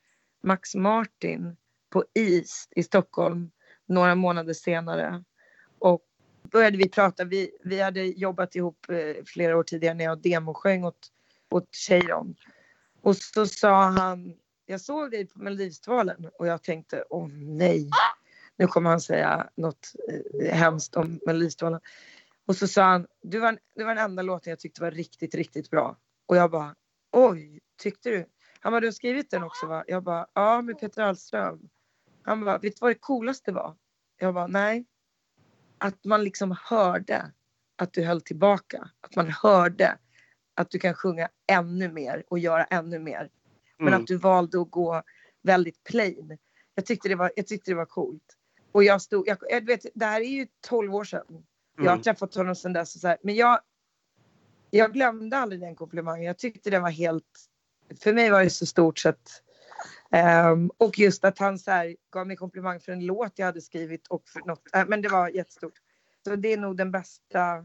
[0.44, 1.58] Max Martin
[1.90, 3.52] på East i Stockholm
[3.86, 5.24] några månader senare.
[5.80, 6.02] Och
[6.44, 7.24] började vi prata.
[7.24, 11.08] Vi, vi hade jobbat ihop eh, flera år tidigare när jag demosjöng åt,
[11.50, 12.36] åt Cheiron.
[13.02, 14.36] Och så sa han,
[14.66, 17.90] jag såg dig på Melodifestivalen och jag tänkte, åh nej,
[18.58, 19.92] nu kommer han säga något
[20.40, 21.80] eh, hemskt om Melodifestivalen.
[22.46, 25.36] Och så sa han, du var, det var den enda låten jag tyckte var riktigt,
[25.36, 25.98] riktigt bra.
[26.26, 26.76] Och jag bara,
[27.12, 28.26] oj, tyckte du?
[28.60, 29.84] Han bara, du har skrivit den också va?
[29.88, 31.70] Jag bara, ja med Peter Alström.
[32.22, 33.76] Han bara, vet du vad det coolaste var?
[34.20, 34.86] Jag bara, nej.
[35.78, 37.32] Att man liksom hörde
[37.76, 38.90] att du höll tillbaka.
[39.02, 39.98] Att man hörde
[40.56, 43.30] att du kan sjunga ännu mer och göra ännu mer.
[43.84, 44.02] Men Mm.
[44.02, 45.04] att du valde att gå
[45.42, 46.38] väldigt plain.
[46.76, 48.38] Jag tyckte det var, jag tyckte det var coolt.
[48.72, 51.26] Och jag stod, jag, jag vet, det här är ju 12 år sedan.
[51.78, 52.04] Jag har Mm.
[52.04, 53.02] träffat honom sedan dess.
[53.02, 53.18] Så här.
[53.24, 53.60] Men jag,
[54.70, 56.24] jag glömde aldrig den komplimangen.
[56.24, 57.50] Jag tyckte den var helt...
[58.02, 59.30] För mig var det så stort sett.
[60.12, 63.62] Ehm, och just att han så här, gav mig komplimang för en låt jag hade
[63.62, 64.62] skrivit och för något.
[64.76, 65.74] äh, men det var jättestort.
[66.24, 67.56] Så det är nog den bästa,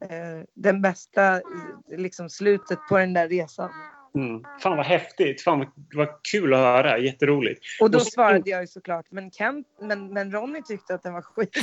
[0.00, 1.42] eh, den bästa
[1.88, 3.70] liksom slutet på den där resan.
[4.18, 4.44] Mm.
[4.62, 5.42] Fan vad häftigt.
[5.42, 6.98] Fan vad, vad kul att höra.
[6.98, 7.64] Jätteroligt.
[7.80, 11.02] Och då Och så- svarade jag ju såklart, men, Kent, men, men Ronny tyckte att
[11.02, 11.56] den var skit.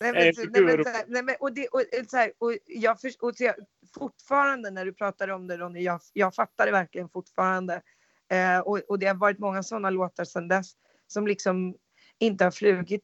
[0.00, 1.82] Nej, Nej, men, för nej, gud, men, vad så här, nej, men, och det, och,
[2.08, 3.54] så här, och jag, för, och så jag,
[3.94, 7.82] fortfarande när du pratar om det Ronny, jag, jag fattar det verkligen fortfarande.
[8.30, 10.72] Eh, och, och det har varit många sådana låtar sedan dess
[11.06, 11.74] som liksom
[12.18, 13.02] inte har flugit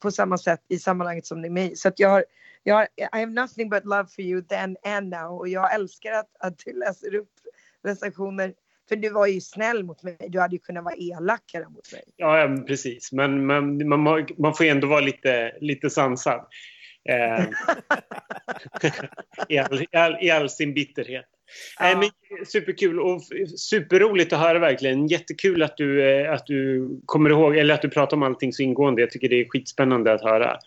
[0.00, 1.76] på samma sätt i sammanhanget som det är mig.
[1.76, 2.24] Så att jag har,
[2.62, 5.38] jag har, I have nothing but love for you then and now.
[5.38, 7.32] Och jag älskar att, att du läser upp
[7.84, 8.54] recensioner.
[8.88, 10.16] För du var ju snäll mot mig.
[10.28, 12.02] Du hade ju kunnat vara elakare mot mig.
[12.16, 13.12] Ja, precis.
[13.12, 16.46] Men, men man, man får ändå vara lite, lite sansad.
[17.08, 17.44] Eh,
[19.48, 21.26] I, all, i, all, I all sin bitterhet.
[21.80, 22.10] Nej, men
[22.46, 23.22] superkul och
[23.56, 25.06] superroligt att höra verkligen.
[25.06, 28.62] Jättekul att du, eh, att du kommer ihåg, eller att du pratar om allting så
[28.62, 29.02] ingående.
[29.02, 30.58] Jag tycker det är skitspännande att höra.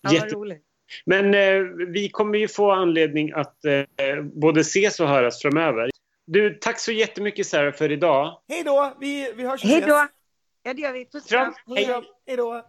[0.00, 0.62] Ja, Jätte- roligt.
[1.04, 5.90] Men eh, vi kommer ju få anledning att eh, både ses och höras framöver.
[6.26, 8.40] Du, tack så jättemycket Sarah för idag.
[8.48, 10.06] Hej då, vi, vi hörs Hej då!
[10.62, 11.04] Ja, det gör vi.
[11.04, 11.52] Puss då.
[12.26, 12.66] Hej då.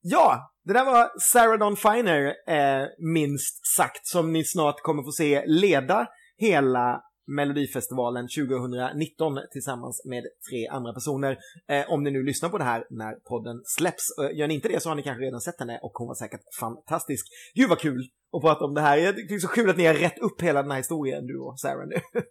[0.00, 5.12] Ja, det där var Sarah Dawn Finer, eh, minst sagt, som ni snart kommer få
[5.12, 6.06] se leda
[6.38, 11.38] hela Melodifestivalen 2019 tillsammans med tre andra personer.
[11.68, 14.18] Eh, om ni nu lyssnar på det här när podden släpps.
[14.18, 16.14] Eh, gör ni inte det så har ni kanske redan sett henne och hon var
[16.14, 17.26] säkert fantastisk.
[17.54, 18.96] Gud vad kul att prata om det här.
[18.96, 21.26] Jag tycker det är så kul att ni har rätt upp hela den här historien,
[21.26, 21.96] du och Sarah nu.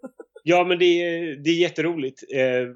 [0.47, 2.75] Ja, men det är, det är jätteroligt, eh,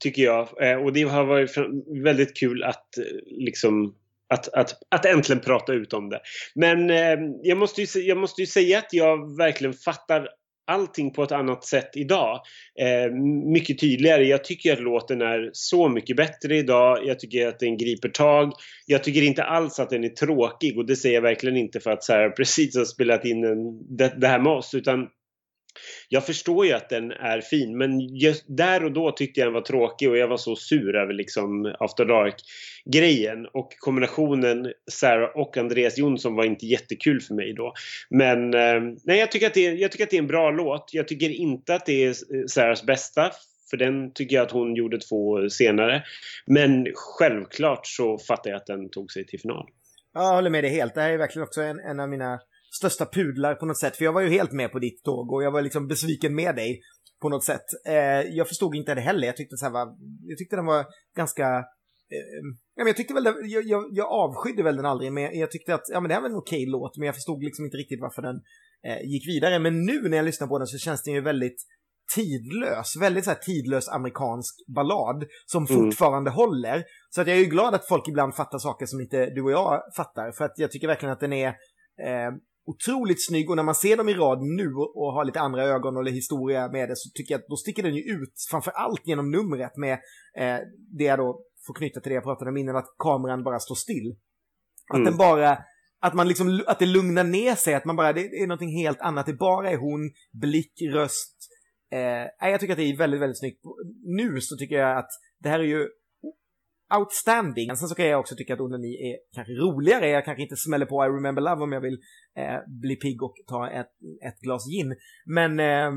[0.00, 0.48] tycker jag.
[0.62, 1.56] Eh, och det har varit
[2.04, 3.94] väldigt kul att, eh, liksom,
[4.28, 6.20] att, att, att äntligen prata ut om det.
[6.54, 10.28] Men eh, jag, måste ju, jag måste ju säga att jag verkligen fattar
[10.66, 12.40] allting på ett annat sätt idag.
[12.80, 13.12] Eh,
[13.52, 14.24] mycket tydligare.
[14.24, 16.98] Jag tycker att låten är så mycket bättre idag.
[17.06, 18.52] Jag tycker att den griper tag.
[18.86, 21.90] Jag tycker inte alls att den är tråkig och det säger jag verkligen inte för
[21.90, 25.08] att Sarah precis har spelat in en, det, det här med oss utan
[26.08, 29.54] jag förstår ju att den är fin men just där och då tyckte jag den
[29.54, 35.56] var tråkig och jag var så sur över liksom After Dark-grejen och kombinationen Sarah och
[35.56, 37.72] Andreas Jonsson var inte jättekul för mig då.
[38.10, 40.50] Men eh, nej, jag tycker, att det är, jag tycker att det är en bra
[40.50, 40.90] låt.
[40.92, 43.30] Jag tycker inte att det är eh, Sarahs bästa
[43.70, 46.04] för den tycker jag att hon gjorde två år senare.
[46.46, 49.66] Men självklart så fattar jag att den tog sig till final.
[50.14, 50.94] Jag håller med dig helt.
[50.94, 52.40] Det här är verkligen också en, en av mina
[52.76, 53.96] största pudlar på något sätt.
[53.96, 56.56] För jag var ju helt med på ditt tåg och jag var liksom besviken med
[56.56, 56.80] dig
[57.22, 57.64] på något sätt.
[57.86, 59.26] Eh, jag förstod inte det heller.
[59.26, 59.86] Jag tyckte, så här, var,
[60.22, 60.86] jag tyckte den var
[61.16, 61.46] ganska...
[62.14, 62.42] Eh,
[62.74, 65.50] ja, men jag, tyckte väl det, jag, jag, jag avskydde väl den aldrig, men jag
[65.50, 67.76] tyckte att ja, men det här var en okej låt, men jag förstod liksom inte
[67.76, 68.36] riktigt varför den
[68.86, 69.58] eh, gick vidare.
[69.58, 71.62] Men nu när jag lyssnar på den så känns den ju väldigt
[72.14, 75.76] tidlös, väldigt så här tidlös amerikansk ballad som Mm.
[75.76, 76.84] fortfarande håller.
[77.10, 79.50] Så att jag är ju glad att folk ibland fattar saker som inte du och
[79.50, 81.48] jag fattar, för att jag tycker verkligen att den är
[82.06, 82.30] eh,
[82.66, 85.96] otroligt snygg och när man ser dem i rad nu och har lite andra ögon
[85.96, 89.06] eller historia med det så tycker jag att då sticker den ju ut framför allt
[89.06, 89.92] genom numret med
[90.38, 90.58] eh,
[90.98, 93.74] det jag då får knyta till det jag pratade om innan, att kameran bara står
[93.74, 94.16] still.
[94.90, 95.04] Att Mm.
[95.04, 95.58] den bara,
[96.00, 99.00] att man liksom, att det lugnar ner sig, att man bara, det är någonting helt
[99.00, 99.26] annat.
[99.26, 101.36] Det bara är hon, blick, röst.
[101.92, 103.60] Eh, jag tycker att det är väldigt, väldigt snyggt.
[104.04, 105.88] Nu så tycker jag att det här är ju
[106.98, 107.76] outstanding.
[107.76, 110.08] Sen så kan jag också tycka att Onani är kanske roligare.
[110.08, 111.98] Jag kanske inte smäller på I remember love om jag vill
[112.36, 113.92] eh, bli pigg och ta ett,
[114.28, 114.96] ett glas gin.
[115.26, 115.96] Men, ehm,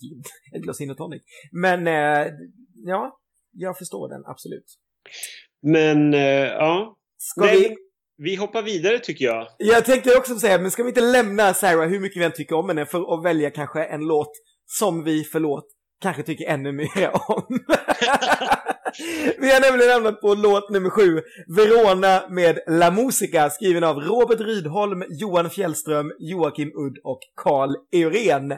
[0.00, 0.22] gin,
[0.56, 1.22] ett glas gin och tonic.
[1.52, 2.32] Men, eh,
[2.74, 3.20] ja,
[3.52, 4.78] jag förstår den, absolut.
[5.62, 6.98] Men eh, ja,
[7.30, 7.76] Ska Nej, vi...
[8.16, 9.46] vi hoppar vidare tycker jag.
[9.58, 12.56] Jag tänkte också säga, men ska vi inte lämna Sarah hur mycket vi än tycker
[12.56, 14.32] om henne för att välja kanske en låt
[14.66, 15.66] som vi, förlåt,
[16.04, 17.44] kanske tycker ännu mer om.
[19.38, 24.40] vi har nämligen hamnat på låt nummer sju, Verona med La Musica, skriven av Robert
[24.40, 28.54] Rydholm, Johan Fjällström, Joakim Udd och Carl Eurén.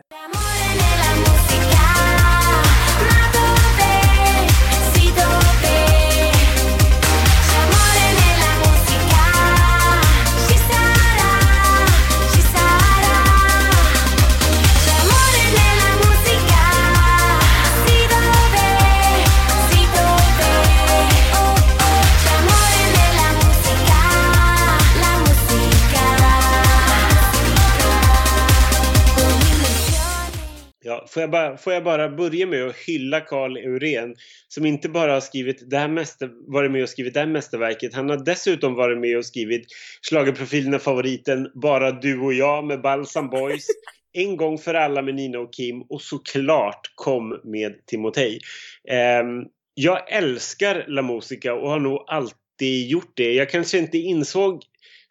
[31.17, 34.15] Får, jag bara, får jag bara börja med att hylla Carl Eurén
[34.49, 37.95] som inte bara har skrivit det här mäster, varit med och skrivit det här mästerverket.
[37.95, 39.67] Han har dessutom varit med och skrivit
[40.09, 43.67] schlagerprofilen och favoriten Bara du och jag med Balsam Boys.
[44.13, 48.41] En gång för alla med Nina och Kim och såklart Kom med Timotej.
[48.89, 49.45] Ehm,
[49.75, 53.33] jag älskar La Musica och har nog alltid gjort det.
[53.33, 54.63] Jag kanske inte insåg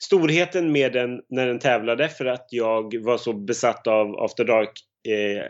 [0.03, 4.71] storheten med den när den tävlade för att jag var så besatt av After Dark
[5.05, 5.43] eh,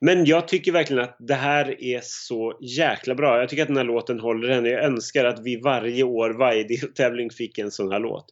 [0.00, 3.40] Men jag tycker verkligen att det här är så jäkla bra.
[3.40, 4.68] Jag tycker att den här låten håller henne.
[4.68, 8.26] Jag önskar att vi varje år, varje deltävling fick en sån här låt.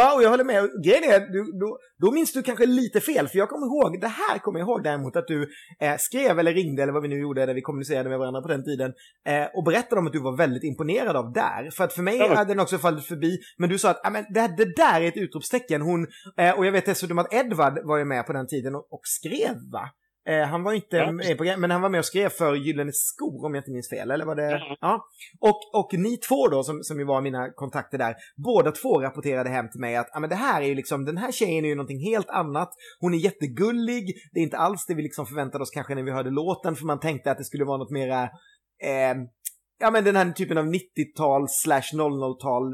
[0.00, 0.68] Ja, och jag håller med.
[0.84, 4.08] Grejen är, du, då, då minns du kanske lite fel, för jag kommer ihåg, det
[4.08, 5.48] här kommer jag ihåg däremot att du
[5.80, 8.48] eh, skrev eller ringde eller vad vi nu gjorde när vi kommunicerade med varandra på
[8.48, 8.92] den tiden
[9.26, 11.70] eh, och berättade om att du var väldigt imponerad av där.
[11.76, 14.10] För att för mig Ja, hade den också fallit förbi, men du sa att "Ah,
[14.10, 15.80] men det, det där är ett utropstecken.
[15.82, 16.06] Hon,
[16.36, 19.00] eh, och jag vet dessutom att Edvard var ju med på den tiden och, och
[19.04, 19.88] skrev, va?
[20.28, 22.54] Eh, han var inte Ja, med på grejen, men han var med och skrev för
[22.54, 24.50] Gyllene skor om jag inte minns fel, eller var det?
[24.50, 24.76] Ja.
[24.80, 25.04] Ja.
[25.40, 29.50] Och, och ni två då, som, som ju var mina kontakter där, båda två rapporterade
[29.50, 31.68] hem till mig att ah, men det här är ju liksom, den här tjejen är
[31.68, 32.70] ju någonting helt annat.
[33.00, 36.10] Hon är jättegullig, det är inte alls det vi liksom förväntade oss kanske när vi
[36.10, 38.22] hörde låten, för man tänkte att det skulle vara något mera
[38.82, 39.14] eh,
[39.82, 42.64] Ja men den här typen av 90-tal slash 00-tal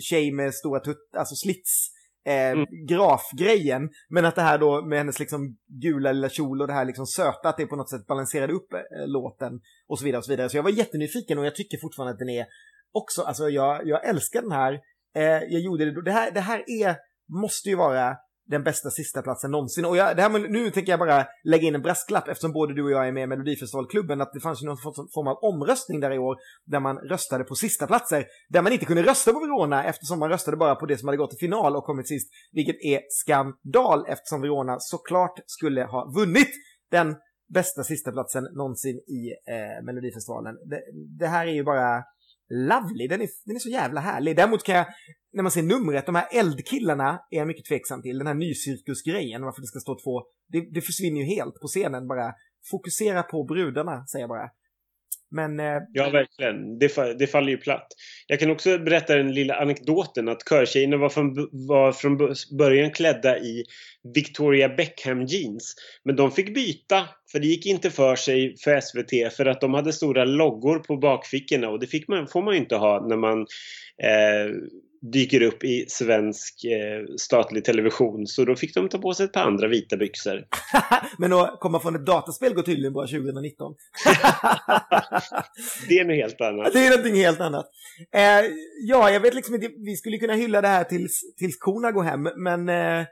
[0.00, 1.90] tjej med stora tutt, alltså slits
[2.28, 2.66] eh, Mm.
[2.88, 3.82] grafgrejen.
[4.08, 7.06] Men att det här då med hennes liksom gula lilla kjol och det här liksom
[7.06, 9.52] söta, att det på något sätt balanserade upp eh, låten
[9.88, 10.48] och så vidare och så vidare.
[10.48, 12.46] Så jag var jättenyfiken och jag tycker fortfarande att den är
[12.92, 14.72] också, alltså jag, jag älskar den här.
[15.16, 15.22] Eh,
[15.54, 16.96] jag gjorde det, det här, det här är,
[17.42, 18.16] måste ju vara
[18.48, 19.84] den bästa sista platsen någonsin.
[19.84, 22.74] Och jag, det här, med- nu tänker jag bara lägga in en brasklapp eftersom både
[22.74, 25.36] du och jag är med i Melodifestivalklubben att det fanns ju någon form- form av
[25.42, 29.32] omröstning där i år där man röstade på sista platser där man inte kunde rösta
[29.32, 32.08] på Verona eftersom man röstade bara på det som hade gått till final och kommit
[32.08, 36.50] sist, vilket är skandal eftersom Verona såklart skulle ha vunnit
[36.90, 37.16] den
[37.54, 40.54] bästa sista platsen någonsin i eh, Melodifestivalen.
[40.70, 40.80] Det,
[41.18, 42.02] det här är ju bara
[42.50, 44.36] lovely, den är, den är så jävla härlig.
[44.36, 44.86] Däremot kan jag,
[45.32, 48.18] när man ser numret, de här eldkillarna är jag mycket tveksam till.
[48.18, 52.08] Den här nycirkusgrejen, varför det ska stå två, det, det försvinner ju helt på scenen
[52.08, 52.32] bara.
[52.70, 54.50] Fokusera på brudarna, säger jag bara.
[55.30, 56.78] Men eh, Ja, verkligen.
[56.78, 57.86] Det, det faller ju platt.
[58.26, 63.38] Jag kan också berätta den lilla anekdoten att körtjejerna var från, var från början klädda
[63.38, 63.64] i
[64.14, 65.74] Victoria Beckham jeans.
[66.04, 69.74] Men de fick byta, för det gick inte för sig för SVT för att de
[69.74, 73.16] hade stora loggor på bakfickorna och det fick man, får man ju inte ha när
[73.16, 73.40] man
[74.02, 74.54] eh,
[75.00, 78.26] dyker upp i svensk eh, statlig television.
[78.26, 80.44] Så då fick de ta på sig ett par andra vita byxor.
[81.18, 83.74] Men att komma från ett dataspel går tydligen bra 2019.
[85.88, 86.72] Det är något helt annat.
[86.72, 87.66] det är någonting helt annat.
[88.14, 88.50] Eh,
[88.82, 92.02] ja, jag vet liksom inte, vi skulle kunna hylla det här tills, tills korna går
[92.02, 93.06] hem, men eh,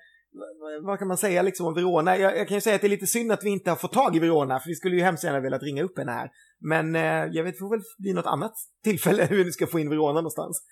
[0.82, 2.16] vad- kan man säga liksom om Verona?
[2.18, 3.92] Jag, jag kan ju säga att det är lite synd att vi inte har fått
[3.92, 6.30] tag i Verona, för vi skulle ju hemskt gärna velat ringa upp henne här.
[6.60, 7.02] Men eh,
[7.36, 8.52] jag vet, det får väl bli något annat
[8.84, 10.62] tillfälle hur vi ska få in Verona någonstans.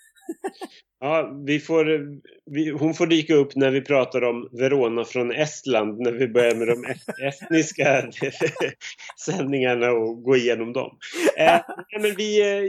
[1.01, 1.85] Ja, vi får,
[2.55, 6.55] vi, hon får dyka upp när vi pratar om Verona från Estland, när vi börjar
[6.55, 8.03] med de est- estniska
[9.27, 10.97] sändningarna och gå igenom dem.
[11.39, 11.61] Eh,
[12.01, 12.63] men vi, eh,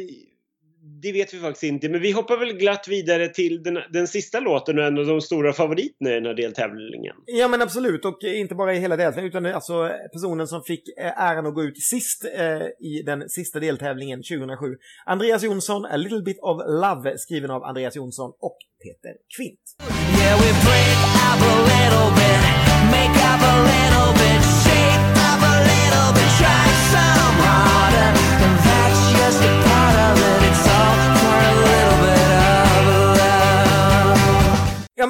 [1.01, 1.89] det vet vi faktiskt inte.
[1.89, 5.21] Men vi hoppar väl glatt vidare till den, den sista låten och en av de
[5.21, 7.15] stora favoriterna i den här deltävlingen.
[7.25, 11.21] Ja men absolut, och inte bara i hela deltävlingen utan alltså personen som fick eh,
[11.21, 14.75] äran att gå ut sist eh, i den sista deltävlingen 2007.
[15.05, 19.59] Andreas Jonsson, A Little Bit of Love, skriven av Andreas Jonsson och Peter Kvint.
[20.19, 20.55] Yeah,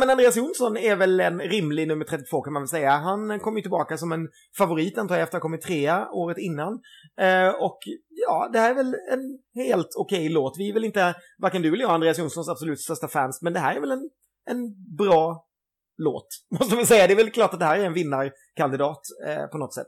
[0.05, 2.91] men Andreas Jonsson är väl en rimlig nummer 32 kan man väl säga.
[2.91, 4.27] Han kom ju tillbaka som en
[4.57, 6.73] favorit antar jag efter att ha kommit trea året innan.
[7.19, 7.79] Eh, och
[8.09, 10.57] ja, det här är väl en helt okej låt.
[10.57, 13.59] Vi är väl inte, varken du eller jag, Andreas Jonssons absolut största fans, men det
[13.59, 14.09] här är väl en,
[14.49, 15.45] en bra
[15.97, 16.27] låt.
[16.59, 17.07] Måste man säga.
[17.07, 19.87] Det är väl klart att det här är en vinnarkandidat eh, på något sätt.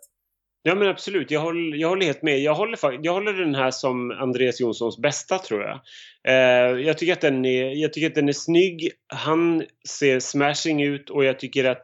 [0.67, 2.39] Ja men absolut, jag håller, jag håller helt med.
[2.39, 5.79] Jag håller, jag håller den här som Andreas Jonssons bästa tror jag.
[6.27, 10.83] Eh, jag, tycker att den är, jag tycker att den är snygg, han ser smashing
[10.83, 11.81] ut och jag tycker att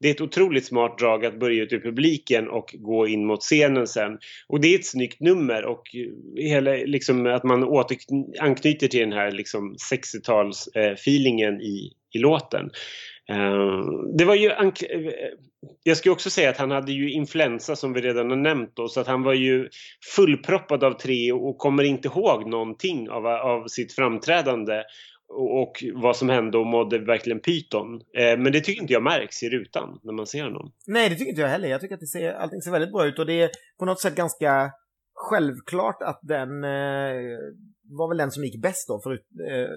[0.00, 3.40] det är ett otroligt smart drag att börja ut ur publiken och gå in mot
[3.42, 4.18] scenen sen.
[4.48, 7.96] Och det är ett snyggt nummer och eh, hela, liksom, att man åter,
[8.40, 12.70] anknyter till den här liksom, 60-tals-feelingen eh, i, i låten.
[13.28, 13.80] Eh,
[14.18, 14.50] det var ju...
[14.50, 14.70] Eh,
[15.82, 18.88] jag ska också säga att han hade ju influensa som vi redan har nämnt då,
[18.88, 19.68] så att han var ju
[20.16, 24.82] fullproppad av tre och kommer inte ihåg någonting av, av sitt framträdande
[25.28, 27.94] och, och vad som hände och mådde verkligen pyton.
[27.94, 30.72] Eh, men det tycker inte jag märks i rutan när man ser honom.
[30.86, 31.68] Nej, det tycker inte jag heller.
[31.68, 34.00] Jag tycker att det ser, allting ser väldigt bra ut och det är på något
[34.00, 34.70] sätt ganska
[35.14, 37.38] självklart att den eh,
[37.82, 39.68] var väl den som gick bäst då, förut, eh,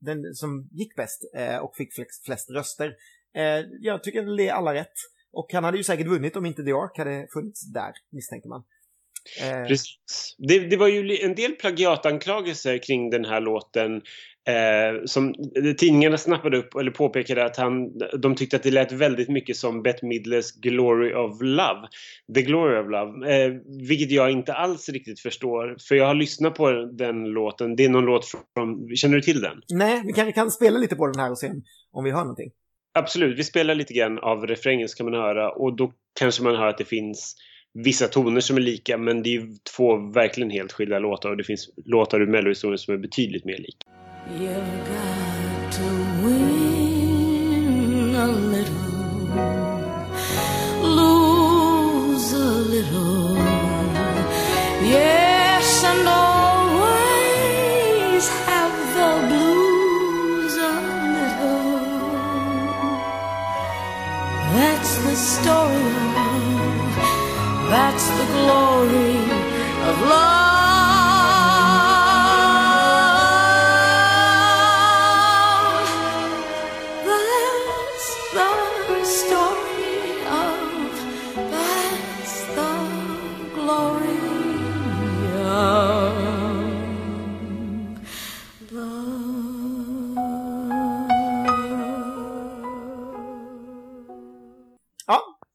[0.00, 2.94] den som gick bäst eh, och fick flest, flest röster.
[3.36, 4.94] Eh, jag tycker det är alla rätt.
[5.32, 8.62] Och han hade ju säkert vunnit om inte The Ark hade funnits där, misstänker man.
[9.42, 10.34] Eh, Precis.
[10.38, 13.96] Det, det var ju en del plagiatanklagelser kring den här låten
[14.48, 15.34] eh, som
[15.78, 19.82] tidningarna snappade upp eller påpekade att han, de tyckte att det lät väldigt mycket som
[19.82, 21.88] Bette Midlers Glory of Love.
[22.34, 23.34] The Glory of Love.
[23.34, 23.52] Eh,
[23.88, 25.76] vilket jag inte alls riktigt förstår.
[25.88, 27.76] För jag har lyssnat på den låten.
[27.76, 28.24] Det är någon låt
[28.54, 28.96] från...
[28.96, 29.62] Känner du till den?
[29.68, 31.50] nej, vi kanske kan spela lite på den här och se
[31.92, 32.50] om vi hör någonting.
[32.92, 36.56] Absolut, vi spelar lite grann av refrängen så kan man höra och då kanske man
[36.56, 37.36] hör att det finns
[37.74, 39.46] vissa toner som är lika men det är ju
[39.76, 43.58] två verkligen helt skilda låtar och det finns låtar ur mellohistorien som är betydligt mer
[43.58, 43.86] lika.
[44.38, 45.82] You've got to
[46.24, 48.74] win a little,
[50.82, 53.19] lose a little.
[65.10, 65.74] The story
[66.14, 66.94] of,
[67.68, 69.16] that's the glory
[69.88, 70.39] of love.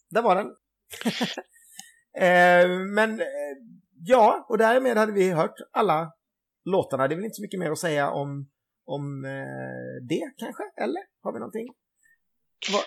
[0.09, 0.47] Där var den.
[2.17, 3.25] eh, men eh,
[4.05, 6.11] ja, och därmed hade vi hört alla
[6.65, 7.07] låtarna.
[7.07, 8.49] Det är väl inte så mycket mer att säga om,
[8.85, 10.63] om eh, det kanske?
[10.77, 11.01] Eller?
[11.23, 11.67] Har vi någonting?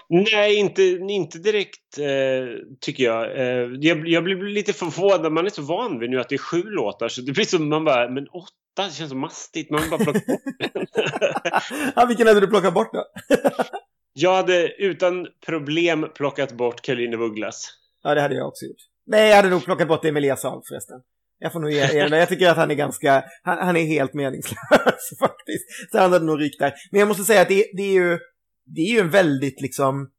[0.09, 3.39] Nej, inte, inte direkt eh, tycker jag.
[3.39, 4.09] Eh, jag.
[4.09, 5.33] Jag blir lite förvånad.
[5.33, 7.69] Man är så van vid nu att det är sju låtar så det blir som
[7.69, 9.71] man bara, men åtta, det känns så mastigt.
[9.71, 10.41] Man vill bara plocka bort
[11.97, 13.05] ja, vilken hade du plockat bort då?
[14.21, 17.71] Jag hade utan problem plockat bort Caroline af Ugglas.
[18.03, 18.81] ja, det hade jag också gjort.
[19.07, 21.01] Nej, jag hade nog plockat bort Emilia Saab förresten.
[21.39, 22.19] Jag får nog ge er det.
[22.19, 24.59] Jag tycker att han är ganska, han, han är helt meningslös
[25.21, 25.91] faktiskt.
[25.91, 26.73] Så han hade nog rykt där.
[26.91, 28.19] Men jag måste säga att det, det är ju,
[28.65, 30.11] det är ju en väldigt liksom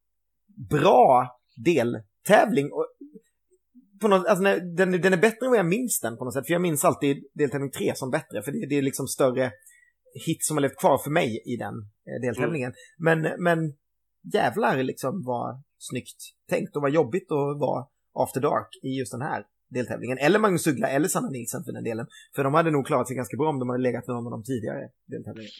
[0.69, 2.71] bra deltävling.
[2.71, 2.87] Och
[4.01, 6.45] på något, alltså, den, den är bättre än vad jag minns den på något sätt.
[6.47, 8.41] För jag minns alltid deltävling 3 som bättre.
[8.43, 9.51] För det, det är liksom större
[10.25, 12.73] hit som har levt kvar för mig i den eh, deltävlingen.
[12.97, 13.59] Men, men
[14.33, 19.21] jävlar liksom vad snyggt tänkt och vad jobbigt att vara After Dark i just den
[19.21, 20.17] här deltävlingen.
[20.17, 22.07] Eller Magnus Uggla eller Sanna Nilsson för den delen.
[22.35, 24.31] För de hade nog klarat sig ganska bra om de hade legat med någon av
[24.31, 25.51] de tidigare deltävlingarna.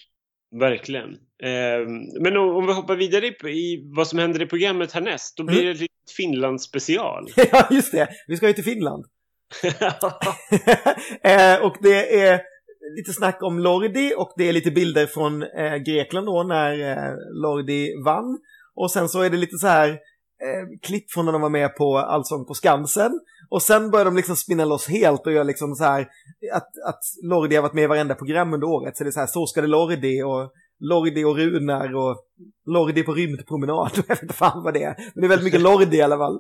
[0.60, 1.10] Verkligen.
[1.44, 1.80] Eh,
[2.22, 5.44] men om, om vi hoppar vidare i, i vad som händer i programmet härnäst, då
[5.44, 5.66] blir Mm.
[5.66, 7.28] det ett litet Finland special.
[7.52, 8.08] ja, just det.
[8.28, 9.06] Vi ska ju till Finland.
[11.24, 12.42] eh, och det är
[12.98, 17.16] lite snack om Lordi och det är lite bilder från eh, Grekland då när eh,
[17.42, 18.40] Lordi vann.
[18.76, 21.76] Och sen så är det lite så här eh, klipp från när de var med
[21.76, 23.20] på Allsång på Skansen.
[23.50, 26.02] Och sen börjar de liksom spinna loss helt och gör liksom så här
[26.54, 28.98] att, att Lordi har varit med i varenda program under året.
[28.98, 32.18] Så det är så här, så ska det Lordi och Lordi och Runar och
[32.66, 33.92] Lordi på rymdpromenad.
[33.96, 34.96] Jag vet inte fan vad det är.
[34.98, 36.40] Men det är väldigt mycket Lordi i alla fall.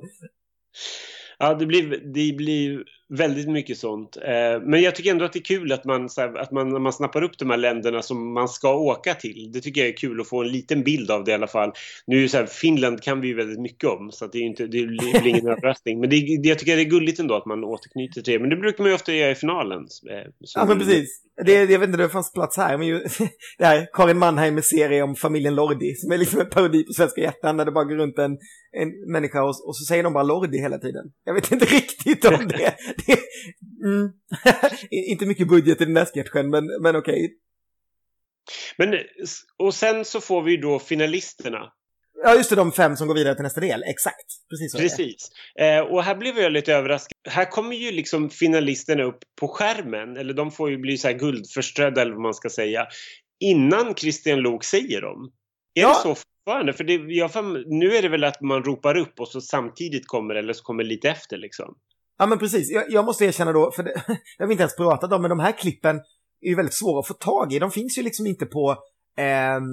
[1.39, 4.17] Ja, det blir, det blir väldigt mycket sånt.
[4.17, 6.93] Eh, men jag tycker ändå att det är kul att man, att man, när man
[6.93, 9.51] snappar upp de här länderna som man ska åka till.
[9.53, 11.71] Det tycker jag är kul att få en liten bild av det i alla fall.
[12.07, 14.63] Nu är så här, Finland kan vi ju väldigt mycket om så det, är inte,
[14.63, 15.99] det blir ingen överraskning.
[15.99, 18.39] Men det, jag tycker det är gulligt ändå att man återknyter till det.
[18.39, 19.79] Men det brukar man ju ofta göra i finalen.
[20.09, 21.23] Eh, Ja, men precis.
[21.45, 22.99] Det, jag vet inte, det fanns plats här, men ju,
[23.57, 27.21] det här Karin Mannheimer serie om familjen Lordi, som är liksom en parodi på Svenska
[27.21, 28.31] hjärtan, där det bara går runt en,
[28.71, 31.05] en människa och, och så säger de bara Lordi hela tiden.
[31.25, 32.75] Jag vet inte riktigt om det.
[33.05, 33.19] Det
[33.85, 34.11] mm.
[35.11, 37.37] inte mycket budget i den där sketchen, men, men okej.
[38.77, 38.95] Men,
[39.57, 41.71] och sen så får vi ju då finalisterna.
[42.23, 43.83] Ja, just det, de fem som går vidare till nästa del.
[43.83, 44.25] Exakt.
[44.49, 44.75] Precis.
[44.75, 45.29] Precis.
[45.59, 47.17] Eh, och här blev jag lite överraskad.
[47.29, 51.15] Här kommer ju liksom finalisterna upp på skärmen, eller de får ju bli så här
[51.15, 52.87] guldförströdda eller vad man ska säga,
[53.39, 55.31] innan Christian Lok säger dem.
[55.73, 55.87] Är Ja.
[55.89, 56.73] det så fortfarande?
[56.73, 57.31] För det, jag,
[57.65, 60.83] nu är det väl att man ropar upp och så samtidigt kommer eller så kommer
[60.83, 61.75] lite efter liksom.
[62.19, 62.71] Ja, men precis.
[62.71, 63.93] Jag, jag måste erkänna då, för det,
[64.37, 65.95] det har vi inte ens pratat om, men de här klippen
[66.41, 67.59] är ju väldigt svåra att få tag i.
[67.59, 68.75] De finns ju liksom inte på
[69.17, 69.63] ehm,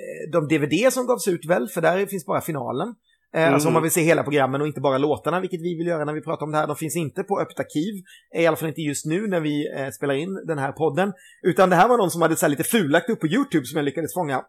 [0.00, 2.88] eh, de DVD som gavs ut väl, för där finns bara finalen.
[2.88, 3.54] Eh, Mm.
[3.54, 6.04] Alltså om man vill se hela programmen och inte bara låtarna, vilket vi vill göra
[6.04, 6.66] när vi pratar om det här.
[6.66, 7.94] De finns inte på öppet arkiv,
[8.36, 11.12] i alla fall inte just nu när vi eh, spelar in den här podden.
[11.42, 13.84] Utan det här var någon som hade så lite fulakt upp på YouTube som jag
[13.84, 14.42] lyckades fånga.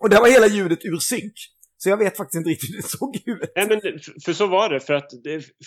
[0.00, 1.32] Och där var hela ljudet ur synk.
[1.78, 3.52] Så jag vet faktiskt inte riktigt hur det såg ut.
[3.56, 3.80] Nej, men
[4.24, 5.10] för- så var det, för att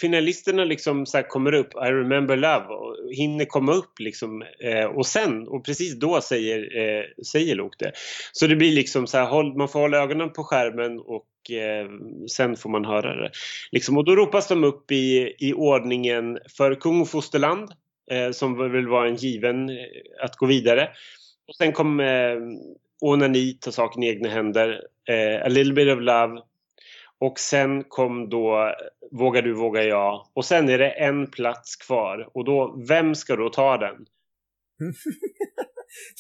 [0.02, 4.86] finalisterna liksom så här kommer upp, I remember love, och hinner komma upp liksom, eh,
[4.86, 7.92] och sen, och precis då säger, eh, säger Lok det.
[8.32, 11.90] Så det blir liksom så här, man får hålla ögonen på skärmen och eh,
[12.32, 13.32] sen får man höra det.
[13.72, 17.70] Liksom, och då ropas de upp i, i ordningen för kung och fosterland,
[18.12, 19.70] eh, som väl var en given
[20.24, 20.90] att gå vidare.
[21.48, 22.00] Och sen kom
[23.02, 26.42] eh, Onani, ta saken i egna händer, eh, A little bit of love,
[27.20, 28.74] och sen kom då
[29.12, 30.28] Vågar du, vågar jag.
[30.34, 32.30] Och sen är det en plats kvar.
[32.34, 33.96] Och då, vem ska då ta den?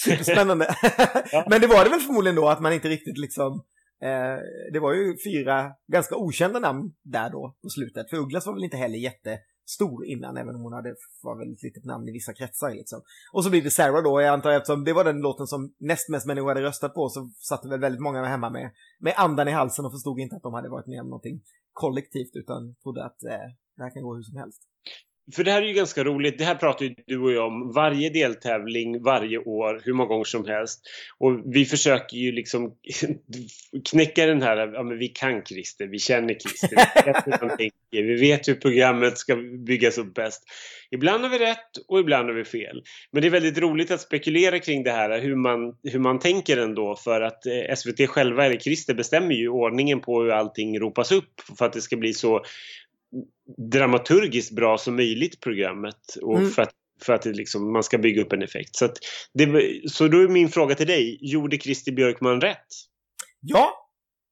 [0.05, 0.75] Superspännande.
[1.31, 1.45] Ja.
[1.49, 3.65] Men det var det väl förmodligen då att man inte riktigt liksom...
[4.03, 4.37] Eh,
[4.73, 8.09] det var ju fyra ganska okända namn där då på slutet.
[8.09, 8.97] För Ugglas var väl inte heller
[9.69, 13.01] stor innan, även om hon hade, var väl ett litet namn i vissa kretsar liksom.
[13.33, 16.09] Och så blir det Sarah då, jag antar eftersom det var den låten som näst
[16.09, 19.47] mest människor hade röstat på så satt det väl väldigt många hemma med, med andan
[19.47, 21.41] i halsen och förstod inte att de hade varit med om någonting
[21.73, 24.61] kollektivt utan trodde att eh, det här kan gå hur som helst.
[25.35, 26.37] För det här är ju ganska roligt.
[26.37, 30.23] Det här pratar ju du och jag om varje deltävling, varje år, hur många gånger
[30.23, 30.81] som helst.
[31.17, 32.73] Och vi försöker ju liksom
[33.89, 37.57] knäcka den här, ja men vi kan Christer, vi känner Christer, vi vet hur han
[37.57, 39.35] tänker, vi vet hur programmet ska
[39.65, 40.43] byggas upp bäst.
[40.91, 42.83] Ibland har vi rätt och ibland har vi fel.
[43.11, 46.57] Men det är väldigt roligt att spekulera kring det här, hur man, hur man tänker
[46.57, 51.11] ändå för att eh, SVT själva, eller Christer, bestämmer ju ordningen på hur allting ropas
[51.11, 52.43] upp för att det ska bli så
[53.71, 56.51] dramaturgiskt bra som möjligt programmet och Mm.
[56.51, 56.71] för att,
[57.01, 58.75] för att det liksom, man ska bygga upp en effekt.
[58.75, 58.97] Så, att
[59.33, 62.67] det, så då är min fråga till dig, gjorde Christer Björkman rätt?
[63.41, 63.78] Ja,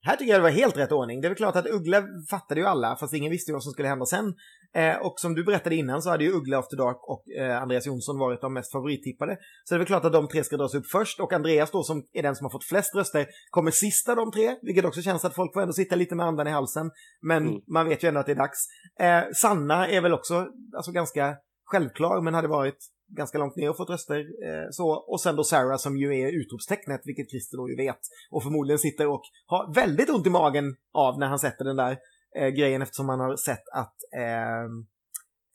[0.08, 1.20] här tycker jag det var helt rätt ordning.
[1.20, 3.72] Det är väl klart att Uggla fattade ju alla, fast ingen visste ju vad som
[3.72, 4.34] skulle hända sen.
[4.74, 7.86] Eh, och som du berättade innan så hade ju Uggla After Dark och eh, Andreas
[7.86, 9.36] Jonsson varit de mest favorittippade.
[9.64, 11.82] Så det är väl klart att de tre ska dras upp först och Andreas då
[11.82, 15.24] som är den som har fått flest röster kommer sista de tre, vilket också känns
[15.24, 16.90] att folk får ändå sitta lite med andan i halsen.
[17.22, 17.60] Men Mm.
[17.72, 18.58] man vet ju ändå att det är dags.
[19.00, 22.78] Eh, Sanna är väl också alltså, ganska självklar, men hade varit
[23.08, 24.18] ganska långt ner och fått röster.
[24.18, 24.88] Eh, så.
[24.88, 28.00] Och sen då Sarah som ju är utropstecknet, vilket Christer då ju vet.
[28.30, 31.98] Och förmodligen sitter och har väldigt ont i magen av när han sätter den där
[32.36, 34.62] eh, grejen eftersom han har sett att eh,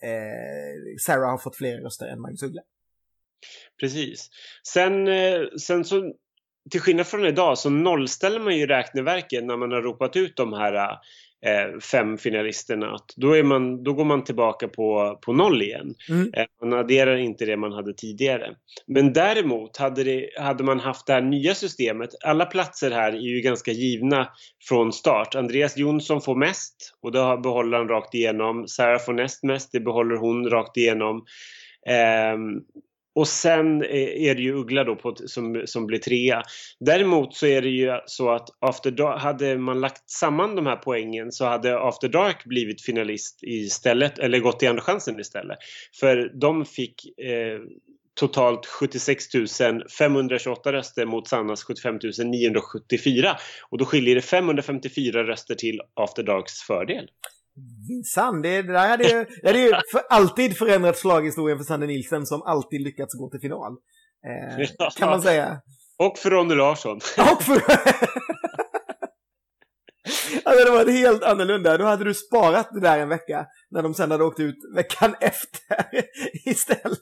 [0.10, 2.62] eh, Sarah har fått fler röster än Magnus Uggla.
[3.80, 4.30] Precis.
[4.68, 6.14] Sen, eh, sen så,
[6.72, 10.54] till skillnad från idag så nollställer man ju räkneverken när man har ropat ut de
[10.54, 10.98] här eh,
[11.92, 12.96] fem finalisterna.
[12.96, 15.96] Att Då, är man, då går man tillbaka på, på noll igen.
[16.10, 16.34] Mm.
[16.34, 18.56] Eh, Man adderar inte det man hade tidigare.
[18.88, 22.10] Men däremot hade, det, hade man haft det här nya systemet.
[22.26, 24.30] Alla platser här är ju ganska givna
[24.70, 25.36] från start.
[25.36, 28.68] Andreas Jonsson får mest och det behåller han rakt igenom.
[28.68, 31.26] Sarah får näst mest, det behåller hon rakt igenom.
[31.90, 32.62] Ehm,
[33.16, 36.44] och sen eh, är det ju Uggla då på, som, som blir trea.
[36.80, 40.76] Däremot så är det ju så att After Dark, hade man lagt samman de här
[40.76, 45.58] poängen så hade After Dark blivit finalist istället, eller gått till Andra chansen istället.
[46.00, 47.60] För de fick eh,
[48.20, 49.26] totalt 76
[49.98, 53.38] 528 röster mot Sannas 75 974.
[53.70, 57.08] Och då skiljer det 554 röster till After Darks fördel.
[57.90, 61.88] Minsann, det, det där hade ju, det hade ju för alltid förändrat slaghistorien för Sander
[61.88, 63.78] Nilsen som alltid lyckats gå till final.
[64.28, 64.90] Eh.
[64.98, 65.62] Kan man säga.
[66.00, 66.96] Och för Ronny Larsson.
[67.32, 67.62] Och för...
[70.44, 71.78] alltså det var helt annorlunda.
[71.78, 75.16] Då hade du sparat det där en vecka när de sen hade åkt ut veckan
[75.20, 76.06] efter
[76.46, 77.00] istället.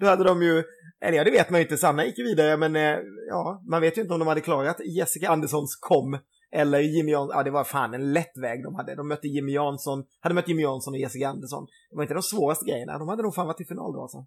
[0.00, 0.62] Då hade de ju,
[1.04, 2.98] eller ja det vet man ju inte, Sanna gick vidare men eh,
[3.28, 6.18] ja, man vet ju inte om de hade klarat Jessica Anderssons kom
[6.52, 8.94] eller Jimmy Jansson, ja det var fan en lätt väg de hade.
[8.94, 11.66] De mötte Jimmy Jansson, hade mött Jimmy Jansson och Jessica Andersson.
[11.90, 14.26] Det var inte de svåraste grejerna, de hade nog fan varit i final då alltså.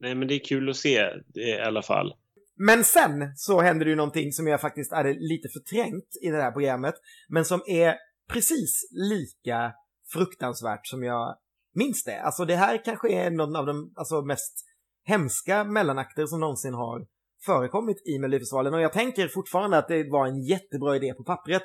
[0.00, 1.00] Nej, men det är kul att se
[1.34, 2.14] i alla fall.
[2.56, 6.42] Men sen så händer det ju någonting som jag faktiskt hade lite förträngt i det
[6.42, 6.94] här programmet,
[7.28, 7.94] men som är
[8.28, 9.72] precis lika
[10.12, 11.36] fruktansvärt som jag
[11.74, 12.20] minns det.
[12.20, 14.66] Alltså det här kanske är någon av de alltså, mest
[15.04, 17.06] hemska mellanakter som någonsin har
[17.46, 18.74] förekommit i Melodifestivalen.
[18.74, 21.62] Och jag tänker fortfarande att det var en jättebra idé på pappret,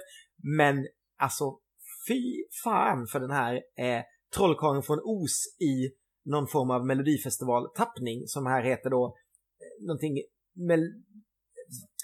[0.57, 0.87] men
[1.19, 1.59] alltså
[2.07, 2.21] fy
[2.63, 4.03] fan för den här eh,
[4.35, 5.91] trollkarlen från Os i
[6.25, 10.17] någon form av Melodifestival-tappning som här heter då eh, någonting
[10.53, 10.79] med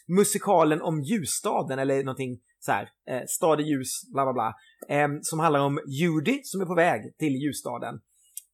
[0.08, 4.56] musikalen om ljusstaden eller någonting så här, eh, stad i ljus, bla bla bla,
[4.96, 7.96] eh, som handlar om Judy som är på väg till ljusstaden.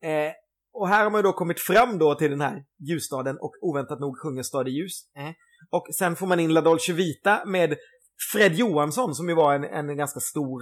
[0.01, 0.31] Eh,
[0.73, 4.19] och här har man då kommit fram då till den här ljusstaden och oväntat nog
[4.19, 5.01] sjunger Stad i ljus.
[5.17, 5.33] Eh.
[5.71, 7.77] Och sen får man in La Dolce Vita med
[8.31, 10.61] Fred Johansson som ju var en, en ganska stor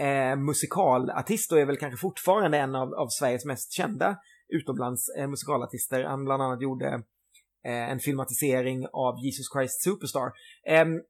[0.00, 4.16] eh, musikalartist och är väl kanske fortfarande en av, av Sveriges mest kända
[4.48, 6.04] utomlands eh, musikalartister.
[6.04, 6.86] Han bland annat gjorde
[7.66, 10.32] eh, en filmatisering av Jesus Christ Superstar.
[10.66, 11.00] Ehm,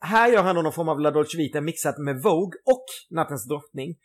[0.00, 3.48] här gör han då någon form av La Dolce Vita mixat med Vogue och Nattens
[3.48, 3.96] drottning.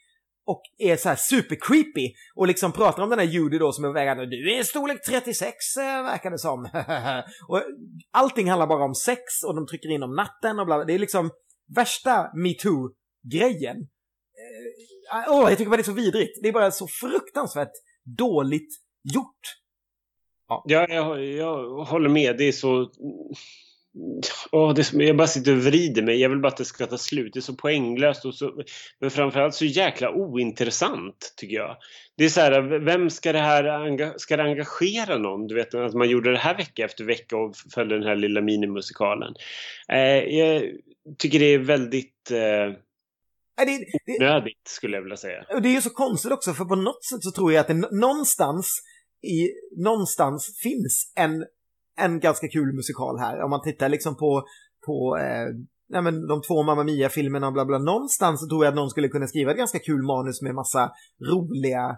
[0.45, 3.84] Och är så här super creepy och liksom pratar om den här Judy då som
[3.84, 6.63] är på väg att du är storlek 36 eh, verkar det som.
[7.47, 7.63] och
[8.11, 10.85] allting handlar bara om sex och de trycker in om natten och bla bla.
[10.85, 11.30] Det är liksom
[11.76, 13.77] värsta metoo-grejen.
[13.77, 16.39] Eh, Åh, jag tycker bara det är så vidrigt.
[16.41, 17.72] Det är bara så fruktansvärt
[18.18, 18.69] dåligt
[19.13, 19.61] gjort.
[20.47, 22.38] Ja, jag, jag håller med.
[22.38, 22.91] Det är så...
[24.51, 26.22] Åh, det jag bara sitter och vrider mig.
[26.22, 27.34] Jag vill bara att det ska ta slut.
[27.34, 28.63] Det är så poänglöst och så...
[28.99, 31.77] Men framförallt så jäkla ointressant, tycker jag.
[32.18, 35.47] Det är så här, vem ska det här ska det engagera någon?
[35.47, 38.41] Du vet, att man gjorde det här vecka efter vecka och följde den här lilla
[38.41, 39.34] minimusikalen.
[39.91, 40.63] Eh, jag
[41.18, 42.38] tycker det är väldigt eh,
[43.65, 45.45] Det, det, nödigt, skulle jag vilja säga.
[45.61, 47.91] Det är ju så konstigt också, för på något sätt så tror jag att det
[47.91, 48.81] någonstans,
[49.23, 49.49] i,
[49.84, 51.45] någonstans finns en,
[52.05, 53.43] en ganska kul musikal här.
[53.43, 54.43] Om man tittar liksom på,
[54.85, 55.47] på eh,
[55.89, 57.77] nej men, de två Mamma Mia-filmerna och bla bla.
[57.77, 60.91] Någonstans så tror jag att någon skulle kunna skriva ett ganska kul manus med massa
[61.31, 61.97] roliga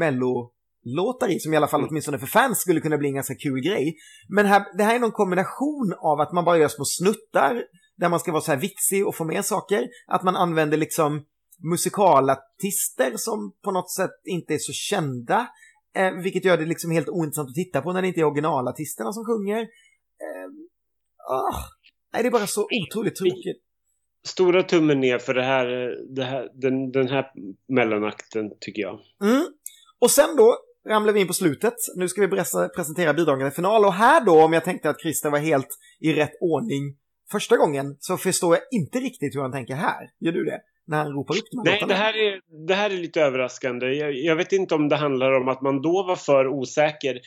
[0.00, 1.88] mellolåtar i, som i alla fall Mm.
[1.90, 3.94] åtminstone för fans skulle kunna bli en ganska kul grej.
[4.28, 7.64] Men här, det här är någon kombination av att man bara gör små snuttar
[7.96, 9.88] där man ska vara så här vitsig och få med saker.
[10.06, 11.24] Att man använder liksom
[11.70, 15.48] musikalartister som på något sätt inte är så kända.
[15.94, 19.12] Eh, vilket gör det liksom helt ointressant att titta på när det inte är originalartisterna
[19.12, 19.60] som sjunger.
[19.60, 20.48] Eh,
[21.28, 21.54] ah,
[22.12, 23.62] nej, det är bara så otroligt tråkigt.
[24.26, 25.66] Stora tummen ner för det här,
[26.14, 27.26] det här, den, den här
[27.68, 29.00] mellanakten, tycker jag.
[29.22, 29.46] Mm.
[30.00, 30.56] Och sen då
[30.88, 31.74] ramlar vi in på slutet.
[31.96, 32.28] Nu ska vi
[32.76, 33.84] presentera bidragen i final.
[33.84, 35.68] Och här då, om jag tänkte att Christer var helt
[36.00, 36.96] i rätt ordning
[37.32, 40.10] första gången, så förstår jag inte riktigt hur han tänker här.
[40.20, 40.60] Gör du det?
[40.92, 41.94] När han ropar upp de här Nej, låtarna?
[41.94, 43.86] det här, är, det här är lite överraskande.
[43.86, 47.20] Jag, jag vet inte om det handlar om att man då var för osäker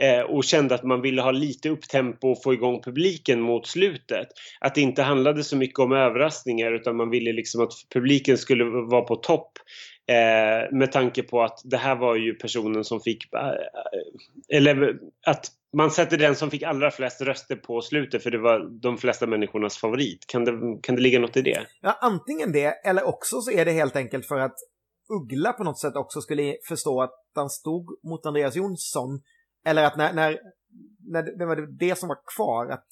[0.00, 4.28] eh, och kände att man ville ha lite upptempo och få igång publiken mot slutet.
[4.60, 8.64] Att det inte handlade så mycket om överraskningar utan man ville liksom att publiken skulle
[8.64, 9.52] vara på topp.
[10.10, 13.34] Eh, med tanke på att det här var ju personen som fick...
[13.34, 18.38] Eh, eller att man sätter den som fick allra flest röster på slutet för det
[18.38, 20.26] var de flesta människornas favorit.
[20.26, 20.52] Kan det,
[20.82, 21.66] kan det ligga något i det?
[21.80, 24.54] Ja, antingen det, eller också så är det helt enkelt för att
[25.10, 29.20] Uggla på något sätt också skulle förstå att han stod mot Andreas Jonsson.
[29.64, 30.38] Eller att när, när,
[31.12, 32.88] när det, var det som var kvar, att,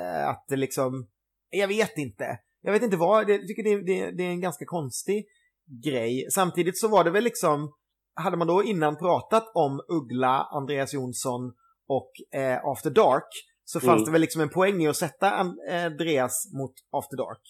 [0.00, 1.06] eh, att det liksom,
[1.50, 2.38] jag vet inte.
[2.60, 5.26] Jag vet inte vad, jag tycker det, det, det är en ganska konstig
[5.84, 6.26] grej.
[6.30, 7.72] Samtidigt så var det väl liksom,
[8.14, 11.52] hade man då innan pratat om Uggla, Andreas Jonsson
[11.88, 13.28] och eh, After Dark
[13.64, 14.04] så fanns Mm.
[14.04, 15.26] det väl liksom en poäng i att sätta
[15.70, 17.42] eh, Andreas mot After Dark.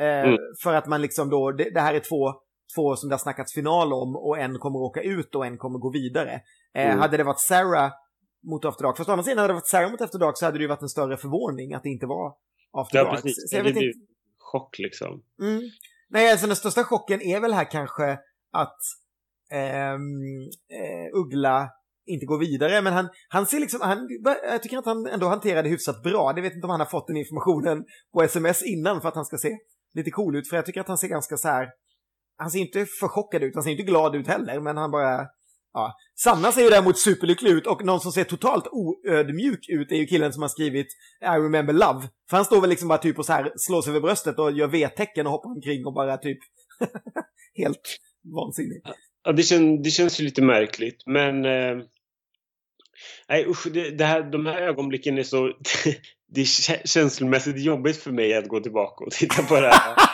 [0.00, 0.38] Eh, Mm.
[0.62, 2.32] För att man liksom då, det, det här är två,
[2.76, 5.78] två som det har snackats final om och en kommer åka ut och en kommer
[5.78, 6.40] gå vidare.
[6.74, 6.98] Eh, Mm.
[6.98, 7.92] Hade det varit Sarah
[8.50, 10.44] mot After Dark, fast å andra sidan hade det varit Sarah mot After Dark så
[10.44, 12.34] hade det ju varit en större förvåning att det inte var
[12.72, 13.14] After Ja, Dark.
[13.14, 13.50] precis.
[13.50, 14.06] Så jag det vet blir inte.
[14.38, 15.22] chock liksom.
[15.42, 15.62] Mm.
[16.10, 18.18] Nej, alltså den största chocken är väl här kanske
[18.52, 18.78] att
[19.52, 20.00] ehm,
[20.72, 21.70] eh, Uggla
[22.08, 24.08] inte går vidare, men han, han ser liksom, han,
[24.42, 26.32] jag tycker att han ändå hanterar det hyfsat bra.
[26.32, 29.24] Det vet inte om han har fått den informationen på sms innan för att han
[29.24, 29.56] ska se
[29.94, 31.68] lite cool ut, för jag tycker att han ser ganska så här,
[32.36, 35.26] han ser inte för chockad ut, han ser inte glad ut heller, men han bara,
[35.72, 35.96] ja.
[36.14, 40.06] Sanna ser ju däremot superlycklig ut och någon som ser totalt oödmjuk ut är ju
[40.06, 40.86] killen som har skrivit
[41.22, 42.08] I remember love.
[42.30, 44.52] För han står väl liksom bara typ och så här slår sig över bröstet och
[44.52, 46.38] gör V-tecken och hoppar omkring och bara typ
[47.54, 47.98] helt
[48.34, 48.82] vansinnig.
[49.24, 51.44] Ja, det, kän, det känns ju lite märkligt, men...
[51.44, 51.84] Eh,
[53.28, 55.46] nej, usch, det, det här, de här ögonblicken är så...
[56.32, 59.96] det är känslomässigt jobbigt för mig att gå tillbaka och titta på det här.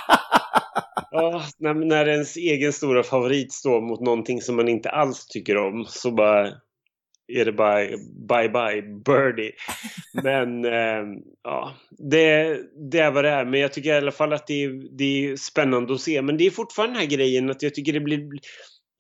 [1.11, 5.56] Ja, när, när ens egen stora favorit står mot någonting som man inte alls tycker
[5.56, 6.52] om så bara
[7.27, 7.86] är det bara
[8.28, 9.52] bye bye birdie.
[10.23, 11.05] Men eh,
[11.43, 12.59] ja, det,
[12.90, 13.44] det är vad det är.
[13.44, 16.23] Men jag tycker i alla fall att det är, det är spännande att se.
[16.23, 18.28] Men det är fortfarande den här grejen att jag tycker det blir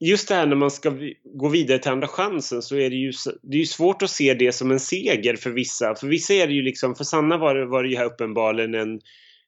[0.00, 0.92] Just det här när man ska
[1.34, 3.12] gå vidare till andra chansen så är det ju,
[3.42, 5.94] det är svårt att se det som en seger för vissa.
[5.94, 8.74] För vissa är det ju liksom, för Sanna var det, var det ju här uppenbarligen
[8.74, 9.00] en,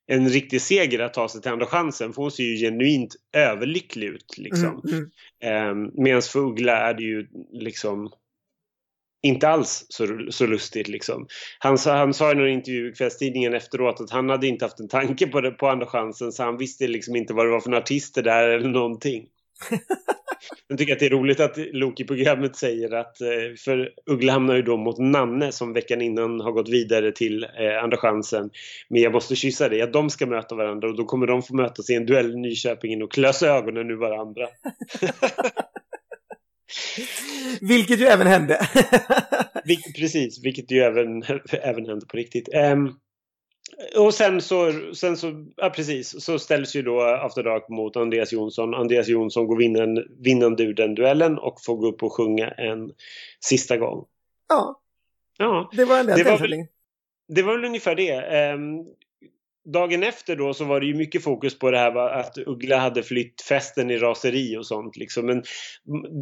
[0.06, 2.12] en riktig seger att ta sig till andra chansen.
[2.12, 4.82] För hon ser ju genuint överlycklig ut liksom.
[4.89, 5.10] Mm,
[5.43, 5.85] mm.
[5.85, 8.10] Eh, Medan för Uggla är det ju liksom
[9.23, 11.27] inte alls så, så lustigt liksom.
[11.59, 14.81] Han, sa- han sa i någon intervju i kvällstidningen efteråt att han hade inte haft
[14.81, 17.60] en tanke på det på andra chansen så han visste liksom inte vad det var
[17.60, 19.27] för artister där eller någonting.
[20.69, 23.29] Jag tycker att det är roligt att Loki-programmet säger att eh,
[23.65, 27.83] för Uggla hamnar ju då mot Nanne som veckan innan har gått vidare till eh,
[27.83, 28.51] Andra chansen.
[28.89, 31.55] Men jag måste kyssa dig, att de ska möta varandra och då kommer de få
[31.55, 34.49] mötas i en duell i Nyköping och klösa ögonen ur varandra.
[37.61, 38.69] Vilket ju även hände.
[39.65, 41.23] Vilket, precis, vilket ju även,
[41.63, 42.49] även hände på riktigt.
[42.55, 42.93] Ehm,
[43.97, 48.32] och sen så, sen så, ja precis, så ställs ju då After Dark mot Andreas
[48.32, 48.74] Jonsson.
[48.74, 52.93] Andreas Jonsson går vinnande, vinnande ur den duellen och får gå upp och sjunga en
[53.40, 54.05] sista gång.
[54.48, 54.81] ja,
[55.39, 56.66] Ja, det var en Det var väl-
[57.28, 58.11] det var väl ungefär det.
[58.12, 58.78] Ehm,
[59.73, 62.77] dagen efter då så var det ju mycket fokus på det här va, att Uggla
[62.78, 65.27] hade flytt festen i raseri och sånt liksom.
[65.27, 65.43] Men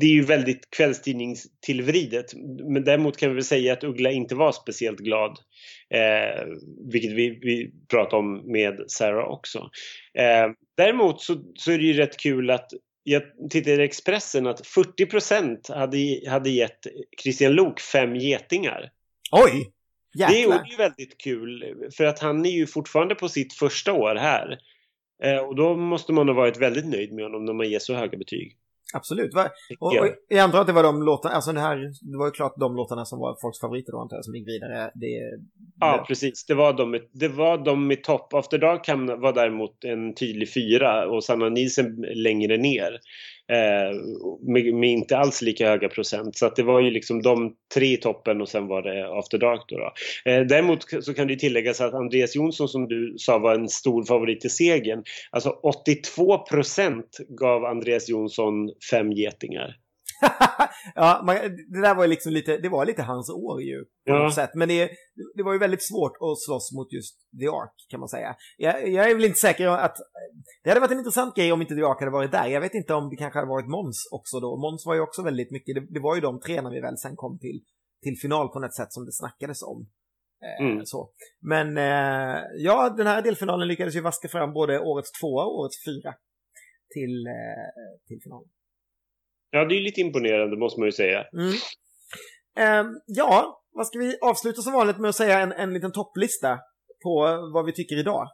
[0.00, 2.26] det är ju väldigt kvällstidningstillvridet.
[2.68, 5.38] Men däremot kan vi väl säga att Uggla inte var speciellt glad.
[5.94, 6.46] Eh,
[6.90, 9.58] vilket vi, vi pratade om med Sarah också.
[10.18, 12.70] Eh, däremot så, så är det ju rätt kul att
[13.02, 16.86] jag tittade i Expressen att 40 hade, hade gett
[17.22, 18.90] Christian Lok fem getingar.
[19.32, 19.70] Oj!
[20.16, 20.66] Det är Jäklar.
[20.70, 24.58] ju väldigt kul för att han är ju fortfarande på sitt första år här.
[25.22, 27.94] Eh, och då måste man ha varit väldigt nöjd med honom när man ger så
[27.94, 28.56] höga betyg.
[28.94, 29.34] Absolut.
[29.34, 30.04] Och, jag.
[30.04, 31.76] och jag antar att det var de låtarna, alltså det här,
[32.12, 34.48] det var ju klart de låtarna som var folks favoriter då antar jag, som gick
[34.48, 34.90] vidare.
[34.94, 35.06] Det,
[35.80, 36.46] Ja, det, precis.
[36.46, 38.34] Det var de, det var de i topp.
[38.34, 38.88] After Dark
[39.20, 42.98] var däremot en tydlig fyra och Sanna Nielsen längre ner.
[43.52, 43.96] Eh,
[44.40, 46.36] med, med inte alls lika höga procent.
[46.36, 49.38] Så att det var ju liksom de tre i toppen och sen var det After
[49.38, 49.76] Dark då.
[49.78, 49.92] då.
[50.30, 54.04] Eh, däremot så kan det tilläggas att Andreas Jonsson som du sa var en stor
[54.04, 55.04] favorit i segern.
[55.30, 59.76] Alltså 82 procent gav Andreas Jonsson fem getingar.
[60.94, 61.36] ja, man,
[61.72, 63.84] det där var ju liksom lite, det var lite hans år ju.
[64.08, 64.50] På något sätt.
[64.54, 64.90] Men det,
[65.34, 68.36] det var ju väldigt svårt att slåss mot just The Ark kan man säga.
[68.56, 69.96] Jag, jag är väl inte säker att,
[70.62, 72.46] det hade varit en intressant grej om inte The Ark hade varit där.
[72.46, 74.56] Jag vet inte om det kanske hade varit Måns också då.
[74.56, 76.98] Måns var ju också väldigt mycket, det, det var ju de tre när vi väl
[76.98, 77.60] sen kom till,
[78.02, 79.86] till final på något sätt som det snackades om.
[80.44, 80.86] Eh, Mm.
[80.86, 81.10] så.
[81.40, 85.84] Men eh, ja, den här delfinalen lyckades ju vaska fram både årets tvåa och årets
[85.84, 86.14] fyra
[86.94, 88.48] till, eh, till finalen.
[89.54, 91.24] Ja, det är lite imponerande måste man ju säga.
[91.32, 91.54] Mm.
[92.58, 96.58] Ehm, ja, vad ska vi avsluta som vanligt med att säga en, en liten topplista
[97.02, 97.18] på
[97.54, 98.28] vad vi tycker idag?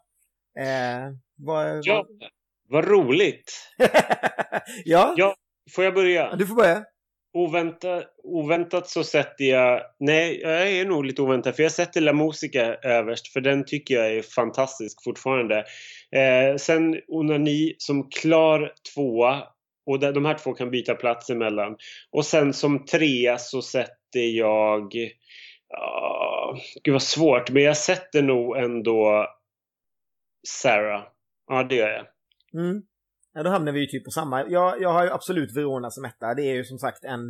[0.58, 2.06] Eh, vad, Ja,
[2.68, 3.52] vad roligt!
[4.84, 5.14] ja.
[5.16, 5.34] Ja,
[5.74, 6.36] får jag börja?
[6.36, 6.84] du får börja.
[7.32, 9.82] Oväntat, oväntat så sätter jag...
[9.98, 13.94] Nej, jag är nog lite oväntad för jag sätter La Musica överst för den tycker
[13.94, 15.64] jag är fantastisk fortfarande.
[16.12, 19.42] Eh, sen Onani som klar tvåa
[19.86, 21.76] och de här två kan byta plats emellan.
[22.10, 24.94] Och sen som trea så sätter jag...
[25.74, 29.26] Uh, gud vad svårt, men jag sätter nog ändå
[30.48, 31.02] Sarah.
[31.46, 32.06] Ja, det gör jag.
[32.62, 32.82] Mm.
[33.32, 34.46] Ja, då hamnar vi ju typ på samma.
[34.48, 36.34] Jag, jag har ju absolut Verona som etta.
[36.34, 37.20] Det är ju som sagt en,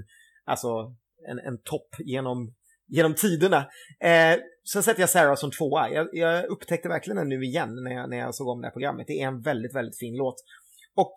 [0.45, 0.95] alltså,
[1.29, 2.55] en, en topp genom,
[2.89, 3.57] genom tiderna.
[4.01, 4.39] Eh,
[4.73, 5.91] sen sätter jag Sarah som tvåa.
[5.91, 8.73] Jag, jag upptäckte verkligen den nu igen när jag, när jag såg om det här
[8.73, 9.07] programmet.
[9.07, 10.37] Det är en väldigt, väldigt fin låt.
[10.95, 11.15] Och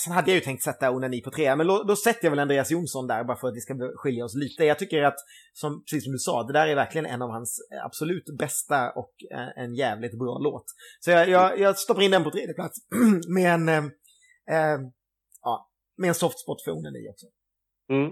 [0.00, 2.38] sen hade jag ju tänkt sätta Onani på trea, men då, då sätter jag väl
[2.38, 4.64] Andreas Jonsson där bara för att vi ska skilja oss lite.
[4.64, 5.16] Jag tycker att,
[5.52, 9.12] som, precis som du sa, det där är verkligen en av hans absolut bästa och
[9.32, 10.64] eh, en jävligt bra låt.
[11.00, 12.78] Så jag, jag, jag stoppar in den på tredje plats
[13.28, 13.84] med en, eh,
[14.50, 14.80] eh,
[15.42, 17.26] ja, med en soft spot för Onani också.
[17.90, 18.10] Mm.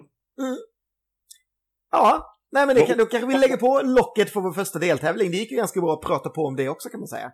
[1.90, 5.30] Ja, nej men det kan, då kanske vi lägger på locket för vår första deltävling.
[5.30, 7.32] Det gick ju ganska bra att prata på om det också kan man säga.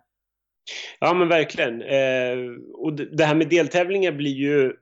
[0.99, 1.81] Ja men verkligen.
[1.81, 2.37] Eh,
[2.73, 4.73] och det här med deltävlingar blir ju...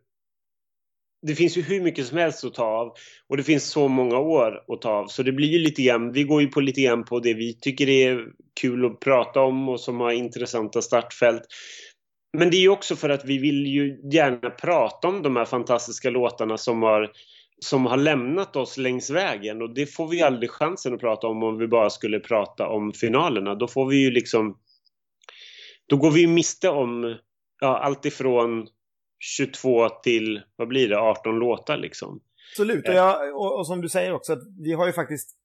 [1.28, 2.94] Det finns ju hur mycket som helst att ta av.
[3.30, 5.08] Och det finns så många år att ta av.
[5.08, 7.54] Så det blir ju lite grann, vi går ju på lite grann på det vi
[7.54, 8.26] tycker är
[8.62, 11.44] kul att prata om och som har intressanta startfält.
[12.38, 15.46] Men det är ju också för att vi vill ju gärna prata om de här
[15.46, 17.12] fantastiska låtarna som har,
[17.66, 19.62] som har lämnat oss längs vägen.
[19.62, 22.68] Och det får vi ju aldrig chansen att prata om om vi bara skulle prata
[22.68, 23.56] om finalerna.
[23.56, 24.58] Då får vi ju liksom
[25.90, 27.18] då går vi ju miste om
[27.60, 28.68] ja, allt ifrån
[29.20, 32.20] 22 till, vad blir det, 18 låtar liksom.
[32.54, 35.38] Absolut, och, jag, och, och som du säger också, att vi har ju faktiskt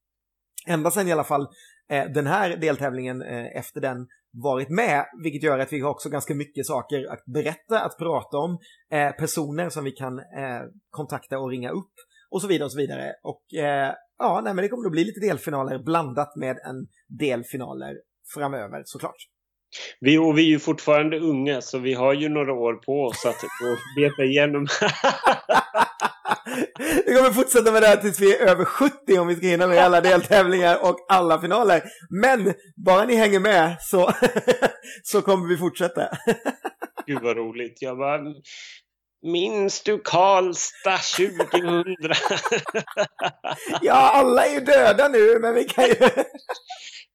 [0.67, 1.49] ända sedan i alla fall
[1.91, 6.09] eh, den här deltävlingen eh, efter den varit med, vilket gör att vi har också
[6.09, 8.59] ganska mycket saker att berätta, att prata om,
[8.91, 11.93] eh, personer som vi kan eh, kontakta och ringa upp
[12.31, 13.13] och så vidare och så vidare.
[13.23, 17.95] Och eh, ja, nej, men det kommer att bli lite delfinaler blandat med en delfinaler
[18.35, 19.29] framöver såklart.
[20.01, 23.27] Vi, och vi är ju fortfarande unga så vi har ju några år på oss
[23.27, 23.41] att
[23.97, 24.67] beta igenom.
[27.07, 29.67] Vi kommer fortsätta med det här tills vi är över 70 om vi ska hinna
[29.67, 31.83] med alla deltävlingar och alla finaler.
[32.11, 32.55] Men
[32.87, 34.13] bara ni hänger med så,
[35.03, 36.09] så kommer vi fortsätta.
[37.07, 37.83] Gud vad roligt.
[37.83, 38.21] Jag bara,
[39.23, 41.97] minns du Karlstad 2000?
[43.83, 45.95] Ja, alla är ju döda nu, men vi kan ju...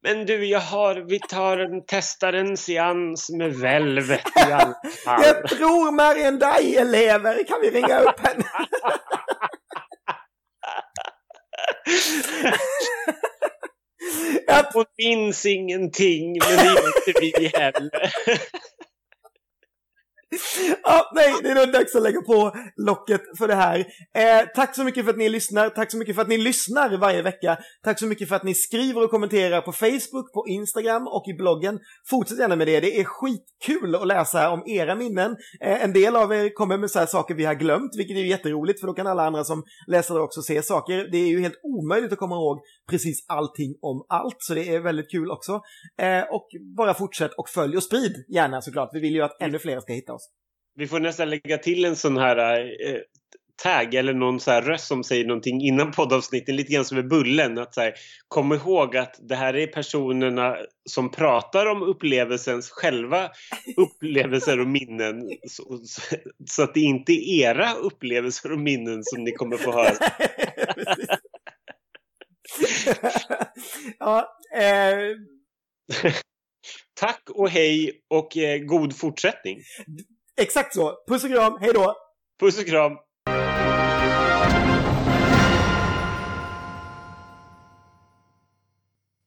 [0.03, 4.76] Men du, jag har, vi tar en, testar en seans med Velvet i alla
[5.06, 5.24] fall.
[5.24, 8.45] Jag tror Marianne Dye lever, kan vi ringa upp henne?
[14.48, 18.14] Jag Hon minns ingenting, men det gör inte vi heller.
[20.84, 23.80] ah, nej, det är nog dags att lägga på locket för det här.
[24.18, 25.70] Eh, tack så mycket för att ni lyssnar.
[25.70, 27.58] Tack så mycket för att ni lyssnar varje vecka.
[27.84, 31.34] Tack så mycket för att ni skriver och kommenterar på Facebook, på Instagram och i
[31.34, 31.80] bloggen.
[32.10, 32.80] Fortsätt gärna med det.
[32.80, 35.36] Det är skitkul att läsa om era minnen.
[35.62, 38.22] Eh, en del av er kommer med så här saker vi har glömt, vilket är
[38.22, 41.08] jätteroligt för då kan alla andra som läser det också se saker.
[41.12, 42.60] Det är ju helt omöjligt att komma ihåg
[42.90, 45.62] precis allting om allt, så det är väldigt kul också.
[46.02, 46.48] Eh, och
[46.78, 48.90] bara fortsätt och följ och sprid gärna såklart.
[48.94, 50.16] Vi vill ju att ännu fler ska hitta oss.
[50.78, 52.99] Vi får nästan lägga till en sån här eh,
[53.64, 57.58] tag eller någon så röst som säger någonting innan poddavsnitten, lite grann som med Bullen.
[57.58, 57.94] Att så här,
[58.28, 60.58] kom ihåg att det här är personerna
[60.90, 63.32] som pratar om upplevelsens själva
[63.78, 65.30] upplevelser och minnen.
[65.48, 66.02] Så, så,
[66.45, 69.95] så att det inte är era upplevelser och minnen som ni kommer få höra.
[73.99, 75.16] Ja, eh,
[76.99, 79.62] Tack och hej och eh, god fortsättning
[80.38, 80.96] exakt så.
[81.08, 81.96] Puss och kram, hej då!
[82.40, 82.92] Puss och kram!